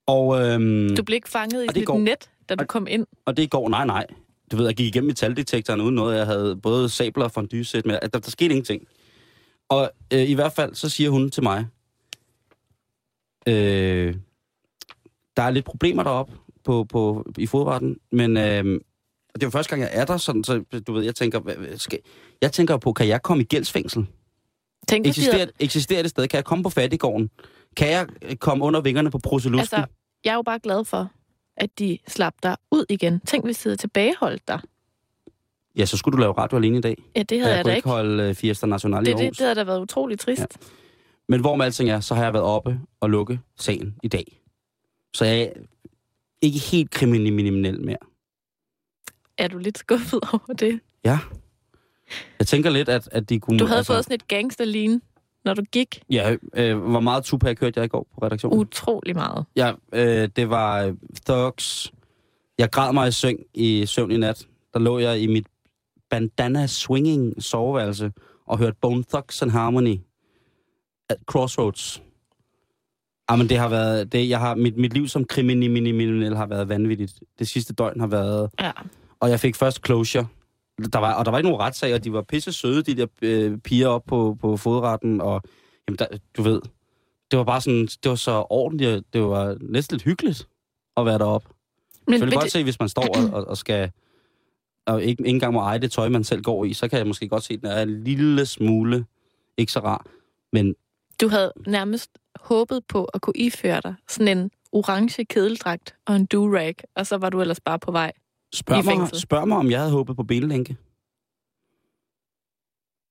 Og, 0.08 0.42
øhm, 0.42 0.96
Du 0.96 1.04
blev 1.04 1.16
ikke 1.16 1.30
fanget 1.30 1.64
i 1.64 1.80
Og 1.80 1.86
går. 1.86 1.98
net, 1.98 2.30
da 2.50 2.56
du 2.56 2.66
kom 2.66 2.88
ind. 2.90 3.06
og 3.26 3.38
det 3.38 3.50
går, 3.52 3.70
nej, 3.70 3.86
nej. 3.86 4.06
Du 4.52 4.58
ved, 4.58 4.66
jeg 4.66 4.76
gik 4.76 4.88
igennem 4.88 5.08
metaldetektoren 5.08 5.82
uden 5.82 5.96
noget. 5.96 6.18
Jeg 6.18 6.26
havde 6.26 6.56
både 6.64 6.90
sabler 6.90 7.24
og 7.26 7.32
fondue-sæt 7.32 7.86
med. 7.86 8.00
Der, 8.14 8.20
der 8.20 8.30
skete 8.32 8.50
ingenting. 8.52 8.88
Og 9.70 9.92
øh, 10.14 10.30
i 10.30 10.34
hvert 10.34 10.54
fald, 10.54 10.76
så 10.76 10.90
siger 10.90 11.10
hun 11.10 11.30
til 11.32 11.44
mig, 11.44 11.66
øh, 13.48 14.16
der 15.38 15.44
er 15.44 15.50
lidt 15.50 15.66
problemer 15.66 16.04
deroppe 16.04 16.34
på, 16.64 16.84
på, 16.84 17.26
i 17.38 17.46
fodretten, 17.46 17.98
men 18.12 18.38
øh, 18.38 18.80
det 19.36 19.44
jo 19.44 19.50
første 19.50 19.70
gang, 19.70 19.82
jeg 19.82 19.90
er 19.94 20.06
der, 20.06 20.18
sådan, 20.18 20.44
så 20.44 20.64
du 20.88 20.94
ved, 20.94 21.04
jeg 21.04 21.16
tænker, 21.16 21.40
hvad, 21.40 21.78
skal, 21.78 22.00
jeg 22.42 22.52
tænker 22.52 22.78
på, 22.78 22.94
kan 22.94 23.08
jeg 23.08 23.22
komme 23.22 23.44
i 23.44 23.46
gældsfængsel? 23.46 24.06
Tænk, 24.88 25.06
hvis 25.06 25.16
de 25.16 25.22
Eksisterer, 25.22 25.48
eksisterer 25.60 26.02
det 26.02 26.12
sted? 26.12 26.28
Kan 26.28 26.38
jeg 26.38 26.46
komme 26.46 26.64
på 26.64 26.70
fattigården? 26.70 27.30
Kan 27.78 27.92
jeg 27.92 28.08
øh, 28.22 28.36
komme 28.36 28.66
under 28.66 28.82
vingerne 28.82 29.12
på 29.12 29.18
Bruselusken? 29.18 29.80
altså, 29.80 29.94
jeg 30.26 30.32
er 30.32 30.36
jo 30.36 30.42
bare 30.42 30.60
glad 30.60 30.86
for, 30.86 31.12
at 31.58 31.80
de 31.80 31.98
slap 32.08 32.34
dig 32.44 32.58
ud 32.72 32.86
igen. 32.90 33.20
Tænk, 33.20 33.46
hvis 33.46 33.58
de 33.60 33.70
havde 33.70 33.78
tilbageholdt 33.78 34.48
dig. 34.48 34.60
Ja, 35.78 35.86
så 35.86 35.98
skulle 35.98 36.18
du 36.18 36.22
lave 36.22 36.34
radio 36.34 36.58
alene 36.58 36.78
i 36.78 36.82
dag. 36.82 37.04
Ja, 37.16 37.24
det 37.24 37.40
havde 37.40 37.52
jeg 37.52 37.58
jeg, 37.58 37.66
da 37.66 37.76
ikke 37.76 37.90
holde 37.90 38.24
øh, 38.24 38.36
Fiesta 38.36 38.68
Nacional 38.68 39.02
i 39.02 39.06
Det, 39.06 39.18
det, 39.18 39.24
Aarhus. 39.24 39.38
det 39.38 39.46
havde 39.46 39.56
da 39.56 39.64
været 39.64 39.82
utroligt 39.82 40.22
trist. 40.22 40.42
Ja. 40.42 40.46
Men 41.30 41.42
hvor 41.42 41.56
med 41.56 41.66
alting 41.66 41.90
er, 41.90 42.00
så 42.00 42.16
har 42.16 42.24
jeg 42.24 42.34
været 42.34 42.46
oppe 42.46 42.80
og 43.00 43.10
lukke 43.10 43.40
sagen 43.58 43.96
i 44.04 44.08
dag. 44.08 44.42
Så 45.14 45.26
jeg 45.26 45.42
er 45.42 45.50
ikke 46.42 46.60
helt 46.60 46.92
kriminel 46.92 47.82
mere. 47.82 47.98
Er 49.38 49.48
du 49.48 49.58
lidt 49.58 49.78
skuffet 49.78 50.20
over 50.34 50.54
det? 50.60 50.80
Ja. 51.06 51.20
Jeg 52.40 52.48
tænker 52.48 52.70
lidt, 52.70 52.90
at, 52.90 53.10
at 53.12 53.30
de 53.30 53.40
kunne... 53.40 53.60
Du 53.60 53.66
havde 53.66 53.78
altså... 53.78 53.94
fået 53.94 54.04
sådan 54.04 54.16
et 54.16 54.28
gangsterline, 54.28 55.02
når 55.46 55.54
du 55.54 55.62
gik 55.72 56.04
Ja, 56.10 56.36
øh, 56.56 56.78
hvor 56.78 57.00
meget 57.00 57.24
Tupac 57.24 57.60
hørte 57.60 57.80
jeg 57.80 57.86
i 57.86 57.88
går 57.88 58.08
på 58.14 58.26
redaktionen? 58.26 58.60
utrolig 58.60 59.16
meget. 59.16 59.46
Ja, 59.56 59.72
øh, 59.94 60.30
det 60.36 60.50
var 60.50 60.84
øh, 60.84 60.94
Thugs. 61.26 61.94
Jeg 62.58 62.72
græd 62.72 62.94
mig 62.94 63.08
i 63.08 63.12
søvn 63.12 63.38
i, 63.54 63.86
søvn 63.86 64.12
i 64.12 64.18
nat. 64.18 64.48
Der 64.74 64.80
lå 64.80 65.00
jeg 65.00 65.20
i 65.20 65.28
mit 65.28 65.48
bandana 66.10 66.68
swinging 66.68 67.44
soveværelse 67.44 68.12
og 68.48 68.58
hørte 68.58 68.76
Bone 68.82 69.04
Thugs 69.04 69.42
and 69.42 69.52
Harmony 69.52 70.00
at 71.10 71.18
Crossroads. 71.26 72.04
Jamen, 73.32 73.50
det 73.50 73.58
har 73.58 73.70
været... 73.70 74.12
Det, 74.12 74.30
jeg 74.30 74.40
har, 74.40 74.56
mit, 74.56 74.78
mit 74.78 74.94
liv 74.94 75.08
som 75.08 75.26
kriminel 75.26 76.36
har 76.36 76.46
været 76.46 76.70
vanvittigt. 76.70 77.20
Det 77.40 77.48
sidste 77.48 77.74
døgn 77.74 78.00
har 78.00 78.08
været... 78.08 78.50
Ja. 78.60 78.72
Og 79.20 79.30
jeg 79.30 79.40
fik 79.40 79.56
først 79.56 79.86
closure. 79.86 80.26
Der 80.94 81.00
var, 81.00 81.14
og 81.14 81.26
der 81.26 81.32
var 81.32 81.38
ikke 81.38 81.50
nogen 81.50 81.62
retssag, 81.62 81.94
og 81.94 82.04
de 82.04 82.14
var 82.14 82.22
pisse 82.22 82.52
søde, 82.52 82.84
de 82.84 82.96
der 82.96 83.08
øh, 83.22 83.58
piger 83.58 83.88
op 83.88 84.04
på, 84.08 84.38
på 84.42 84.58
fodretten. 84.58 85.22
Og 85.22 85.42
jamen, 85.88 85.98
der, 86.00 86.06
du 86.38 86.42
ved, 86.42 86.62
det 87.32 87.38
var 87.38 87.44
bare 87.44 87.62
sådan, 87.62 87.86
det 87.86 88.10
var 88.10 88.16
så 88.16 88.46
ordentligt, 88.50 89.14
det 89.14 89.22
var 89.22 89.58
næsten 89.62 89.96
lidt 89.96 90.04
hyggeligt 90.04 90.48
at 90.98 91.06
være 91.06 91.18
deroppe. 91.18 91.50
Men, 92.08 92.20
Så 92.20 92.26
jeg 92.26 92.32
kan 92.32 92.38
godt 92.38 92.44
det, 92.44 92.52
se, 92.52 92.64
hvis 92.64 92.80
man 92.80 92.90
står 92.90 93.18
og, 93.18 93.34
og, 93.34 93.48
og 93.48 93.58
skal, 93.58 93.92
og 94.86 95.04
ikke, 95.04 95.10
ikke 95.22 95.30
engang 95.30 95.54
må 95.54 95.60
eje 95.60 95.80
det 95.80 95.92
tøj, 95.92 96.10
man 96.10 96.24
selv 96.24 96.42
går 96.42 96.66
i, 96.66 96.74
så 96.74 96.88
kan 96.88 97.00
jeg 97.00 97.08
måske 97.08 97.28
godt 97.28 97.44
se, 97.44 97.54
at 97.54 97.62
den 97.62 97.70
er 97.70 97.82
en 97.82 98.04
lille 98.04 98.46
smule 98.46 99.06
ikke 99.58 99.72
så 99.72 99.80
rar. 99.80 100.06
Men 100.54 100.76
du 101.22 101.28
havde 101.28 101.54
nærmest 101.68 102.12
håbet 102.36 102.86
på 102.88 103.06
at 103.06 103.22
kunne 103.22 103.38
iføre 103.38 103.82
dig 103.84 103.96
sådan 104.08 104.38
en 104.38 104.52
orange 104.72 105.26
kedeldragt 105.26 105.96
og 106.06 106.16
en 106.16 106.28
do-rag, 106.34 106.76
og 106.96 107.08
så 107.08 107.18
var 107.18 107.30
du 107.30 107.42
ellers 107.42 107.60
bare 107.60 107.80
på 107.80 107.92
vej. 107.92 108.12
Spørg 108.54 108.86
mig, 108.86 109.10
spørg 109.22 109.48
mig, 109.48 109.58
om 109.58 109.72
jeg 109.72 109.80
havde 109.80 109.92
håbet 109.92 110.16
på 110.16 110.24
benlænke. 110.24 110.78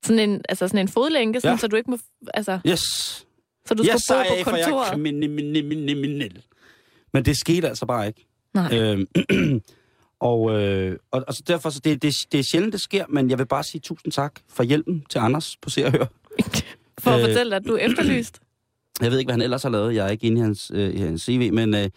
Sådan 0.05 0.31
en, 0.31 0.43
altså 0.49 0.69
sådan 0.69 0.81
en 0.81 0.89
fodlænke, 0.89 1.41
sådan, 1.41 1.55
Ja. 1.55 1.59
så 1.61 1.67
du 1.69 1.77
ikke 1.77 1.91
må... 1.91 1.99
Altså, 2.35 2.59
Yes! 2.67 2.81
så 3.67 3.75
du 3.75 3.83
jeg 3.87 4.01
skulle 4.01 4.25
bo 4.29 4.45
på 4.45 4.51
for 4.51 4.57
jeg 4.57 4.65
kontoret. 4.67 4.89
kriminel. 4.91 6.43
Men 7.13 7.25
det 7.25 7.37
skete 7.37 7.69
altså 7.69 7.87
bare 7.87 8.07
ikke. 8.07 8.27
Nej. 8.55 8.79
Øhm, 8.79 9.07
og, 10.31 10.51
øh, 10.63 10.99
og, 11.11 11.25
og 11.29 11.35
så 11.35 11.43
derfor, 11.47 11.71
så 11.71 11.81
det, 11.85 12.03
det, 12.03 12.15
det 12.33 12.41
er 12.41 12.45
sjældent, 12.45 12.73
det 12.73 12.81
sker, 12.81 13.05
men 13.09 13.31
jeg 13.31 13.39
vil 13.39 13.47
bare 13.47 13.65
sige 13.65 13.81
tusind 13.81 14.13
tak 14.13 14.41
for 14.49 14.63
hjælpen 14.63 15.05
til 15.11 15.19
Anders 15.19 15.57
på 15.57 15.71
Se 15.71 15.85
og 15.87 15.93
Hør. 15.93 16.07
For 17.03 17.11
at 17.11 17.21
øh, 17.21 17.27
fortælle 17.27 17.51
dig, 17.51 17.57
at 17.57 17.65
du 17.67 17.75
er 17.75 17.79
efterlyst. 17.79 18.41
Jeg 19.03 19.11
ved 19.11 19.19
ikke, 19.19 19.27
hvad 19.27 19.35
han 19.35 19.43
ellers 19.43 19.63
har 19.63 19.71
lavet. 19.71 19.95
Jeg 19.95 20.07
er 20.07 20.11
ikke 20.11 20.27
inde 20.27 20.39
i 20.39 20.43
hans, 20.43 20.71
øh, 20.75 20.95
i 20.95 20.99
hans 20.99 21.23
CV, 21.23 21.53
men 21.53 21.75
øh, 21.75 21.91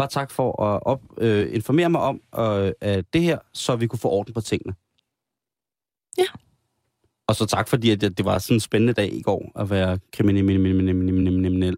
bare 0.00 0.08
tak 0.08 0.30
for 0.30 0.62
at 0.62 0.82
op, 0.82 1.02
øh, 1.18 1.54
informere 1.54 1.90
mig 1.90 2.00
om 2.00 2.20
øh, 2.38 2.72
at 2.80 3.04
det 3.12 3.22
her, 3.22 3.38
så 3.52 3.76
vi 3.76 3.86
kunne 3.86 3.98
få 3.98 4.08
orden 4.08 4.34
på 4.34 4.40
tingene. 4.40 4.74
Ja. 6.18 6.26
Og 7.26 7.36
så 7.36 7.46
tak, 7.46 7.68
fordi 7.68 7.90
at 7.90 8.00
det, 8.00 8.18
det 8.18 8.24
var 8.24 8.38
sådan 8.38 8.56
en 8.56 8.60
spændende 8.60 8.92
dag 8.92 9.12
i 9.12 9.22
går 9.22 9.52
at 9.54 9.70
være 9.70 9.98
kriminel. 10.12 11.76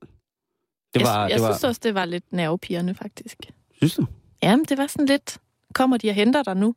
Det 0.95 1.01
jeg, 1.01 1.07
var, 1.07 1.29
jeg 1.29 1.39
det 1.39 1.43
var, 1.43 1.53
synes 1.53 1.65
også, 1.65 1.81
det 1.85 1.95
var 1.95 2.05
lidt 2.05 2.33
nervepirrende, 2.33 2.95
faktisk. 2.95 3.37
synes 3.77 3.95
du? 3.95 4.07
Jamen, 4.43 4.65
det 4.65 4.79
var 4.79 4.87
sådan 4.87 5.07
lidt... 5.07 5.39
Kommer 5.75 5.97
de 5.97 6.09
og 6.09 6.15
henter 6.15 6.43
dig 6.43 6.57
nu? 6.57 6.75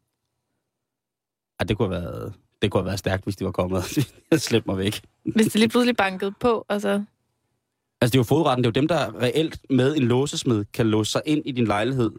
Ja, 1.60 1.66
det 1.66 1.78
kunne 1.78 1.96
have 1.96 2.04
været, 2.04 2.34
det 2.62 2.72
kunne 2.72 2.82
have 2.82 2.86
været 2.86 3.00
stærkt, 3.00 3.24
hvis 3.24 3.36
de 3.36 3.46
var 3.46 3.52
kommet. 3.52 3.98
Jeg 4.32 4.41
slæbte 4.41 4.70
mig 4.70 4.78
væk. 4.78 5.02
Hvis 5.36 5.48
de 5.48 5.60
lige 5.60 5.70
pludselig 5.70 5.96
bankede 5.96 6.32
på, 6.32 6.66
og 6.68 6.82
så... 6.82 7.04
Altså, 8.06 8.12
det 8.12 8.18
er 8.18 8.20
jo 8.20 8.24
fodretten. 8.24 8.64
Det 8.64 8.68
er 8.68 8.72
jo 8.76 8.82
dem, 8.82 8.88
der 8.88 9.22
reelt 9.22 9.60
med 9.70 9.95
en 9.95 10.03
låsesmed 10.03 10.66
kan 10.74 10.88
låse 10.88 11.12
sig 11.12 11.22
ind 11.26 11.41
i 11.45 11.51
din 11.51 11.66
lejlighed, 11.66 12.12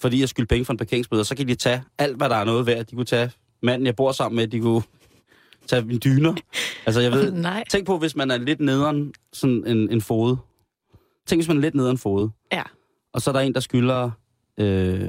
fordi 0.00 0.20
jeg 0.20 0.28
skylder 0.28 0.46
penge 0.46 0.64
for 0.64 0.72
en 0.72 0.76
parkeringsbøde. 0.76 1.20
Og 1.20 1.26
så 1.26 1.36
kan 1.36 1.48
de 1.48 1.54
tage 1.54 1.82
alt, 1.98 2.16
hvad 2.16 2.28
der 2.28 2.36
er 2.36 2.44
noget 2.44 2.66
værd. 2.66 2.84
De 2.84 2.96
kunne 2.96 3.04
tage 3.06 3.30
manden, 3.62 3.86
jeg 3.86 3.96
bor 3.96 4.12
sammen 4.12 4.36
med. 4.36 4.46
De 4.46 4.60
kunne 4.60 4.82
tage 5.66 5.82
mine 5.82 5.98
dyner. 5.98 6.34
Altså, 6.86 7.00
jeg 7.00 7.12
ved... 7.12 7.32
Nej. 7.50 7.64
Tænk 7.70 7.86
på, 7.86 7.98
hvis 7.98 8.16
man 8.16 8.30
er 8.30 8.36
lidt 8.36 8.60
nederen 8.60 9.12
sådan 9.32 9.66
en, 9.66 9.92
en 9.92 10.00
fod. 10.00 10.36
Tænk, 11.26 11.38
hvis 11.38 11.48
man 11.48 11.56
er 11.56 11.60
lidt 11.60 11.74
nederen 11.74 11.98
fod. 11.98 12.28
Ja. 12.52 12.62
Og 13.12 13.22
så 13.22 13.30
er 13.30 13.32
der 13.32 13.40
en, 13.40 13.54
der 13.54 13.60
skylder... 13.60 14.10
Øh, 14.58 15.00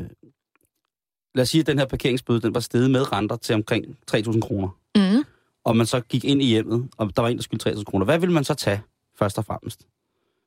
lad 1.36 1.42
os 1.42 1.50
sige, 1.50 1.62
at 1.62 1.68
den 1.68 1.80
her 1.80 1.86
parkeringsbøde, 1.86 2.42
den 2.42 2.54
var 2.54 2.60
steget 2.60 2.92
med 2.92 3.12
renter 3.14 3.36
til 3.36 3.56
omkring 3.56 3.86
3.000 4.12 4.40
kroner. 4.40 4.70
Mm. 4.96 5.24
Og 5.66 5.78
man 5.78 5.86
så 5.86 6.00
gik 6.00 6.26
ind 6.26 6.42
i 6.42 6.46
hjemmet, 6.46 6.90
og 6.98 7.16
der 7.16 7.22
var 7.22 7.30
en, 7.30 7.38
der 7.38 7.44
skyldte 7.44 7.70
3.000 7.70 7.84
kroner. 7.84 8.06
Hvad 8.06 8.20
vil 8.20 8.32
man 8.32 8.44
så 8.44 8.54
tage, 8.54 8.82
først 9.20 9.38
og 9.38 9.46
fremmest? 9.46 9.88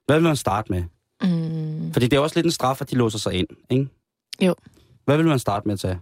Hvad 0.06 0.16
vil 0.16 0.22
man 0.22 0.36
starte 0.36 0.72
med? 0.72 0.82
Mm. 1.22 1.92
Fordi 1.92 2.06
det 2.06 2.16
er 2.16 2.20
også 2.20 2.36
lidt 2.36 2.46
en 2.46 2.52
straf, 2.52 2.80
at 2.80 2.90
de 2.90 2.96
låser 2.96 3.18
sig 3.18 3.34
ind, 3.34 3.48
ikke? 3.70 3.88
Jo. 4.42 4.54
Hvad 5.04 5.16
vil 5.16 5.26
man 5.26 5.38
starte 5.38 5.68
med 5.68 5.72
at 5.72 5.80
tage? 5.80 6.00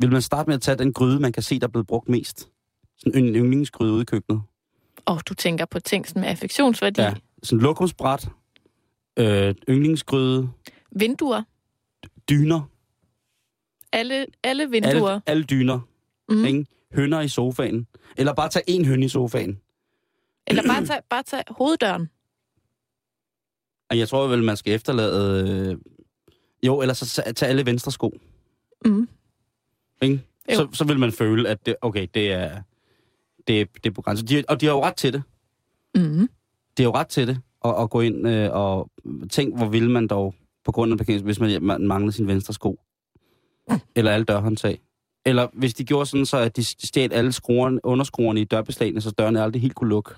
Vil 0.00 0.12
man 0.12 0.22
starte 0.22 0.46
med 0.46 0.54
at 0.54 0.62
tage 0.62 0.78
den 0.78 0.92
gryde, 0.92 1.20
man 1.20 1.32
kan 1.32 1.42
se, 1.42 1.58
der 1.58 1.66
er 1.66 1.70
blevet 1.70 1.86
brugt 1.86 2.08
mest? 2.08 2.48
Sådan 2.98 3.24
en 3.24 3.34
yndlingsgryde 3.34 3.92
ude 3.92 4.02
i 4.02 4.04
køkkenet. 4.04 4.42
Og 5.04 5.20
du 5.28 5.34
tænker 5.34 5.64
på 5.64 5.80
ting 5.80 6.06
med 6.16 6.24
affektionsværdi. 6.24 7.00
Ja. 7.00 7.14
Sådan 7.42 7.62
lokumsbræt, 7.62 8.28
øh, 9.18 9.54
yndlingsgryde, 9.68 10.48
Vinduer. 10.92 11.42
dyner. 12.30 12.60
Alle, 13.92 14.26
alle 14.42 14.70
vinduer. 14.70 15.10
Alle, 15.10 15.22
alle 15.26 15.42
dyner. 15.44 15.80
Mm. 16.28 16.44
Ikke? 16.44 16.66
Hønder 16.94 17.20
i 17.20 17.28
sofaen. 17.28 17.86
Eller 18.16 18.34
bare 18.34 18.48
tage 18.48 18.70
en 18.70 18.84
høn 18.84 19.02
i 19.02 19.08
sofaen. 19.08 19.60
Eller 20.46 20.62
bare 20.62 20.86
tage, 20.86 21.00
bare 21.10 21.22
tage 21.22 21.42
hoveddøren. 21.48 22.10
Jeg 23.90 24.08
tror 24.08 24.26
vel, 24.26 24.42
man 24.44 24.56
skal 24.56 24.74
efterlade... 24.74 25.48
Øh... 25.70 25.76
Jo, 26.62 26.80
eller 26.80 26.94
så 26.94 27.22
tage- 27.36 27.48
alle 27.48 27.66
venstre 27.66 27.92
sko. 27.92 28.18
Mm. 28.84 29.08
Ikke? 30.02 30.20
Jo. 30.50 30.54
Så, 30.56 30.68
så 30.72 30.84
vil 30.84 30.98
man 30.98 31.12
føle, 31.12 31.48
at 31.48 31.66
det, 31.66 31.76
okay, 31.82 32.06
det 32.14 32.32
er, 32.32 32.62
det, 33.46 33.60
er- 33.60 33.64
det 33.74 33.86
er 33.86 33.90
på 33.94 34.02
grænsen. 34.02 34.26
De, 34.28 34.44
og 34.48 34.60
de 34.60 34.66
har 34.66 34.72
jo 34.72 34.82
ret 34.84 34.96
til 34.96 35.12
det. 35.12 35.22
Mm. 35.94 36.28
De 36.76 36.82
har 36.82 36.84
jo 36.84 36.94
ret 36.94 37.08
til 37.08 37.26
det. 37.28 37.38
Og, 37.60 37.82
at 37.82 37.90
gå 37.90 38.00
ind 38.00 38.28
øh, 38.28 38.50
og 38.52 38.90
tænk, 39.30 39.56
hvor 39.56 39.66
vil 39.68 39.90
man 39.90 40.06
dog 40.06 40.34
på 40.64 40.72
grund 40.72 40.92
af 40.92 40.98
parkering, 40.98 41.24
hvis 41.24 41.40
man, 41.40 41.62
man 41.62 41.86
mangler 41.86 42.12
sin 42.12 42.26
venstre 42.26 42.54
sko. 42.54 42.80
Eller 43.96 44.12
alle 44.12 44.24
dørhåndtag. 44.24 44.80
Eller 45.24 45.48
hvis 45.52 45.74
de 45.74 45.84
gjorde 45.84 46.06
sådan, 46.06 46.26
så 46.26 46.36
at 46.36 46.56
de 46.56 46.64
stjal 46.64 47.12
alle 47.12 47.32
skruerne, 47.32 47.80
underskruerne 47.84 48.40
i 48.40 48.44
dørbeslagene, 48.44 49.00
så 49.00 49.10
dørene 49.10 49.42
aldrig 49.42 49.62
helt 49.62 49.74
kunne 49.74 49.90
lukke. 49.90 50.14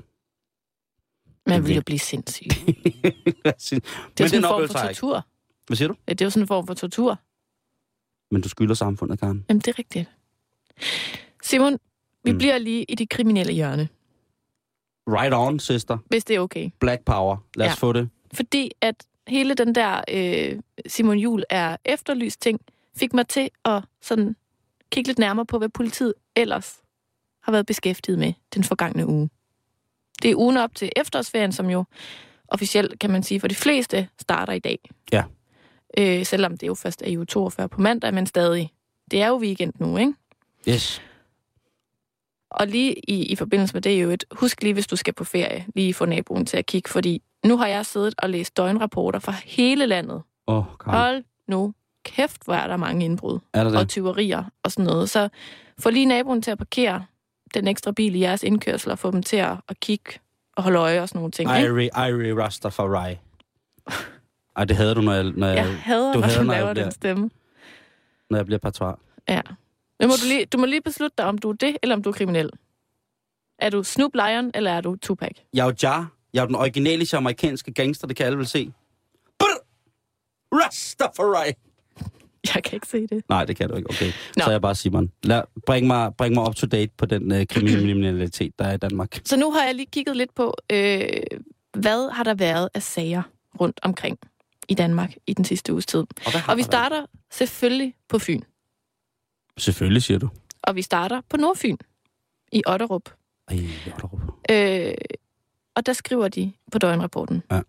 Man 1.48 1.66
vil 1.66 1.74
jo 1.74 1.82
blive 1.86 1.98
sindssyg. 1.98 2.44
det 2.48 2.56
er 2.62 3.76
jo 3.76 3.80
Men 4.18 4.28
sådan 4.28 4.38
en 4.38 4.42
form 4.42 4.68
for 4.68 4.78
jeg 4.78 4.90
ikke. 4.90 5.00
tortur. 5.00 5.26
Hvad 5.66 5.76
siger 5.76 5.88
du? 5.88 5.94
Ja, 6.08 6.12
det 6.12 6.20
er 6.20 6.26
jo 6.26 6.30
sådan 6.30 6.42
en 6.42 6.46
form 6.48 6.66
for 6.66 6.74
tortur. 6.74 7.18
Men 8.30 8.42
du 8.42 8.48
skylder 8.48 8.74
samfundet, 8.74 9.20
Karen. 9.20 9.44
Jamen, 9.48 9.60
det 9.60 9.68
er 9.68 9.78
rigtigt. 9.78 10.08
Simon, 11.42 11.72
vi 12.24 12.30
Mm. 12.30 12.32
mm. 12.34 12.38
bliver 12.38 12.58
lige 12.58 12.84
i 12.84 12.94
det 12.94 13.08
kriminelle 13.10 13.52
hjørne, 13.52 13.88
Right 15.10 15.34
on, 15.34 15.58
sister. 15.60 15.98
hvis 16.06 16.24
det 16.24 16.36
er 16.36 16.40
okay. 16.40 16.70
Black 16.80 17.04
power. 17.04 17.36
Lad 17.56 17.66
os 17.66 17.70
Ja. 17.70 17.74
få 17.74 17.92
det. 17.92 18.08
Fordi 18.34 18.70
at 18.80 19.06
hele 19.28 19.54
den 19.54 19.74
der 19.74 20.00
øh, 20.10 20.58
Simon 20.86 21.18
Jul 21.18 21.42
er 21.50 21.76
efterlyst 21.84 22.40
ting, 22.42 22.60
fik 22.96 23.12
mig 23.14 23.28
til 23.28 23.50
at 23.64 23.82
sådan 24.02 24.36
kigge 24.92 25.08
lidt 25.08 25.18
nærmere 25.18 25.46
på, 25.46 25.58
hvad 25.58 25.68
politiet 25.68 26.14
ellers 26.36 26.80
har 27.42 27.52
været 27.52 27.66
beskæftiget 27.66 28.18
med 28.18 28.32
den 28.54 28.64
forgangne 28.64 29.06
uge. 29.06 29.30
Det 30.22 30.30
er 30.30 30.36
ugen 30.36 30.56
op 30.56 30.74
til 30.74 30.90
efterårsferien, 30.96 31.52
som 31.52 31.70
jo 31.70 31.84
officielt, 32.48 32.98
kan 33.00 33.10
man 33.10 33.22
sige, 33.22 33.40
for 33.40 33.48
de 33.48 33.54
fleste 33.54 34.08
starter 34.20 34.52
i 34.52 34.58
dag. 34.58 34.78
Ja. 35.12 35.22
Øh, 35.98 36.26
selvom 36.26 36.56
det 36.56 36.66
jo 36.66 36.74
først 36.74 37.02
er 37.02 37.06
i 37.06 37.16
uge 37.16 37.26
42 37.26 37.68
på 37.68 37.80
mandag, 37.80 38.14
men 38.14 38.26
stadig. 38.26 38.72
Det 39.10 39.22
er 39.22 39.28
jo 39.28 39.36
weekend 39.36 39.72
nu, 39.78 39.96
ikke? 39.96 40.12
Yes. 40.68 41.02
Og 42.50 42.66
lige 42.66 42.94
i, 43.10 43.22
i 43.22 43.36
forbindelse 43.36 43.74
med 43.74 43.82
det 43.82 43.94
er 43.94 44.00
jo 44.00 44.10
et, 44.10 44.24
husk 44.32 44.62
lige, 44.62 44.72
hvis 44.74 44.86
du 44.86 44.96
skal 44.96 45.14
på 45.14 45.24
ferie, 45.24 45.66
lige 45.74 45.94
få 45.94 46.04
naboen 46.04 46.46
til 46.46 46.56
at 46.56 46.66
kigge, 46.66 46.88
fordi 46.90 47.22
nu 47.44 47.56
har 47.56 47.66
jeg 47.66 47.86
siddet 47.86 48.14
og 48.18 48.30
læst 48.30 48.56
døgnrapporter 48.56 49.18
fra 49.18 49.34
hele 49.44 49.86
landet. 49.86 50.22
Åh, 50.46 50.56
oh, 50.56 50.64
Karen. 50.80 50.98
Hold 50.98 51.24
nu 51.48 51.74
kæft, 52.04 52.44
hvor 52.44 52.54
er 52.54 52.66
der 52.66 52.76
mange 52.76 53.04
indbrud 53.04 53.38
Er 53.52 53.64
der 53.64 53.70
og 53.74 53.80
det? 53.80 53.88
tyverier 53.88 54.44
og 54.62 54.72
sådan 54.72 54.84
noget. 54.84 55.10
Så 55.10 55.28
få 55.78 55.90
lige 55.90 56.06
naboen 56.06 56.42
til 56.42 56.50
at 56.50 56.58
parkere 56.58 57.04
den 57.54 57.68
ekstra 57.68 57.92
bil 57.92 58.14
i 58.14 58.20
jeres 58.20 58.42
indkørsel 58.42 58.90
og 58.90 58.98
få 58.98 59.10
dem 59.10 59.22
til 59.22 59.36
at, 59.36 59.56
at 59.68 59.80
kigge 59.80 60.12
og 60.56 60.62
holde 60.62 60.78
øje 60.78 61.02
og 61.02 61.08
sådan 61.08 61.18
nogle 61.18 61.30
ting. 61.32 61.50
Irie, 61.50 61.90
Irie 61.96 62.42
Rastafari. 62.42 63.16
Ej, 64.56 64.64
det 64.64 64.76
hader 64.76 64.94
du, 64.94 65.00
når 65.00 65.12
jeg, 65.12 65.24
når 65.24 65.46
jeg, 65.46 65.56
Jeg 65.56 65.78
hader, 65.82 66.12
du 66.12 66.18
når 66.20 66.26
hader, 66.26 66.38
du 66.40 66.44
når 66.46 66.52
jeg 66.54 66.62
laver 66.62 66.72
bliver- 66.74 66.84
den 66.84 66.92
stemme. 66.92 67.30
når 68.30 68.38
jeg 68.38 68.46
bliver 68.46 68.58
patois. 68.58 68.96
Ja. 69.28 69.40
Men 70.00 70.08
må 70.08 70.14
du, 70.14 70.26
lige, 70.28 70.46
du 70.46 70.58
må 70.58 70.66
lige 70.66 70.82
beslutte 70.82 71.14
dig, 71.18 71.26
om 71.26 71.38
du 71.38 71.50
er 71.50 71.54
det, 71.54 71.76
eller 71.82 71.96
om 71.96 72.02
du 72.02 72.08
er 72.08 72.12
kriminel. 72.12 72.50
Er 73.58 73.70
du 73.70 73.82
Snoop 73.82 74.14
Lion, 74.14 74.50
eller 74.54 74.70
er 74.70 74.80
du 74.80 74.96
Tupac? 74.96 75.30
Jeg 75.54 75.60
er 75.62 75.64
jo 75.66 75.74
Jar. 75.82 76.12
Jeg 76.32 76.42
er 76.42 76.46
den 76.46 76.54
originale 76.54 77.06
jamaikanske 77.12 77.72
gangster, 77.72 78.06
det 78.06 78.16
kan 78.16 78.26
alle 78.26 78.38
vel 78.38 78.46
se. 78.46 78.72
Brr! 79.38 79.64
Rastafari! 80.52 81.52
Jeg 82.54 82.64
kan 82.64 82.76
ikke 82.76 82.86
se 82.86 83.06
det. 83.06 83.22
Nej, 83.28 83.44
det 83.44 83.56
kan 83.56 83.68
du 83.68 83.76
ikke. 83.76 83.90
Okay. 83.90 84.06
Nå. 84.06 84.42
Så 84.42 84.46
er 84.46 84.50
jeg 84.50 84.60
bare 84.60 84.74
Simon. 84.74 85.12
Lad, 85.22 85.42
bring, 85.66 85.86
mig, 85.86 86.14
bring 86.14 86.34
mig 86.34 86.48
up 86.48 86.54
to 86.54 86.66
date 86.66 86.92
på 86.96 87.06
den 87.06 87.32
uh, 87.32 87.44
kriminalitet, 87.48 88.58
der 88.58 88.64
er 88.64 88.72
i 88.72 88.76
Danmark. 88.76 89.20
Så 89.24 89.36
nu 89.36 89.50
har 89.50 89.64
jeg 89.64 89.74
lige 89.74 89.86
kigget 89.92 90.16
lidt 90.16 90.34
på, 90.34 90.54
øh, 90.72 91.08
hvad 91.72 92.10
har 92.12 92.24
der 92.24 92.34
været 92.34 92.68
af 92.74 92.82
sager 92.82 93.22
rundt 93.60 93.80
omkring 93.82 94.18
i 94.68 94.74
Danmark 94.74 95.14
i 95.26 95.34
den 95.34 95.44
sidste 95.44 95.72
uges 95.72 95.86
tid. 95.86 95.98
Og, 95.98 96.32
Og 96.48 96.56
vi 96.56 96.62
starter 96.62 97.06
selvfølgelig 97.30 97.94
på 98.08 98.18
Fyn. 98.18 98.40
Selvfølgelig, 99.58 100.02
siger 100.02 100.18
du. 100.18 100.28
Og 100.62 100.76
vi 100.76 100.82
starter 100.82 101.20
på 101.28 101.36
Nordfyn 101.36 101.76
i 102.52 102.62
Otterup. 102.66 103.10
Ej, 103.48 103.58
Otterup. 103.94 104.20
Øh, 104.50 104.94
og 105.76 105.86
der 105.86 105.92
skriver 105.92 106.28
de 106.28 106.52
på 106.72 106.78
døgnrapporten. 106.78 107.42
Ja. 107.50 107.60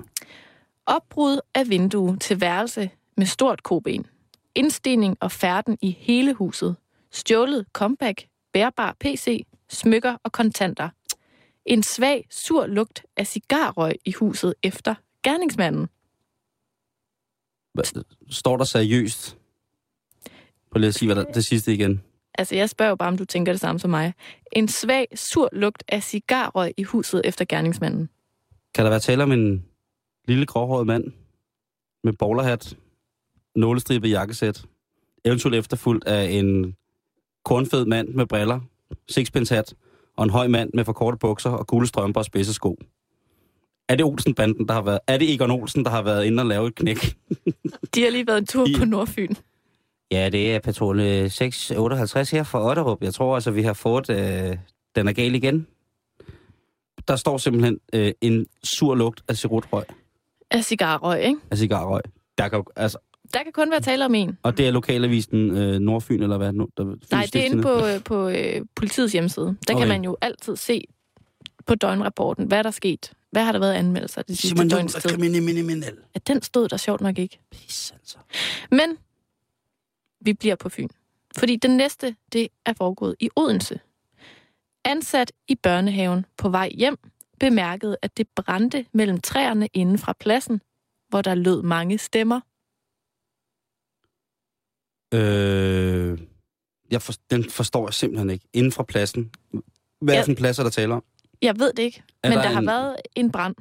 Opbrud 0.86 1.40
af 1.56 1.70
vindue 1.70 2.18
til 2.18 2.42
værelse 2.42 2.90
med 3.18 3.26
stort 3.26 3.64
koben. 3.64 4.06
Indstigning 4.60 5.18
og 5.22 5.32
færden 5.32 5.78
i 5.82 5.92
hele 6.00 6.34
huset. 6.34 6.76
Stjålet 7.12 7.66
comeback, 7.74 8.28
bærbar 8.54 8.96
PC, 9.00 9.46
smykker 9.70 10.18
og 10.24 10.32
kontanter. 10.32 10.90
En 11.66 11.84
svag, 11.84 12.28
sur 12.32 12.68
lugt 12.68 13.06
af 13.18 13.28
cigarrøg 13.28 13.96
i 14.06 14.12
huset 14.12 14.54
efter 14.64 14.96
gerningsmanden. 15.24 15.88
Står 18.30 18.58
der 18.58 18.64
seriøst? 18.64 19.38
Prøv 20.72 20.80
lige 20.80 20.88
at 20.88 20.96
sige, 20.96 21.14
hvad 21.14 21.24
der, 21.24 21.32
det 21.32 21.46
sidste 21.46 21.74
igen. 21.74 22.04
Altså, 22.38 22.56
jeg 22.56 22.70
spørger 22.70 22.90
jo 22.90 22.96
bare, 22.96 23.10
om 23.10 23.18
du 23.18 23.26
tænker 23.26 23.54
det 23.54 23.60
samme 23.60 23.80
som 23.80 23.90
mig. 23.90 24.14
En 24.52 24.68
svag, 24.68 25.08
sur 25.16 25.50
lugt 25.52 25.84
af 25.88 26.04
cigarrøg 26.04 26.74
i 26.78 26.84
huset 26.84 27.22
efter 27.26 27.46
gerningsmanden. 27.46 28.10
Kan 28.76 28.86
der 28.86 28.90
være 28.90 29.00
tale 29.00 29.24
om 29.24 29.32
en 29.32 29.66
lille 30.28 30.46
gråhåret 30.46 30.88
mand 30.88 31.04
med 32.04 32.14
bowlerhat, 32.14 32.78
nålestribet 33.56 34.10
jakkesæt, 34.10 34.62
eventuelt 35.26 35.56
efterfulgt 35.56 36.06
af 36.06 36.30
en 36.32 36.76
kornfed 37.46 37.86
mand 37.86 38.08
med 38.10 38.26
briller, 38.26 38.60
sixpence 39.10 39.56
hat 39.56 39.74
og 40.18 40.24
en 40.24 40.30
høj 40.30 40.48
mand 40.48 40.70
med 40.74 40.86
forkorte 40.86 41.18
bukser 41.18 41.50
og 41.50 41.68
gule 41.68 41.88
strømper 41.88 42.22
og 42.22 42.26
spidse 42.26 42.54
sko? 42.54 42.78
Er 43.90 43.96
det 43.96 44.06
Olsen-banden, 44.06 44.68
der 44.68 44.74
har 44.74 44.82
været... 44.82 45.00
Er 45.08 45.18
det 45.18 45.34
Egon 45.34 45.52
Olsen, 45.52 45.86
der 45.86 45.92
har 45.92 46.02
været 46.02 46.26
inde 46.26 46.42
og 46.44 46.48
lave 46.48 46.68
et 46.68 46.76
knæk? 46.76 46.98
De 47.96 48.04
har 48.04 48.10
lige 48.10 48.28
været 48.28 48.38
en 48.38 48.46
tur 48.46 48.68
I- 48.68 48.76
på 48.78 48.86
Nordfyn. 48.86 49.34
Ja, 50.12 50.30
det 50.30 50.56
er 50.56 50.60
patrulje 50.60 51.30
658 51.30 52.32
her 52.32 52.44
fra 52.44 52.70
Otterup. 52.70 53.02
Jeg 53.04 53.14
tror 53.14 53.36
altså, 53.36 53.52
vi 53.52 53.62
har 53.62 53.74
fået... 53.74 54.10
Øh, 54.10 54.58
den 54.96 55.08
er 55.08 55.14
gal 55.14 55.36
igen. 55.36 55.68
Der 57.08 57.16
står 57.16 57.38
simpelthen 57.38 57.80
øh, 57.94 58.12
en 58.22 58.46
sur 58.64 58.96
lugt 58.96 59.24
af 59.28 59.38
cirutrøg, 59.38 59.84
Af 60.52 60.64
cigarrøg, 60.66 61.22
ikke? 61.24 61.40
af 61.52 61.58
cigarrøg. 61.58 62.02
Der 62.38 62.48
kan, 62.48 62.64
altså, 62.76 62.98
Der 63.34 63.44
kan 63.44 63.52
kun 63.52 63.72
være 63.72 63.80
tale 63.82 64.06
om 64.06 64.16
en. 64.16 64.38
og 64.44 64.58
det 64.58 64.68
er 64.68 64.72
lokalavisen 64.72 65.58
øh, 65.58 65.80
Nordfyn, 65.80 66.24
eller 66.24 66.38
hvad? 66.38 66.54
Nu, 66.54 66.68
der, 66.78 66.96
Nej, 67.12 67.28
det 67.34 67.36
er 67.36 67.46
inde 67.46 67.62
på, 67.62 67.86
øh, 67.86 68.04
på 68.04 68.30
øh, 68.30 68.62
politiets 68.76 69.14
hjemmeside. 69.14 69.46
Der 69.46 69.74
okay. 69.74 69.82
Kan 69.82 69.88
man 69.88 70.04
jo 70.04 70.18
altid 70.22 70.56
se 70.56 70.84
på 71.66 71.76
døgnrapporten, 71.76 72.46
hvad 72.46 72.64
der 72.64 72.68
er 72.68 72.72
sket. 72.72 73.12
Hvad 73.32 73.44
har 73.44 73.52
der 73.52 73.60
været 73.60 73.74
anmeldelser 73.74 74.22
det 74.22 74.38
sidste 74.38 74.48
Simon 74.48 74.68
døgns 74.70 74.96
er 74.96 75.00
tid? 75.00 75.10
kriminel. 75.10 75.84
Ja, 76.16 76.20
den 76.34 76.42
stod 76.42 76.70
der 76.70 76.78
sjovt 76.78 77.02
nok 77.02 77.18
ikke. 77.20 77.40
Pis, 77.52 77.92
altså. 77.92 78.18
Men 78.72 78.98
vi 80.22 80.34
bliver 80.34 80.56
på 80.56 80.70
Fyn. 80.70 80.88
Fordi 81.38 81.56
den 81.56 81.78
næste, 81.78 82.16
det 82.34 82.48
er 82.66 82.74
foregået 82.74 83.16
i 83.20 83.30
Odense. 83.36 83.80
Ansat 84.86 85.32
i 85.48 85.56
børnehaven 85.56 86.26
på 86.38 86.50
vej 86.50 86.72
hjem, 86.78 86.98
bemærkede, 87.40 87.98
at 88.02 88.18
det 88.18 88.28
brændte 88.36 88.86
mellem 88.94 89.22
træerne 89.22 89.68
inden 89.74 89.98
fra 89.98 90.14
pladsen, 90.20 90.62
hvor 91.10 91.22
der 91.22 91.36
lød 91.36 91.62
mange 91.62 91.98
stemmer. 91.98 92.42
Øh, 95.14 96.20
jeg 96.92 97.02
for, 97.02 97.14
den 97.32 97.50
forstår 97.50 97.88
jeg 97.88 97.94
simpelthen 97.94 98.30
ikke. 98.30 98.46
Inden 98.54 98.72
fra 98.72 98.84
pladsen. 98.84 99.32
Hvad 100.02 100.14
er 100.14 100.18
Ja. 100.18 100.18
det 100.18 100.26
for 100.26 100.32
en 100.32 100.36
plads, 100.36 100.60
er 100.60 100.64
der 100.64 100.70
taler 100.70 100.96
om? 100.96 101.04
Jeg 101.42 101.60
ved 101.60 101.74
det 101.74 101.84
ikke, 101.84 102.04
Er 102.24 102.30
men 102.30 102.38
der 102.38 102.44
der, 102.44 102.50
har 102.50 102.60
en- 102.60 102.68
været 102.68 102.96
en 103.16 103.32
brand 103.32 103.56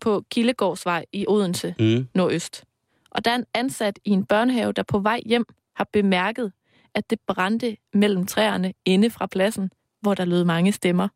på 0.00 0.24
Kildegårdsvej 0.30 1.04
i 1.12 1.24
Odense 1.28 1.74
Mm. 1.78 2.06
nordøst. 2.14 2.64
Og 3.10 3.24
der 3.24 3.30
er 3.30 3.34
en 3.36 3.44
ansat 3.54 3.98
i 4.04 4.10
en 4.10 4.24
børnehave, 4.26 4.72
der 4.72 4.82
på 4.82 4.98
vej 4.98 5.20
hjem 5.26 5.44
har 5.76 5.88
bemærket, 5.92 6.52
at 6.94 7.10
det 7.10 7.18
brændte 7.26 7.76
mellem 7.94 8.26
træerne 8.26 8.74
inde 8.84 9.10
fra 9.10 9.26
pladsen, 9.26 9.70
hvor 10.00 10.14
der 10.14 10.24
lød 10.24 10.44
mange 10.44 10.72
stemmer. 10.72 11.08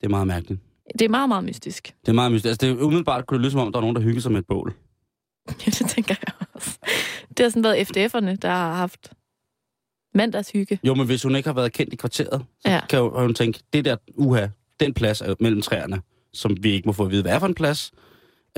Det 0.00 0.06
er 0.06 0.08
meget 0.08 0.26
mærkeligt. 0.26 0.60
Det 0.98 1.02
er 1.04 1.08
meget, 1.08 1.28
meget 1.28 1.44
mystisk. 1.44 1.94
Det 2.00 2.08
er 2.08 2.12
meget 2.12 2.32
mystisk. 2.32 2.48
Altså, 2.48 2.66
det 2.66 2.72
er 2.80 2.84
umiddelbart 2.84 3.26
kunne 3.26 3.36
det 3.38 3.42
lyde 3.42 3.50
som 3.50 3.60
om, 3.60 3.72
der 3.72 3.78
er 3.78 3.80
nogen, 3.80 3.96
der 3.96 4.02
hygger 4.02 4.20
sig 4.20 4.32
med 4.32 4.40
et 4.40 4.46
bål. 4.46 4.74
Ja, 5.48 5.52
det 5.70 5.88
tænker 5.90 6.14
jeg 6.26 6.34
også. 6.54 6.78
Det 7.28 7.38
har 7.44 7.48
sådan 7.50 7.64
været 7.64 7.76
FDF'erne, 7.96 8.36
der 8.42 8.48
har 8.48 8.74
haft 8.74 9.12
mandagshygge. 10.14 10.78
Jo, 10.84 10.94
men 10.94 11.06
hvis 11.06 11.22
hun 11.22 11.36
ikke 11.36 11.48
har 11.48 11.54
været 11.54 11.72
kendt 11.72 11.92
i 11.92 11.96
kvarteret, 11.96 12.44
så 12.60 12.70
Ja. 12.70 12.80
kan 12.88 13.00
hun 13.00 13.34
tænke, 13.34 13.60
det 13.72 13.84
der, 13.84 13.96
uha, 14.14 14.46
den 14.80 14.94
plads 14.94 15.20
er 15.20 15.34
mellem 15.40 15.62
træerne, 15.62 16.02
som 16.32 16.56
vi 16.60 16.70
ikke 16.70 16.86
må 16.88 16.92
få 16.92 17.04
at 17.04 17.10
vide, 17.10 17.22
hvad 17.22 17.32
er 17.32 17.38
for 17.38 17.46
en 17.46 17.54
plads, 17.54 17.92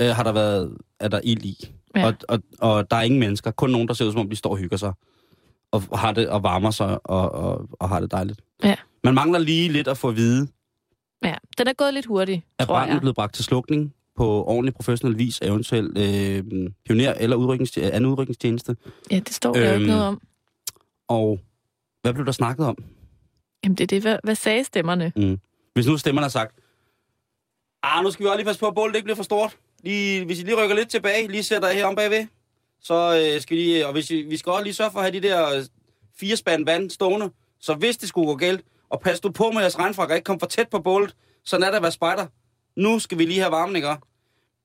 øh, 0.01 0.07
har 0.07 0.23
der 0.23 0.31
været, 0.31 0.77
er 0.99 1.07
der 1.07 1.19
ild 1.23 1.45
i. 1.45 1.71
Ja. 1.95 2.05
Og, 2.05 2.13
og, 2.29 2.39
og 2.59 2.91
der 2.91 2.97
er 2.97 3.01
ingen 3.01 3.19
mennesker, 3.19 3.51
kun 3.51 3.69
nogen, 3.69 3.87
der 3.87 3.93
ser 3.93 4.05
ud 4.05 4.11
som 4.11 4.21
om, 4.21 4.29
de 4.29 4.35
står 4.35 4.49
og 4.49 4.57
hygger 4.57 4.77
sig, 4.77 4.93
og 5.71 5.99
har 5.99 6.11
det, 6.11 6.29
og 6.29 6.43
varmer 6.43 6.71
sig, 6.71 6.99
og, 7.07 7.31
og, 7.31 7.67
og 7.79 7.89
har 7.89 7.99
det 7.99 8.11
dejligt. 8.11 8.41
Ja. 8.63 8.75
Man 9.03 9.13
mangler 9.13 9.39
lige 9.39 9.69
lidt 9.69 9.87
at 9.87 9.97
få 9.97 10.09
at 10.09 10.15
vide, 10.15 10.47
Ja, 11.23 11.35
den 11.57 11.67
er 11.67 11.73
gået 11.73 11.93
lidt 11.93 12.05
hurtigt, 12.05 12.41
er 12.59 12.65
branden 12.65 12.93
jeg. 12.93 13.01
blevet 13.01 13.15
bragt 13.15 13.35
til 13.35 13.43
slukning? 13.45 13.93
På 14.17 14.43
ordentlig 14.43 14.73
professionel 14.73 15.17
vis, 15.17 15.39
eventuelt 15.41 15.97
øh, 15.97 16.43
pioner 16.85 17.13
eller 17.13 17.35
udrykkings, 17.35 17.77
anden 17.77 18.05
udrykningstjeneste. 18.05 18.75
Ja, 19.11 19.15
det 19.19 19.33
står 19.33 19.53
der 19.53 19.73
Øhm, 19.73 19.81
ikke 19.81 19.87
noget 19.87 20.03
om. 20.07 20.21
Og 21.07 21.39
hvad 22.01 22.13
blev 22.13 22.25
der 22.25 22.31
snakket 22.31 22.65
om? 22.65 22.77
Jamen, 23.63 23.75
det 23.75 23.83
er 23.83 23.87
det. 23.87 24.01
Hvad, 24.01 24.17
hvad 24.23 24.35
sagde 24.35 24.63
stemmerne? 24.63 25.11
Mm. 25.15 25.39
Hvis 25.73 25.87
nu 25.87 25.97
stemmerne 25.97 26.23
har 26.23 26.29
sagt, 26.29 26.55
ah, 27.83 28.03
nu 28.03 28.11
skal 28.11 28.23
vi 28.23 28.27
også 28.27 28.37
lige 28.37 28.45
passe 28.45 28.59
på, 28.59 28.67
at 28.67 28.75
bålet 28.75 28.95
ikke 28.95 29.03
bliver 29.05 29.15
for 29.15 29.23
stort. 29.23 29.57
Lige, 29.83 30.25
hvis 30.25 30.39
I 30.39 30.43
lige 30.43 30.63
rykker 30.63 30.75
lidt 30.75 30.89
tilbage, 30.89 31.27
lige 31.27 31.43
sætter 31.43 31.69
her 31.71 31.85
om 31.85 31.95
bagved, 31.95 32.27
så 32.81 33.21
øh, 33.35 33.41
skal 33.41 33.57
de, 33.57 33.85
og 33.85 33.91
hvis 33.91 34.11
I, 34.11 34.21
vi 34.21 34.37
skal 34.37 34.51
også 34.51 34.63
lige 34.63 34.73
sørge 34.73 34.91
for 34.91 34.99
at 34.99 35.05
have 35.05 35.21
de 35.21 35.27
der 35.27 35.55
øh, 35.55 35.63
fire 36.19 36.35
spand 36.35 36.65
vand 36.65 36.89
stående, 36.89 37.29
så 37.59 37.73
hvis 37.73 37.97
det 37.97 38.09
skulle 38.09 38.27
gå 38.27 38.35
galt, 38.35 38.61
og 38.89 38.99
pas 39.01 39.19
du 39.19 39.31
på 39.31 39.51
med 39.51 39.61
jeres 39.61 39.79
regnfrakker, 39.79 40.15
ikke 40.15 40.25
kom 40.25 40.39
for 40.39 40.47
tæt 40.47 40.69
på 40.69 40.79
bålet, 40.79 41.15
sådan 41.45 41.63
er 41.63 41.67
det 41.69 41.75
at 41.75 41.81
være 41.81 41.91
spejder. 41.91 42.25
Nu 42.77 42.99
skal 42.99 43.17
vi 43.17 43.25
lige 43.25 43.39
have 43.39 43.51
varmen, 43.51 43.75
ikke? 43.75 43.89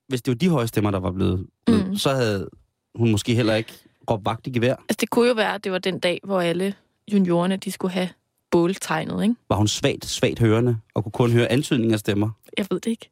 Hvis 0.08 0.22
det 0.22 0.30
var 0.32 0.34
de 0.36 0.48
høje 0.48 0.66
stemmer, 0.66 0.90
der 0.90 1.00
var 1.00 1.10
blevet, 1.12 1.46
Mm. 1.68 1.74
mm. 1.74 1.96
så 1.96 2.10
havde 2.14 2.48
hun 2.94 3.10
måske 3.10 3.34
heller 3.34 3.54
ikke 3.54 3.72
råbt 4.10 4.24
vagt 4.24 4.46
i 4.46 4.50
gevær. 4.50 4.74
Altså, 4.74 4.96
det 5.00 5.10
kunne 5.10 5.28
jo 5.28 5.34
være, 5.34 5.54
at 5.54 5.64
det 5.64 5.72
var 5.72 5.78
den 5.78 5.98
dag, 5.98 6.20
hvor 6.24 6.40
alle 6.40 6.74
juniorerne, 7.12 7.56
de 7.56 7.72
skulle 7.72 7.92
have 7.92 8.08
båltegnet, 8.50 9.22
ikke? 9.22 9.34
Var 9.48 9.56
hun 9.56 9.68
svagt, 9.68 10.04
svagt 10.06 10.38
hørende, 10.38 10.78
og 10.94 11.02
kunne 11.02 11.12
kun 11.12 11.30
høre 11.30 11.52
antydninger 11.52 11.94
af 11.94 12.00
stemmer. 12.00 12.30
Jeg 12.58 12.66
ved 12.70 12.80
det 12.80 12.90
ikke. 12.90 13.10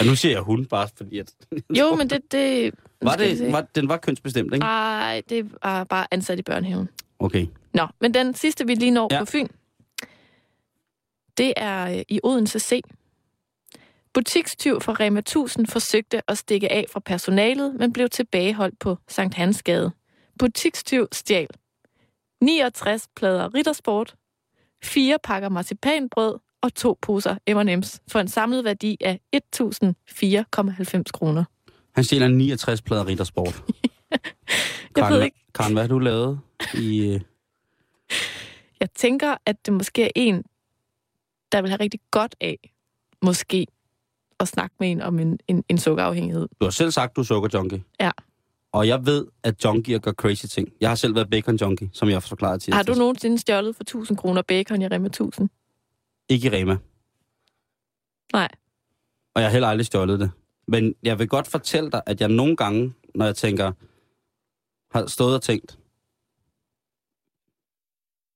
Og 0.00 0.06
nu 0.06 0.16
siger 0.16 0.32
jeg 0.32 0.40
hun 0.42 0.64
bare, 0.66 0.88
fordi 0.96 1.18
at... 1.18 1.32
Jo, 1.80 1.94
men 1.94 2.10
det... 2.10 2.32
det 2.32 2.74
Var 3.02 3.16
det, 3.16 3.52
var, 3.52 3.66
den 3.74 3.88
var 3.88 3.96
kønsbestemt, 3.96 4.54
ikke? 4.54 4.64
Nej, 4.64 5.22
det 5.28 5.50
er 5.62 5.84
bare 5.84 6.06
ansat 6.10 6.38
i 6.38 6.42
børnehaven. 6.42 6.88
Okay. 7.18 7.46
Nå, 7.74 7.86
men 8.00 8.14
den 8.14 8.34
sidste, 8.34 8.66
vi 8.66 8.74
lige 8.74 8.90
når 8.90 9.08
ja. 9.10 9.16
Ja. 9.16 9.20
på 9.20 9.26
Fyn, 9.26 9.46
det 11.38 11.52
er 11.56 11.96
øh, 11.96 12.02
i 12.08 12.20
Odense 12.22 12.60
C. 12.60 12.80
Butikstyv 14.14 14.80
fra 14.80 14.92
Rema 14.92 15.18
1000 15.18 15.66
forsøgte 15.66 16.30
at 16.30 16.38
stikke 16.38 16.72
af 16.72 16.86
fra 16.92 17.00
personalet, 17.00 17.74
men 17.74 17.92
blev 17.92 18.08
tilbageholdt 18.08 18.78
på 18.78 18.98
Sankt 19.08 19.34
Hansgade. 19.34 19.92
Butikstyv 20.38 21.08
stjal 21.12 21.48
69 22.40 23.08
plader 23.16 23.54
Rittersport, 23.54 24.14
fire 24.84 25.18
pakker 25.24 25.48
marcipanbrød 25.48 26.38
og 26.60 26.74
to 26.74 26.98
poser 27.02 27.36
M&M's 27.50 27.98
for 28.08 28.20
en 28.20 28.28
samlet 28.28 28.64
værdi 28.64 28.96
af 29.00 29.20
1.004,90 29.36 31.02
kroner. 31.12 31.44
Han 31.94 32.04
stjæler 32.04 32.28
69 32.28 32.82
plader 32.82 33.06
Rittersport. 33.06 33.62
Jeg 34.10 35.04
Karen, 35.04 35.14
ved 35.14 35.22
ikke, 35.22 35.36
Karen, 35.54 35.72
hvad 35.72 35.82
har 35.82 35.88
du 35.88 35.98
lavet 35.98 36.40
i... 36.74 37.06
øh, 37.06 37.20
jeg 38.80 38.90
tænker, 38.94 39.36
at 39.46 39.66
det 39.66 39.74
måske 39.74 40.04
er 40.04 40.10
en, 40.16 40.44
der 41.52 41.62
vil 41.62 41.70
have 41.70 41.80
rigtig 41.80 42.00
godt 42.10 42.34
af, 42.40 42.72
måske, 43.22 43.66
at 44.42 44.48
snakke 44.48 44.76
med 44.80 44.90
en 44.90 45.02
om 45.02 45.18
en, 45.18 45.38
en, 45.48 45.64
en 45.68 45.78
sukkerafhængighed. 45.78 46.48
Du 46.60 46.64
har 46.64 46.70
selv 46.70 46.90
sagt, 46.90 47.16
du 47.16 47.20
er 47.20 47.24
sukkerjunkie. 47.24 47.84
Ja. 48.00 48.10
Og 48.72 48.88
jeg 48.88 49.06
ved, 49.06 49.26
at 49.42 49.64
junkier 49.64 49.98
gør 49.98 50.12
crazy 50.12 50.46
ting. 50.46 50.68
Jeg 50.80 50.90
har 50.90 50.94
selv 50.94 51.14
været 51.14 51.30
bacon 51.30 51.56
junkie, 51.56 51.90
som 51.92 52.08
jeg 52.08 52.14
har 52.14 52.20
forklaret 52.20 52.62
til. 52.62 52.74
Har 52.74 52.82
du 52.82 52.94
nogensinde 52.94 53.38
stjålet 53.38 53.76
for 53.76 53.82
1000 53.82 54.18
kroner 54.18 54.42
bacon 54.42 54.82
i 54.82 54.88
Rema 54.88 55.06
1000? 55.06 55.48
Ikke 56.28 56.48
i 56.48 56.50
Rema. 56.50 56.76
Nej. 58.32 58.48
Og 59.34 59.42
jeg 59.42 59.48
har 59.48 59.52
heller 59.52 59.68
aldrig 59.68 59.86
stjålet 59.86 60.20
det. 60.20 60.30
Men 60.68 60.94
jeg 61.02 61.18
vil 61.18 61.28
godt 61.28 61.46
fortælle 61.46 61.90
dig, 61.90 62.02
at 62.06 62.20
jeg 62.20 62.28
nogle 62.28 62.56
gange, 62.56 62.94
når 63.14 63.24
jeg 63.24 63.36
tænker, 63.36 63.72
har 64.98 65.06
stået 65.06 65.34
og 65.34 65.42
tænkt, 65.42 65.78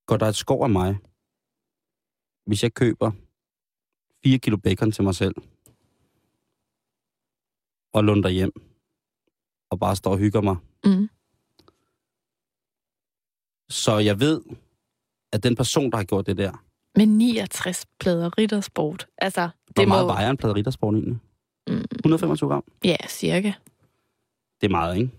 går 0.06 0.16
der 0.16 0.26
et 0.26 0.36
skov 0.36 0.62
af 0.62 0.70
mig, 0.70 0.96
hvis 2.46 2.62
jeg 2.62 2.74
køber 2.74 3.10
4 4.24 4.38
kilo 4.38 4.56
bacon 4.56 4.92
til 4.92 5.04
mig 5.04 5.14
selv, 5.14 5.34
og 7.96 8.04
lunder 8.04 8.28
hjem, 8.28 8.52
og 9.70 9.78
bare 9.80 9.96
står 9.96 10.10
og 10.10 10.18
hygger 10.18 10.40
mig. 10.40 10.56
Mm. 10.84 11.08
Så 13.68 13.98
jeg 13.98 14.20
ved, 14.20 14.40
at 15.32 15.42
den 15.42 15.56
person, 15.56 15.90
der 15.90 15.96
har 15.96 16.04
gjort 16.04 16.26
det 16.26 16.36
der, 16.36 16.64
Men 16.96 17.08
69 17.18 17.86
plader 18.00 18.38
Rittersport. 18.38 19.06
Altså, 19.18 19.40
hvor 19.40 19.82
det 19.82 19.88
meget 19.88 20.06
må... 20.06 20.12
vejer 20.12 20.30
en 20.30 20.36
plade 20.36 20.54
rittersport 20.54 20.94
egentlig? 20.94 21.18
Mm, 21.68 21.84
125 21.98 22.50
gram? 22.50 22.64
ja, 22.84 22.96
cirka. 23.08 23.52
Det 24.60 24.66
er 24.66 24.70
meget, 24.70 24.96
ikke? 24.96 25.10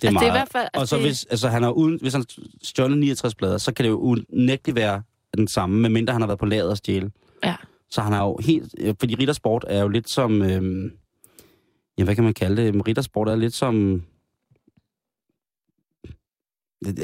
Det 0.00 0.04
er, 0.04 0.08
altså, 0.08 0.20
det 0.20 0.26
er 0.26 0.32
i 0.34 0.38
hvert 0.38 0.48
fald... 0.48 0.68
Og 0.74 0.80
Altså, 0.80 0.96
så 0.96 0.96
det, 0.96 1.04
hvis, 1.04 1.24
altså, 1.24 1.48
han 1.48 1.62
har 1.62 1.70
uden, 1.70 1.98
hvis 2.00 2.12
han 2.12 2.24
stjålet 2.62 2.98
69 2.98 3.34
plader, 3.34 3.58
så 3.58 3.74
kan 3.74 3.84
det 3.84 3.90
jo 3.90 3.98
unægteligt 3.98 4.76
være 4.76 5.02
den 5.36 5.48
samme, 5.48 5.80
medmindre 5.80 6.12
han 6.12 6.22
har 6.22 6.26
været 6.26 6.38
på 6.38 6.46
laget 6.46 6.70
og 6.70 6.76
stjæle. 6.76 7.12
Ja. 7.44 7.56
Så 7.90 8.00
han 8.00 8.12
har 8.12 8.24
jo 8.24 8.38
helt... 8.44 8.74
øh, 8.78 8.94
Fordi 9.00 9.14
riddersport 9.14 9.64
er 9.68 9.82
jo 9.82 9.88
lidt 9.88 10.10
som... 10.10 10.42
Øhm, 10.42 10.92
ja, 11.98 12.04
hvad 12.04 12.14
kan 12.14 12.24
man 12.24 12.34
kalde 12.34 12.62
det? 12.62 12.88
Riddersport 12.88 13.28
er 13.28 13.36
lidt 13.36 13.54
som... 13.54 14.02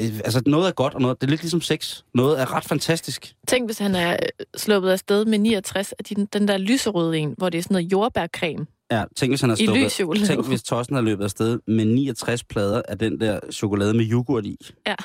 Altså, 0.03 0.41
noget 0.45 0.67
er 0.67 0.71
godt, 0.71 0.93
og 0.93 1.01
noget, 1.01 1.21
det 1.21 1.27
er 1.27 1.29
lidt 1.29 1.41
ligesom 1.41 1.61
sex. 1.61 2.03
Noget 2.13 2.41
er 2.41 2.53
ret 2.53 2.65
fantastisk. 2.65 3.35
Tænk, 3.47 3.67
hvis 3.67 3.77
han 3.77 3.95
er 3.95 4.11
øh, 4.11 4.45
sluppet 4.57 4.91
afsted 4.91 5.25
med 5.25 5.37
69 5.37 5.91
af 5.91 6.03
den, 6.05 6.25
den 6.25 6.47
der 6.47 6.57
lyserøde 6.57 7.17
en, 7.17 7.35
hvor 7.37 7.49
det 7.49 7.57
er 7.57 7.61
sådan 7.61 7.75
noget 7.75 7.91
jordbærcreme 7.91 8.65
Ja, 8.91 9.03
tænk 9.15 9.31
hvis 9.31 9.41
han 9.41 9.49
lys 9.49 9.91
chokolade. 9.91 10.27
Tænk, 10.27 10.47
hvis 10.47 10.63
Tossen 10.63 10.95
har 10.95 11.01
løbet 11.01 11.23
afsted 11.23 11.59
med 11.67 11.85
69 11.85 12.43
plader 12.43 12.81
af 12.87 12.97
den 12.99 13.19
der 13.19 13.39
chokolade 13.51 13.93
med 13.93 14.11
yoghurt 14.11 14.45
i. 14.45 14.57
Ja. 14.87 14.95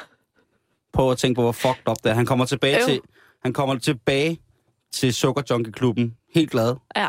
Prøv 0.93 1.11
at 1.11 1.19
tænke 1.19 1.35
på, 1.35 1.43
hvor 1.43 1.53
fucked 1.53 1.89
up 1.89 1.97
det 2.05 2.11
er. 2.11 2.15
Han 2.15 2.27
kommer 2.27 2.45
tilbage 2.45 2.77
Øv. 2.77 2.85
til, 2.87 3.01
han 3.43 3.53
kommer 3.53 3.79
tilbage 3.79 4.41
til 4.93 5.15
Sukkerjunkie-klubben, 5.15 6.17
helt 6.35 6.51
glad. 6.51 6.75
Ja. 6.97 7.09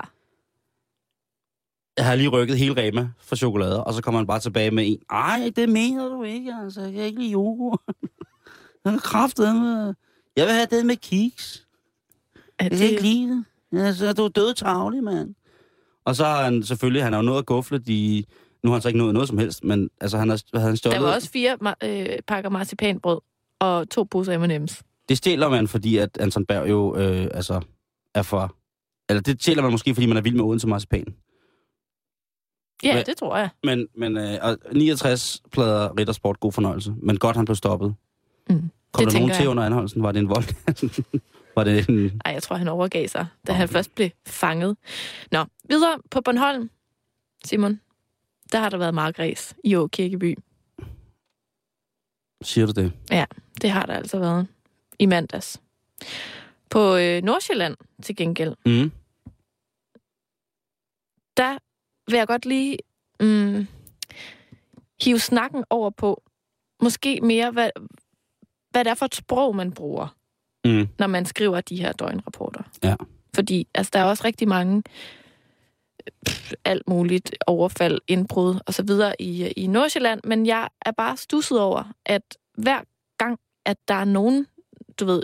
Jeg 1.97 2.05
har 2.05 2.15
lige 2.15 2.29
rykket 2.29 2.57
hele 2.57 2.81
Rema 2.81 3.09
for 3.19 3.35
chokolade, 3.35 3.83
og 3.83 3.93
så 3.93 4.01
kommer 4.01 4.19
han 4.19 4.27
bare 4.27 4.39
tilbage 4.39 4.71
med 4.71 4.83
en. 4.87 4.99
Ej, 5.09 5.51
det 5.55 5.69
mener 5.69 6.09
du 6.09 6.23
ikke, 6.23 6.53
altså. 6.63 6.81
Jeg 6.81 6.93
kan 6.93 7.03
ikke 7.03 7.19
lide 7.19 7.33
yoghurt. 7.33 7.79
Jeg 8.85 8.91
har 8.93 8.99
kraftet 8.99 9.55
med... 9.55 9.93
Jeg 10.35 10.45
vil 10.45 10.53
have 10.53 10.67
det 10.71 10.85
med 10.85 10.95
kiks. 10.95 11.67
Er 12.59 12.63
Jeg 12.63 12.71
kan 12.71 12.89
ikke 12.89 13.01
lide 13.01 13.45
det. 13.71 13.85
Altså, 13.85 14.13
du 14.13 14.23
er 14.23 14.29
død 14.29 14.53
travlig, 14.53 15.03
mand. 15.03 15.35
Og 16.05 16.15
så 16.15 16.25
har 16.25 16.43
han 16.43 16.63
selvfølgelig, 16.63 17.03
han 17.03 17.13
har 17.13 17.19
jo 17.19 17.25
nået 17.25 17.37
at 17.37 17.45
gufle 17.45 17.77
de... 17.77 18.23
Nu 18.63 18.69
har 18.69 18.75
han 18.75 18.81
så 18.81 18.87
ikke 18.87 18.97
nået 18.97 19.13
noget 19.13 19.29
som 19.29 19.37
helst, 19.37 19.63
men 19.63 19.89
altså, 20.01 20.17
han 20.17 20.29
har, 20.29 20.59
han 20.59 20.77
stjålet... 20.77 20.99
Der 20.99 21.05
var 21.05 21.15
også 21.15 21.29
fire 21.29 21.57
øh, 21.83 22.19
pakker 22.27 22.49
marcipanbrød 22.49 23.19
og 23.59 23.89
to 23.89 24.03
poser 24.03 24.37
M&M's. 24.37 24.81
Det 25.09 25.17
stjæler 25.17 25.49
man, 25.49 25.67
fordi 25.67 25.97
at 25.97 26.17
Anton 26.19 26.45
Berg 26.45 26.69
jo 26.69 26.95
øh, 26.97 27.27
altså, 27.33 27.61
er 28.13 28.21
for... 28.21 28.55
Eller 29.09 29.21
det 29.21 29.41
stjæler 29.41 29.61
man 29.61 29.71
måske, 29.71 29.93
fordi 29.93 30.05
man 30.05 30.17
er 30.17 30.21
vild 30.21 30.35
med 30.35 30.43
Odense 30.43 30.67
Marcipan. 30.67 31.15
Ja, 32.84 32.95
Men- 32.95 33.05
det 33.05 33.17
tror 33.17 33.38
jeg. 33.38 33.49
Men, 33.63 33.88
men 33.97 34.17
øh, 34.17 34.38
og 34.41 34.57
69 34.73 35.41
plader 35.51 35.99
Rittersport, 35.99 36.39
god 36.39 36.51
fornøjelse. 36.51 36.93
Men 37.01 37.17
godt, 37.17 37.36
han 37.36 37.45
blev 37.45 37.55
stoppet. 37.55 37.95
Mm. 38.49 38.55
Kom 38.55 38.61
Det 38.61 38.71
der 38.93 39.01
nogen 39.03 39.13
tænker 39.13 39.36
til 39.36 39.43
jeg. 39.43 39.49
under 39.49 39.63
anholdelsen? 39.65 40.03
Var 40.03 40.11
det 40.11 40.19
en 40.19 40.30
vold? 40.30 40.45
var 41.55 41.63
det 41.63 41.89
en... 41.89 42.21
Ej, 42.26 42.32
jeg 42.34 42.43
tror, 42.43 42.55
han 42.55 42.67
overgav 42.67 43.07
sig, 43.07 43.28
da 43.47 43.51
Okay. 43.51 43.57
han 43.57 43.69
først 43.69 43.95
blev 43.95 44.09
fanget. 44.28 44.78
Nå, 45.32 45.45
videre 45.69 45.99
på 46.11 46.21
Bornholm, 46.21 46.69
Simon. 47.45 47.80
Der 48.51 48.59
har 48.59 48.69
der 48.69 48.78
været 48.78 48.93
markræs 48.93 49.55
i 49.63 49.76
Å 49.76 49.88
Kirkeby. 49.88 50.38
Siger 52.41 52.65
du 52.65 52.71
det? 52.82 52.93
Det 53.61 53.69
har 53.71 53.86
der 53.86 53.93
altså 53.93 54.19
været 54.19 54.47
i 54.99 55.05
mandags. 55.05 55.61
På 56.69 56.95
øh, 56.95 57.21
Nordsjælland 57.23 57.76
til 58.03 58.15
gengæld, 58.15 58.55
Mm. 58.65 58.91
der 61.38 61.57
vil 62.07 62.17
jeg 62.17 62.27
godt 62.27 62.45
lige 62.45 62.77
mm, 63.19 63.67
hive 65.01 65.19
snakken 65.19 65.63
over 65.69 65.89
på, 65.89 66.23
måske 66.81 67.19
mere, 67.21 67.51
hvad, 67.51 67.69
hvad 68.71 68.83
det 68.83 68.91
er 68.91 68.95
for 68.95 69.05
et 69.05 69.15
sprog, 69.15 69.55
man 69.55 69.71
bruger, 69.71 70.15
Mm. 70.65 70.87
når 70.99 71.07
man 71.07 71.25
skriver 71.25 71.61
de 71.61 71.75
her 71.75 71.91
døgnrapporter. 71.91 72.63
Ja. 72.83 72.95
Fordi 73.35 73.67
altså, 73.73 73.91
der 73.93 73.99
er 73.99 74.03
også 74.03 74.23
rigtig 74.25 74.47
mange 74.47 74.83
pff, 76.25 76.53
alt 76.65 76.89
muligt 76.89 77.35
overfald, 77.47 78.01
indbrud 78.07 78.59
og 78.67 78.73
så 78.73 78.83
videre 78.83 79.21
i, 79.21 79.47
i 79.47 79.67
Nordsjælland, 79.67 80.21
men 80.23 80.45
jeg 80.45 80.69
er 80.81 80.91
bare 80.91 81.17
stusset 81.17 81.59
over, 81.59 81.93
at 82.05 82.37
hver 82.57 82.81
gang, 83.17 83.39
at 83.65 83.77
der 83.87 83.93
er 83.93 84.05
nogen, 84.05 84.47
du 84.99 85.05
ved, 85.05 85.23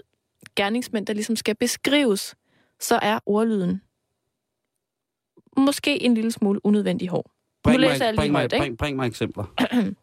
gerningsmænd, 0.56 1.06
der 1.06 1.14
ligesom 1.14 1.36
skal 1.36 1.56
beskrives, 1.56 2.36
så 2.80 3.00
er 3.02 3.20
ordlyden 3.26 3.82
måske 5.58 6.04
en 6.04 6.14
lille 6.14 6.32
smule 6.32 6.66
unødvendig 6.66 7.10
hård. 7.10 7.32
Bring, 7.64 7.80
læser 7.80 7.94
mig, 7.94 8.06
jeg 8.06 8.14
lige 8.14 8.18
bring, 8.18 8.32
mig, 8.32 8.40
højt, 8.40 8.52
bring, 8.58 8.78
bring 8.78 8.96
mig 8.96 9.08
eksempler. 9.08 9.44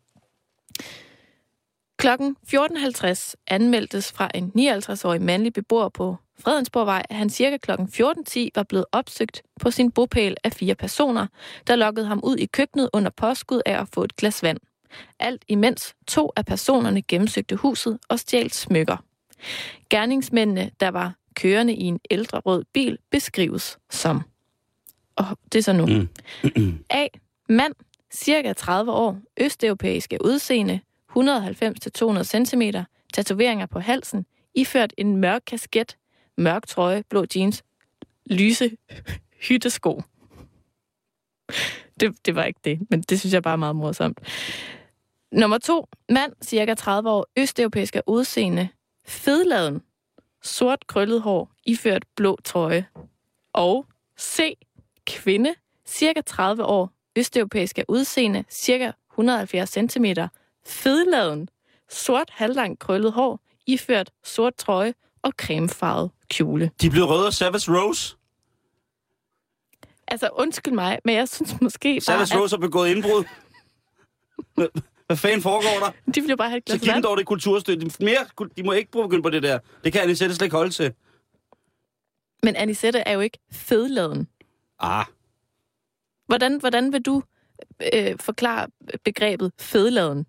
Klokken 1.98 2.36
14.50 2.48 3.34
anmeldtes 3.46 4.12
fra 4.12 4.30
en 4.34 4.52
59-årig 4.56 5.22
mandlig 5.22 5.52
beboer 5.52 5.88
på 5.88 6.16
Fredensborgvej, 6.40 7.02
at 7.10 7.16
han 7.16 7.30
cirka 7.30 7.56
klokken 7.56 7.88
14.10 7.92 8.48
var 8.54 8.62
blevet 8.62 8.84
opsøgt 8.92 9.42
på 9.60 9.70
sin 9.70 9.90
bopæl 9.90 10.36
af 10.44 10.52
fire 10.52 10.74
personer, 10.74 11.26
der 11.66 11.76
lokkede 11.76 12.06
ham 12.06 12.20
ud 12.24 12.36
i 12.36 12.46
køkkenet 12.46 12.90
under 12.92 13.10
påskud 13.10 13.60
af 13.66 13.80
at 13.80 13.88
få 13.92 14.04
et 14.04 14.16
glas 14.16 14.42
vand. 14.42 14.58
Alt 15.20 15.44
imens 15.48 15.94
to 16.06 16.32
af 16.36 16.46
personerne 16.46 17.02
gennemsøgte 17.02 17.56
huset 17.56 17.98
og 18.08 18.18
stjal 18.18 18.52
smykker. 18.52 18.96
Gerningsmændene, 19.90 20.70
der 20.80 20.88
var 20.88 21.14
kørende 21.34 21.74
i 21.74 21.82
en 21.82 22.00
ældre 22.10 22.38
rød 22.38 22.64
bil, 22.74 22.98
beskrives 23.10 23.78
som. 23.90 24.22
Og 25.18 25.38
det 25.52 25.58
er 25.58 25.62
så 25.62 25.72
nu. 25.72 25.86
Mm. 25.86 26.84
A. 26.90 27.06
Mand, 27.48 27.74
cirka 28.10 28.52
30 28.52 28.92
år, 28.92 29.18
østeuropæiske 29.40 30.18
udseende, 30.24 30.80
190-200 31.18 32.22
cm, 32.22 32.62
tatoveringer 33.14 33.66
på 33.66 33.80
halsen, 33.80 34.26
iført 34.54 34.92
en 34.96 35.16
mørk 35.16 35.42
kasket, 35.46 35.96
mørk 36.36 36.66
trøje, 36.66 37.04
blå 37.08 37.24
jeans, 37.36 37.64
lyse 38.26 38.70
hyttesko. 39.48 40.02
Det, 42.00 42.26
det 42.26 42.34
var 42.34 42.44
ikke 42.44 42.60
det, 42.64 42.78
men 42.90 43.02
det 43.02 43.20
synes 43.20 43.32
jeg 43.32 43.42
bare 43.42 43.52
er 43.52 43.56
meget 43.56 43.76
morsomt. 43.76 44.18
Nummer 45.32 45.58
to. 45.58 45.88
Mand, 46.08 46.32
cirka 46.42 46.74
30 46.74 47.10
år, 47.10 47.26
østeuropæiske 47.36 48.02
udseende, 48.06 48.68
fedladen, 49.06 49.82
sort 50.42 50.86
krøllet 50.86 51.22
hår, 51.22 51.50
iført 51.66 52.04
blå 52.16 52.38
trøje. 52.44 52.86
Og 53.52 53.86
C. 54.20 54.58
Kvinde, 55.08 55.54
cirka 55.86 56.20
30 56.20 56.64
år, 56.64 56.90
østeuropæiske 57.16 57.84
udseende, 57.88 58.44
cirka 58.50 58.90
170 59.12 59.70
cm, 59.70 60.04
fedladen, 60.66 61.48
sort 61.90 62.30
halvlang 62.32 62.78
krøllet 62.78 63.12
hår, 63.12 63.40
iført 63.66 64.10
sort 64.24 64.54
trøje 64.56 64.94
og 65.22 65.32
cremefarvet 65.38 66.10
kjole. 66.30 66.70
De 66.82 66.90
blev 66.90 67.04
røde 67.04 67.26
af 67.26 67.32
Savage 67.32 67.72
Rose. 67.72 68.16
Altså, 70.08 70.28
undskyld 70.32 70.74
mig, 70.74 70.98
men 71.04 71.14
jeg 71.16 71.28
synes 71.28 71.60
måske 71.60 71.88
bare, 71.94 72.00
Savage 72.00 72.40
Rose 72.42 72.56
har 72.56 72.60
begået 72.60 72.88
indbrud. 72.90 73.24
Hvad- 74.54 75.16
fanden 75.16 75.42
foregår 75.42 75.86
der? 75.86 76.12
de 76.12 76.20
ville 76.20 76.36
bare 76.36 76.48
have 76.48 76.58
et 76.58 76.64
Så 76.70 76.74
glas 76.78 76.80
giv 76.82 76.94
dem 76.94 77.02
dog 77.02 77.16
det 77.16 77.26
kulturstøtte. 77.26 77.86
De, 77.86 78.04
mere, 78.04 78.48
de 78.56 78.62
må 78.62 78.72
ikke 78.72 78.90
begynde 78.90 79.22
på 79.22 79.30
det 79.30 79.42
der. 79.42 79.58
Det 79.84 79.92
kan 79.92 80.02
Anisette 80.02 80.34
slet 80.34 80.44
ikke 80.46 80.56
holde 80.56 80.70
til. 80.70 80.92
Men 82.42 82.56
Anisette 82.56 82.98
er 82.98 83.12
jo 83.12 83.20
ikke 83.20 83.38
fedladen. 83.52 84.28
Ah, 84.80 85.04
Hvordan, 86.26 86.60
hvordan 86.60 86.92
vil 86.92 87.02
du 87.02 87.22
øh, 87.94 88.18
forklare 88.20 88.66
begrebet 89.04 89.52
fedladen? 89.58 90.26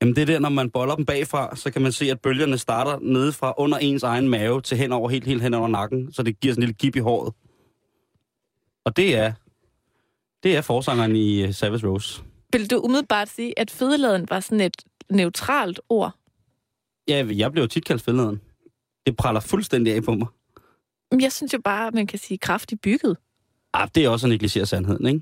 Jamen 0.00 0.16
det 0.16 0.22
er 0.22 0.26
der, 0.26 0.38
når 0.38 0.48
man 0.48 0.70
boller 0.70 0.94
dem 0.96 1.06
bagfra, 1.06 1.56
så 1.56 1.70
kan 1.70 1.82
man 1.82 1.92
se, 1.92 2.10
at 2.10 2.20
bølgerne 2.20 2.58
starter 2.58 2.98
nede 2.98 3.32
fra 3.32 3.54
under 3.58 3.78
ens 3.78 4.02
egen 4.02 4.28
mave 4.28 4.60
til 4.60 4.76
hen 4.76 4.92
over, 4.92 5.08
helt, 5.10 5.24
helt 5.26 5.42
hen 5.42 5.54
over 5.54 5.68
nakken, 5.68 6.12
så 6.12 6.22
det 6.22 6.40
giver 6.40 6.54
sådan 6.54 6.62
en 6.62 6.66
lille 6.66 6.74
gip 6.78 6.96
i 6.96 6.98
håret. 6.98 7.34
Og 8.84 8.96
det 8.96 9.16
er, 9.16 9.32
det 10.42 10.56
er 10.56 10.60
forsangeren 10.60 11.16
i 11.16 11.44
uh, 11.44 11.54
Savage 11.54 11.88
Rose. 11.88 12.22
Vil 12.52 12.70
du 12.70 12.80
umiddelbart 12.80 13.28
sige, 13.28 13.58
at 13.58 13.70
fedladen 13.70 14.30
var 14.30 14.40
sådan 14.40 14.60
et 14.60 14.76
neutralt 15.10 15.80
ord? 15.88 16.12
Ja, 17.08 17.26
jeg 17.30 17.52
bliver 17.52 17.64
jo 17.64 17.68
tit 17.68 17.84
kaldt 17.84 18.02
fedladen. 18.02 18.40
Det 19.06 19.16
praller 19.16 19.40
fuldstændig 19.40 19.94
af 19.94 20.02
på 20.02 20.14
mig. 20.14 20.26
Jeg 21.20 21.32
synes 21.32 21.52
jo 21.52 21.60
bare, 21.64 21.86
at 21.86 21.94
man 21.94 22.06
kan 22.06 22.18
sige 22.18 22.38
kraftig 22.38 22.80
bygget. 22.80 23.16
Ah, 23.72 23.88
det 23.94 24.04
er 24.04 24.08
også 24.08 24.26
at 24.26 24.30
negligere 24.30 24.66
sandheden, 24.66 25.06
ikke? 25.06 25.20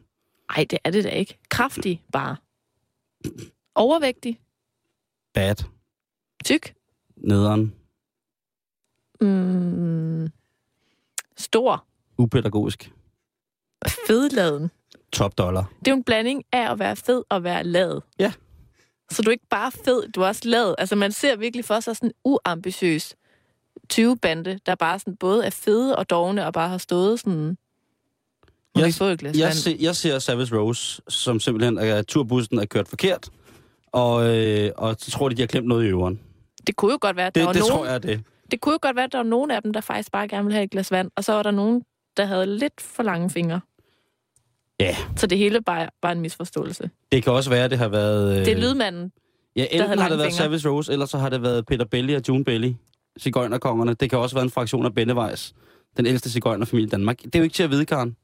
Nej, 0.57 0.67
det 0.71 0.79
er 0.85 0.91
det 0.91 1.05
da 1.05 1.09
ikke. 1.09 1.39
Kraftig 1.49 2.03
bare. 2.13 2.37
Overvægtig. 3.75 4.41
Bad. 5.35 5.55
Tyk. 6.45 6.75
Nederen. 7.17 7.75
Mm, 9.21 10.29
stor. 11.37 11.85
Upædagogisk. 12.19 12.93
Fedladen. 14.07 14.71
Top 15.13 15.39
dollar. 15.39 15.73
Det 15.79 15.89
er 15.89 15.93
jo 15.93 15.97
en 15.97 16.05
blanding 16.05 16.45
af 16.53 16.71
at 16.73 16.79
være 16.79 16.97
fed 16.97 17.23
og 17.29 17.45
være 17.45 17.65
lad. 17.65 18.01
Ja. 18.19 18.33
Så 19.11 19.23
du 19.23 19.31
er 19.31 19.33
ikke 19.33 19.49
bare 19.51 19.73
fed, 19.73 20.09
du 20.09 20.21
er 20.21 20.27
også 20.27 20.49
lad. 20.49 20.75
Altså 20.79 20.97
man 20.97 21.13
ser 21.13 21.37
virkelig 21.37 21.65
for 21.65 21.81
sig 21.81 21.97
sådan 21.97 22.09
en 22.09 22.15
uambitiøs 22.25 23.15
20-bande, 23.93 24.61
der 24.67 24.75
bare 24.75 24.99
sådan 24.99 25.17
både 25.17 25.47
er 25.47 25.51
fede 25.51 25.97
og 25.97 26.11
dogne 26.11 26.47
og 26.47 26.53
bare 26.53 26.69
har 26.69 26.79
stået 26.79 27.21
sådan... 27.21 27.57
Må 28.77 28.83
Jeg- 28.83 28.95
få 28.95 29.05
et 29.05 29.19
glas 29.19 29.39
Jeg, 29.39 29.55
se, 29.55 29.77
jeg 29.81 29.97
ser 29.97 30.19
Savage 30.19 30.57
Rose, 30.59 31.03
som 31.09 31.41
simpelthen 31.41 31.79
er 31.79 31.95
at 31.97 32.07
turbussen 32.07 32.59
er 32.59 32.65
kørt 32.65 32.89
forkert, 32.89 33.29
og, 33.93 34.37
øh, 34.39 34.71
og 34.77 34.97
så 34.99 35.11
tror 35.11 35.29
de, 35.29 35.35
de 35.35 35.43
har 35.43 35.47
klemt 35.47 35.67
noget 35.67 35.85
i 35.85 35.89
øveren. 35.89 36.21
Det 36.67 36.77
kunne 36.77 36.93
jo 36.93 36.99
godt 37.01 37.17
være, 37.17 37.27
at 37.27 37.35
der 37.35 37.41
Det, 37.41 37.47
var 37.47 37.53
det 37.53 37.61
nogen... 37.61 37.73
tror 37.75 37.87
jeg 37.87 38.03
det. 38.03 38.23
Det 38.51 38.61
kunne 38.61 38.73
jo 38.73 38.79
godt 38.83 38.97
være, 38.97 39.05
at 39.05 39.13
der 39.13 39.19
var 39.19 39.25
nogen 39.25 39.51
af 39.51 39.63
dem, 39.63 39.73
der 39.73 39.81
faktisk 39.81 40.13
bare 40.13 40.29
gerne 40.29 40.45
ville 40.45 40.55
have 40.55 40.65
et 40.65 40.71
glas 40.71 40.91
vand, 40.91 41.11
og 41.17 41.25
så 41.25 41.33
var 41.33 41.43
der 41.43 41.51
nogen, 41.51 41.83
der 42.17 42.25
havde 42.25 42.47
lidt 42.59 42.81
for 42.81 43.03
lange 43.03 43.31
fingre. 43.31 43.61
Ja. 44.81 44.97
Så 45.17 45.27
det 45.27 45.39
hele 45.39 45.63
bare 45.63 45.89
var 46.03 46.13
en 46.13 46.21
misforståelse. 46.21 46.91
Det 47.13 47.25
kan 47.25 47.33
også 47.33 47.51
være, 47.51 47.65
at 47.65 47.71
det 47.71 47.79
har 47.79 47.89
været... 47.89 48.39
Øh, 48.39 48.45
Det 48.45 48.53
er 48.53 48.57
lydmanden. 48.61 49.13
Ja, 49.57 49.63
enten 49.71 49.81
har 49.81 49.87
det 49.89 49.99
lange 49.99 50.19
været 50.19 50.33
fingre. 50.33 50.59
Savage 50.59 50.69
Rose, 50.69 50.93
eller 50.93 51.07
så 51.07 51.19
har 51.19 51.29
det 51.29 51.43
været 51.43 51.67
Peter 51.67 51.85
Belli 51.85 52.15
og 52.15 52.23
June 52.29 52.45
Belli, 52.45 52.77
cigøjnerkongerne. 53.21 53.95
Det 53.95 54.11
kan 54.11 54.19
også 54.19 54.37
være 54.37 54.45
en 54.45 54.51
fraktion 54.51 54.87
af 54.87 54.95
Bennevejs, 54.95 55.55
den 55.97 56.07
ældste 56.07 56.31
cigøjnerfamilie 56.31 56.87
i 56.87 56.91
Danmark. 56.91 57.19
Det 57.23 57.35
er 57.35 57.39
jo 57.39 57.43
ikke 57.43 57.55
til 57.55 57.63
at 57.63 57.71
vide, 57.71 57.87
Karen. 57.87 58.17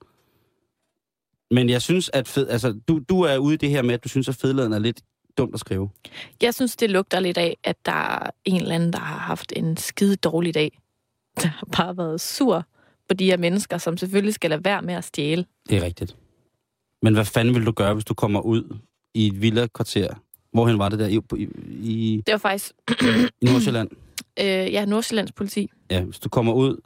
Men 1.51 1.69
jeg 1.69 1.83
synes, 1.83 2.11
at 2.13 2.29
fed, 2.29 2.49
altså, 2.49 2.81
du, 2.89 3.01
du 3.09 3.21
er 3.21 3.39
ude 3.39 3.55
i 3.55 3.57
det 3.57 3.71
her 3.71 3.83
med, 3.83 3.95
at 3.95 4.05
du 4.05 4.09
synes, 4.09 4.29
at 4.29 4.35
fedladen 4.35 4.73
er 4.73 4.79
lidt 4.79 5.01
dumt 5.39 5.55
at 5.55 5.61
skrive. 5.61 5.91
Jeg 6.43 6.55
synes, 6.55 6.77
det 6.77 6.91
lugter 6.91 7.21
lidt 7.21 7.39
af, 7.39 7.57
at 7.65 7.77
der 7.87 7.93
er 7.93 8.31
en 8.45 8.61
eller 8.61 8.75
anden, 8.75 8.93
der 8.93 8.99
har 8.99 9.19
haft 9.19 9.53
en 9.57 9.77
skide 9.77 10.17
dårlig 10.17 10.55
dag. 10.55 10.79
Der 11.43 11.49
har 11.49 11.67
bare 11.77 11.97
været 11.97 12.21
sur 12.21 12.65
på 13.09 13.15
de 13.15 13.25
her 13.25 13.37
mennesker, 13.37 13.79
som 13.79 13.97
selvfølgelig 13.97 14.35
skal 14.35 14.51
lade 14.51 14.65
være 14.65 14.83
med 14.83 14.95
at 14.95 15.05
stjæle. 15.05 15.47
Det 15.69 15.77
er 15.77 15.83
rigtigt. 15.83 16.17
Men 17.03 17.15
hvad 17.15 17.25
fanden 17.25 17.55
vil 17.55 17.67
du 17.67 17.73
gøre, 17.73 17.95
hvis 17.95 18.05
du 18.05 18.15
kommer 18.15 18.41
ud 18.41 18.77
i 19.15 19.27
et 19.27 19.43
villa-kvarter? 19.43 20.15
Hvorhen 20.53 20.79
var 20.79 20.89
det 20.89 20.99
der? 20.99 21.07
I, 21.07 21.21
i, 21.37 21.49
i, 21.69 22.23
Det 22.27 22.33
var 22.33 22.39
faktisk, 22.39 22.73
i 23.41 23.45
Nordsjælland? 23.45 23.91
øh, 24.41 24.47
ja, 24.47 24.85
Nordsjællands 24.85 25.33
politi. 25.33 25.71
Ja, 25.91 26.05
hvis 26.05 26.19
du 26.19 26.29
kommer 26.29 26.53
ud 26.53 26.71
et 26.71 26.81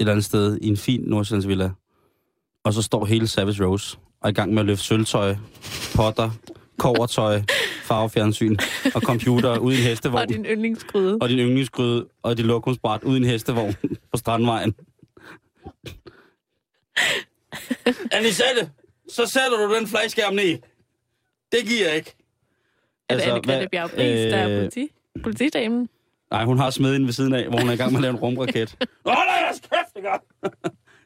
eller 0.00 0.12
andet 0.12 0.24
sted 0.24 0.58
i 0.62 0.68
en 0.68 0.76
fin 0.76 1.00
Nordsjællands 1.00 1.48
villa, 1.48 1.70
og 2.64 2.72
så 2.74 2.82
står 2.82 3.04
hele 3.04 3.26
Savage 3.28 3.64
Rose 3.66 3.96
og 4.20 4.28
er 4.28 4.30
i 4.30 4.32
gang 4.34 4.52
med 4.54 4.60
at 4.60 4.66
løfte 4.66 4.84
sølvtøj, 4.84 5.36
potter, 5.96 6.30
kovertøj, 6.78 7.42
farvefjernsyn 7.84 8.56
og 8.94 9.00
computer 9.02 9.58
ud 9.58 9.72
i 9.72 9.76
en 9.76 9.82
hestevogn. 9.82 10.22
Og 10.22 10.28
din 10.28 10.44
yndlingsgryde. 10.46 11.18
og 11.20 11.28
din 11.28 11.38
yndlingsgryde 11.38 12.06
og 12.22 12.36
dit 12.36 12.46
lokumsbræt 12.46 13.02
ud 13.02 13.14
i 13.14 13.16
en 13.16 13.24
hestevogn 13.24 13.74
på 14.12 14.16
Strandvejen. 14.16 14.74
Anisette, 18.12 18.70
så 19.08 19.26
sætter 19.26 19.66
du 19.68 19.74
den 19.74 19.86
flagskærm 19.86 20.34
ned. 20.34 20.58
Det 21.52 21.60
giver 21.68 21.86
jeg 21.86 21.96
ikke. 21.96 22.14
Er 23.08 23.14
det 23.14 23.22
Altså, 23.22 23.36
Anne-Grethe 23.36 23.68
Bjerg 23.68 23.90
Pris, 23.90 23.98
der 24.32 24.36
er 24.36 24.48
øh, 24.50 24.58
politi? 24.58 24.88
politidamen? 25.22 25.88
Nej, 26.30 26.44
hun 26.44 26.58
har 26.58 26.70
smeden 26.70 27.04
ved 27.06 27.12
siden 27.12 27.32
af, 27.34 27.48
hvor 27.48 27.58
hun 27.60 27.68
er 27.68 27.72
i 27.72 27.76
gang 27.76 27.92
med 27.92 27.98
at 27.98 28.02
lave 28.02 28.10
en 28.10 28.16
rumraket. 28.20 28.76
Hold 29.06 29.16
da 29.28 29.44
jeres 29.44 29.60
kæft, 29.60 29.96
ikke? 29.96 30.08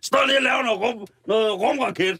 Stå 0.09 0.19
lige 0.27 0.39
og 0.39 0.43
lave 0.43 0.63
noget, 0.63 0.81
rum, 0.81 1.07
noget 1.27 1.53
rumraket. 1.53 2.19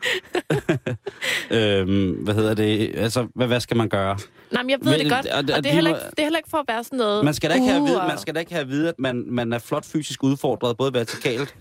øhm, 1.50 2.12
hvad 2.24 2.34
hedder 2.34 2.54
det? 2.54 2.92
Altså, 2.96 3.28
hvad, 3.34 3.46
hvad 3.46 3.60
skal 3.60 3.76
man 3.76 3.88
gøre? 3.88 4.18
Nej, 4.52 4.62
men 4.62 4.70
jeg 4.70 4.78
ved 4.82 4.90
Men- 4.92 5.00
det 5.00 5.10
godt. 5.12 5.26
og 5.26 5.38
Og 5.38 5.46
det- 5.48 5.54
det, 5.56 5.64
de 5.64 5.68
er 5.68 5.72
heller 5.74 5.90
må- 5.90 5.96
ikke, 5.96 6.10
det 6.10 6.18
er 6.18 6.22
heller 6.22 6.38
ikke 6.38 6.50
for 6.50 6.58
at 6.58 6.64
være 6.68 6.84
sådan 6.84 6.96
noget... 6.98 7.24
Man 7.24 7.34
skal 7.34 7.50
da 7.50 7.54
ikke 7.54 7.66
have 7.66 7.76
at 7.82 7.88
vide, 7.88 7.96
man 8.08 8.18
skal 8.18 8.34
da 8.34 8.40
ikke 8.40 8.52
have 8.52 8.60
at 8.60 8.68
vide 8.68 8.88
at 8.88 8.94
man, 8.98 9.24
man 9.28 9.52
er 9.52 9.58
flot 9.58 9.84
fysisk 9.84 10.22
udfordret, 10.22 10.76
både 10.76 10.92
vertikalt 10.94 11.54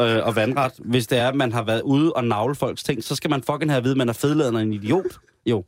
øh, 0.00 0.26
og 0.26 0.36
vandret. 0.36 0.72
Hvis 0.78 1.06
det 1.06 1.18
er, 1.18 1.28
at 1.28 1.34
man 1.34 1.52
har 1.52 1.62
været 1.62 1.82
ude 1.82 2.12
og 2.12 2.24
navle 2.24 2.54
folks 2.54 2.82
ting, 2.82 3.04
så 3.04 3.14
skal 3.16 3.30
man 3.30 3.42
fucking 3.42 3.70
have 3.70 3.78
at 3.78 3.84
vide, 3.84 3.92
at 3.92 3.98
man 3.98 4.08
er 4.08 4.12
fedladen 4.12 4.54
og 4.56 4.62
en 4.62 4.72
idiot. 4.72 5.04
Jo, 5.46 5.64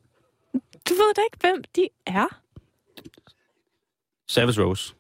Du 0.89 0.95
ved 0.95 1.15
da 1.17 1.21
ikke, 1.27 1.39
hvem 1.41 1.65
de 1.77 1.89
er. 2.07 2.27
Savage 4.29 4.63
Rose. 4.65 4.95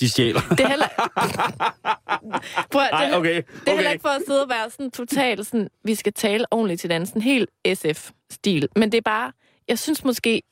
De 0.00 0.08
stjæler. 0.08 0.40
Det 0.50 0.60
er 0.60 0.68
heller... 0.68 0.88
Prøv, 2.72 2.82
at- 2.82 2.90
det, 2.92 3.06
er- 3.12 3.16
okay. 3.16 3.34
det 3.36 3.44
er 3.66 3.70
heller 3.70 3.80
okay. 3.82 3.92
ikke 3.92 4.02
for 4.02 4.08
at 4.08 4.22
sidde 4.26 4.42
og 4.42 4.48
være 4.48 4.70
sådan 4.70 4.90
totalt 4.90 5.46
sådan, 5.46 5.68
vi 5.84 5.94
skal 5.94 6.12
tale 6.12 6.44
ordentligt 6.50 6.80
til 6.80 6.90
dansen. 6.90 7.20
Helt 7.22 7.50
SF-stil. 7.74 8.68
Men 8.76 8.92
det 8.92 8.98
er 8.98 9.02
bare, 9.02 9.32
jeg 9.68 9.78
synes 9.78 10.04
måske 10.04 10.42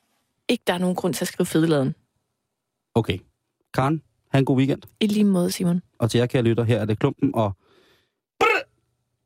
ikke, 0.49 0.62
der 0.66 0.72
er 0.72 0.78
nogen 0.78 0.97
grund 0.97 1.14
til 1.14 1.24
at 1.24 1.28
skrive 1.28 1.47
fedeladen. 1.47 1.94
Okay. 2.94 3.18
Karen, 3.74 4.03
have 4.30 4.38
en 4.38 4.44
god 4.44 4.57
weekend. 4.59 4.82
I 5.01 5.07
lige 5.07 5.24
måde, 5.24 5.51
Simon. 5.53 5.82
Og 5.99 6.11
til 6.11 6.18
jer, 6.18 6.26
kære 6.26 6.42
lytter, 6.42 6.64
her 6.64 6.80
er 6.80 6.84
det 6.84 6.99
Klumpen 6.99 7.30
og... 7.34 7.53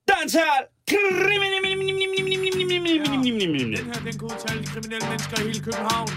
Dans 0.08 0.32
her! 0.32 0.64
Den 0.90 0.98
her, 3.90 4.00
den 4.06 4.14
kan 4.18 4.26
udtale 4.32 4.58
de 4.62 4.68
kriminelle 4.72 5.06
mennesker 5.10 5.36
i 5.40 5.44
hele 5.46 5.60
København. 5.60 6.08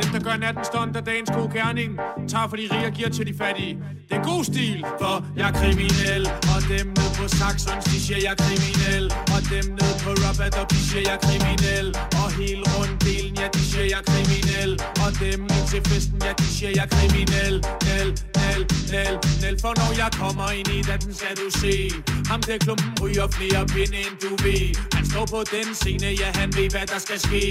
Den, 0.00 0.08
der 0.14 0.20
gør 0.26 0.36
natten 0.36 0.64
stund 0.64 0.96
af 0.96 1.04
dagens 1.04 1.30
gode 1.36 1.50
gerning. 1.58 1.90
Tager 2.32 2.48
for 2.50 2.56
de 2.60 2.64
rige 2.72 2.86
og 2.90 2.92
giver 2.98 3.10
til 3.16 3.24
de 3.30 3.34
fattige. 3.42 3.74
Det 4.08 4.16
er 4.20 4.24
god 4.32 4.44
stil, 4.44 4.78
for 5.00 5.14
jeg 5.40 5.46
er 5.50 5.54
kriminel. 5.60 6.22
Og 6.54 6.60
dem 6.72 6.86
nede 6.96 7.12
på 7.18 7.24
Saxons, 7.38 7.84
de 7.92 7.98
siger, 8.04 8.20
jeg 8.26 8.32
er 8.36 8.40
kriminel. 8.46 9.04
Og 9.34 9.40
dem 9.54 9.66
nede 9.78 9.96
på 10.04 10.10
Rabat, 10.24 10.54
de 10.72 10.80
siger, 10.88 11.02
jeg 11.08 11.14
er 11.18 11.22
kriminel. 11.28 11.86
Og 12.22 12.28
hele 12.40 12.62
runddelen, 12.74 13.34
ja, 13.40 13.46
de 13.56 13.62
siger, 13.70 13.86
jeg 13.92 14.00
er 14.02 14.06
kriminel. 14.12 14.70
Og 15.04 15.10
dem 15.24 15.40
ind 15.56 15.66
til 15.72 15.82
festen, 15.90 16.18
ja, 16.26 16.32
de 16.40 16.46
siger, 16.56 16.72
jeg 16.78 16.84
er 16.88 16.92
kriminel. 16.96 17.54
Nel, 17.88 18.08
nel, 18.52 18.66
nel, 18.94 19.14
nel, 19.42 19.54
For 19.62 19.72
når 19.80 19.90
jeg 20.02 20.10
kommer 20.20 20.48
ind 20.58 20.68
i 20.68 20.82
den, 20.90 21.14
skal 21.14 21.34
du 21.42 21.48
se. 21.62 21.74
Ham 22.30 22.40
der 22.42 22.58
klumpen 22.64 22.92
ryger 23.02 23.26
flere 23.36 23.66
pinde, 23.74 23.98
end 24.06 24.16
du 24.24 24.30
ved. 24.44 24.64
Han 24.96 25.04
står 25.10 25.26
på 25.34 25.40
den 25.54 25.74
scene, 25.74 26.08
ja 26.20 26.28
han 26.40 26.48
ved, 26.56 26.68
hvad 26.74 26.86
der 26.92 26.98
skal 27.06 27.18
ske. 27.26 27.44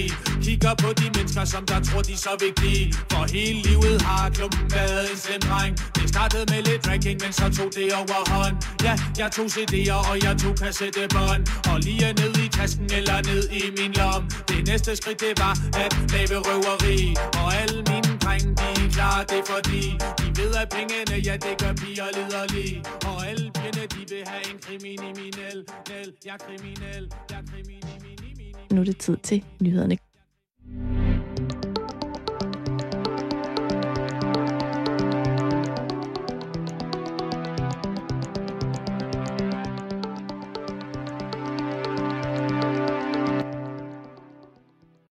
Kigger 0.44 0.74
på 0.84 0.90
de 1.00 1.08
mennesker, 1.16 1.46
som 1.54 1.64
der 1.72 1.80
tror, 1.88 2.02
de 2.02 2.14
er 2.14 2.24
så 2.28 2.34
vigtige. 2.46 2.94
For 3.12 3.24
hele 3.36 3.60
livet 3.68 4.02
har 4.02 4.30
klumpen 4.30 4.66
været 4.78 5.12
en 5.12 5.18
slem 5.18 5.42
dreng. 5.50 5.74
Det 5.96 6.06
startede 6.14 6.46
med 6.52 6.62
lidt 6.68 6.82
drinking, 6.86 7.18
men 7.24 7.32
så 7.40 7.46
tog 7.58 7.70
det 7.78 7.88
overhånd. 8.02 8.56
Ja, 8.88 8.94
jeg 9.22 9.30
tog 9.36 9.48
CD'er, 9.56 10.00
og 10.12 10.16
jeg 10.26 10.34
tog 10.44 10.54
kassettebånd. 10.62 11.44
Og 11.72 11.80
lige 11.86 12.14
ned 12.22 12.34
i 12.44 12.48
tasken, 12.58 12.88
eller 13.00 13.18
ned 13.30 13.44
i 13.62 13.64
min 13.78 13.92
lom. 14.00 14.24
Det 14.50 14.68
næste 14.68 14.96
skridt, 14.96 15.20
det 15.26 15.34
var 15.44 15.56
at 15.84 15.92
lave 16.14 16.38
røveri. 16.48 17.16
Og 17.42 17.48
alle 17.62 17.80
mine 17.90 18.21
drenge, 18.24 18.50
de 18.60 18.68
er 18.86 18.90
klar, 18.98 19.18
det 19.32 19.40
er 19.44 19.48
fordi. 19.54 19.84
De 20.20 20.28
ved, 20.40 20.52
at 20.62 20.68
pengene, 20.76 21.16
ja, 21.28 21.34
det 21.46 21.54
gør 21.62 21.74
piger 21.82 22.10
liderlige. 22.18 22.76
Og 23.10 23.18
alle 23.30 23.46
pigerne, 23.58 23.84
de 23.94 24.02
vil 24.12 24.24
have 24.32 24.46
en 24.52 24.60
kriminel. 24.66 25.58
Nel, 25.90 26.08
jeg 26.26 26.34
er 26.38 26.42
kriminel, 26.48 27.04
jeg 27.32 27.40
er 27.42 27.46
kriminel 27.52 28.66
Nu 28.72 28.82
er 28.82 28.86
det 28.86 28.98
tid 28.98 29.18
til 29.18 29.44
nyhederne. 29.62 29.98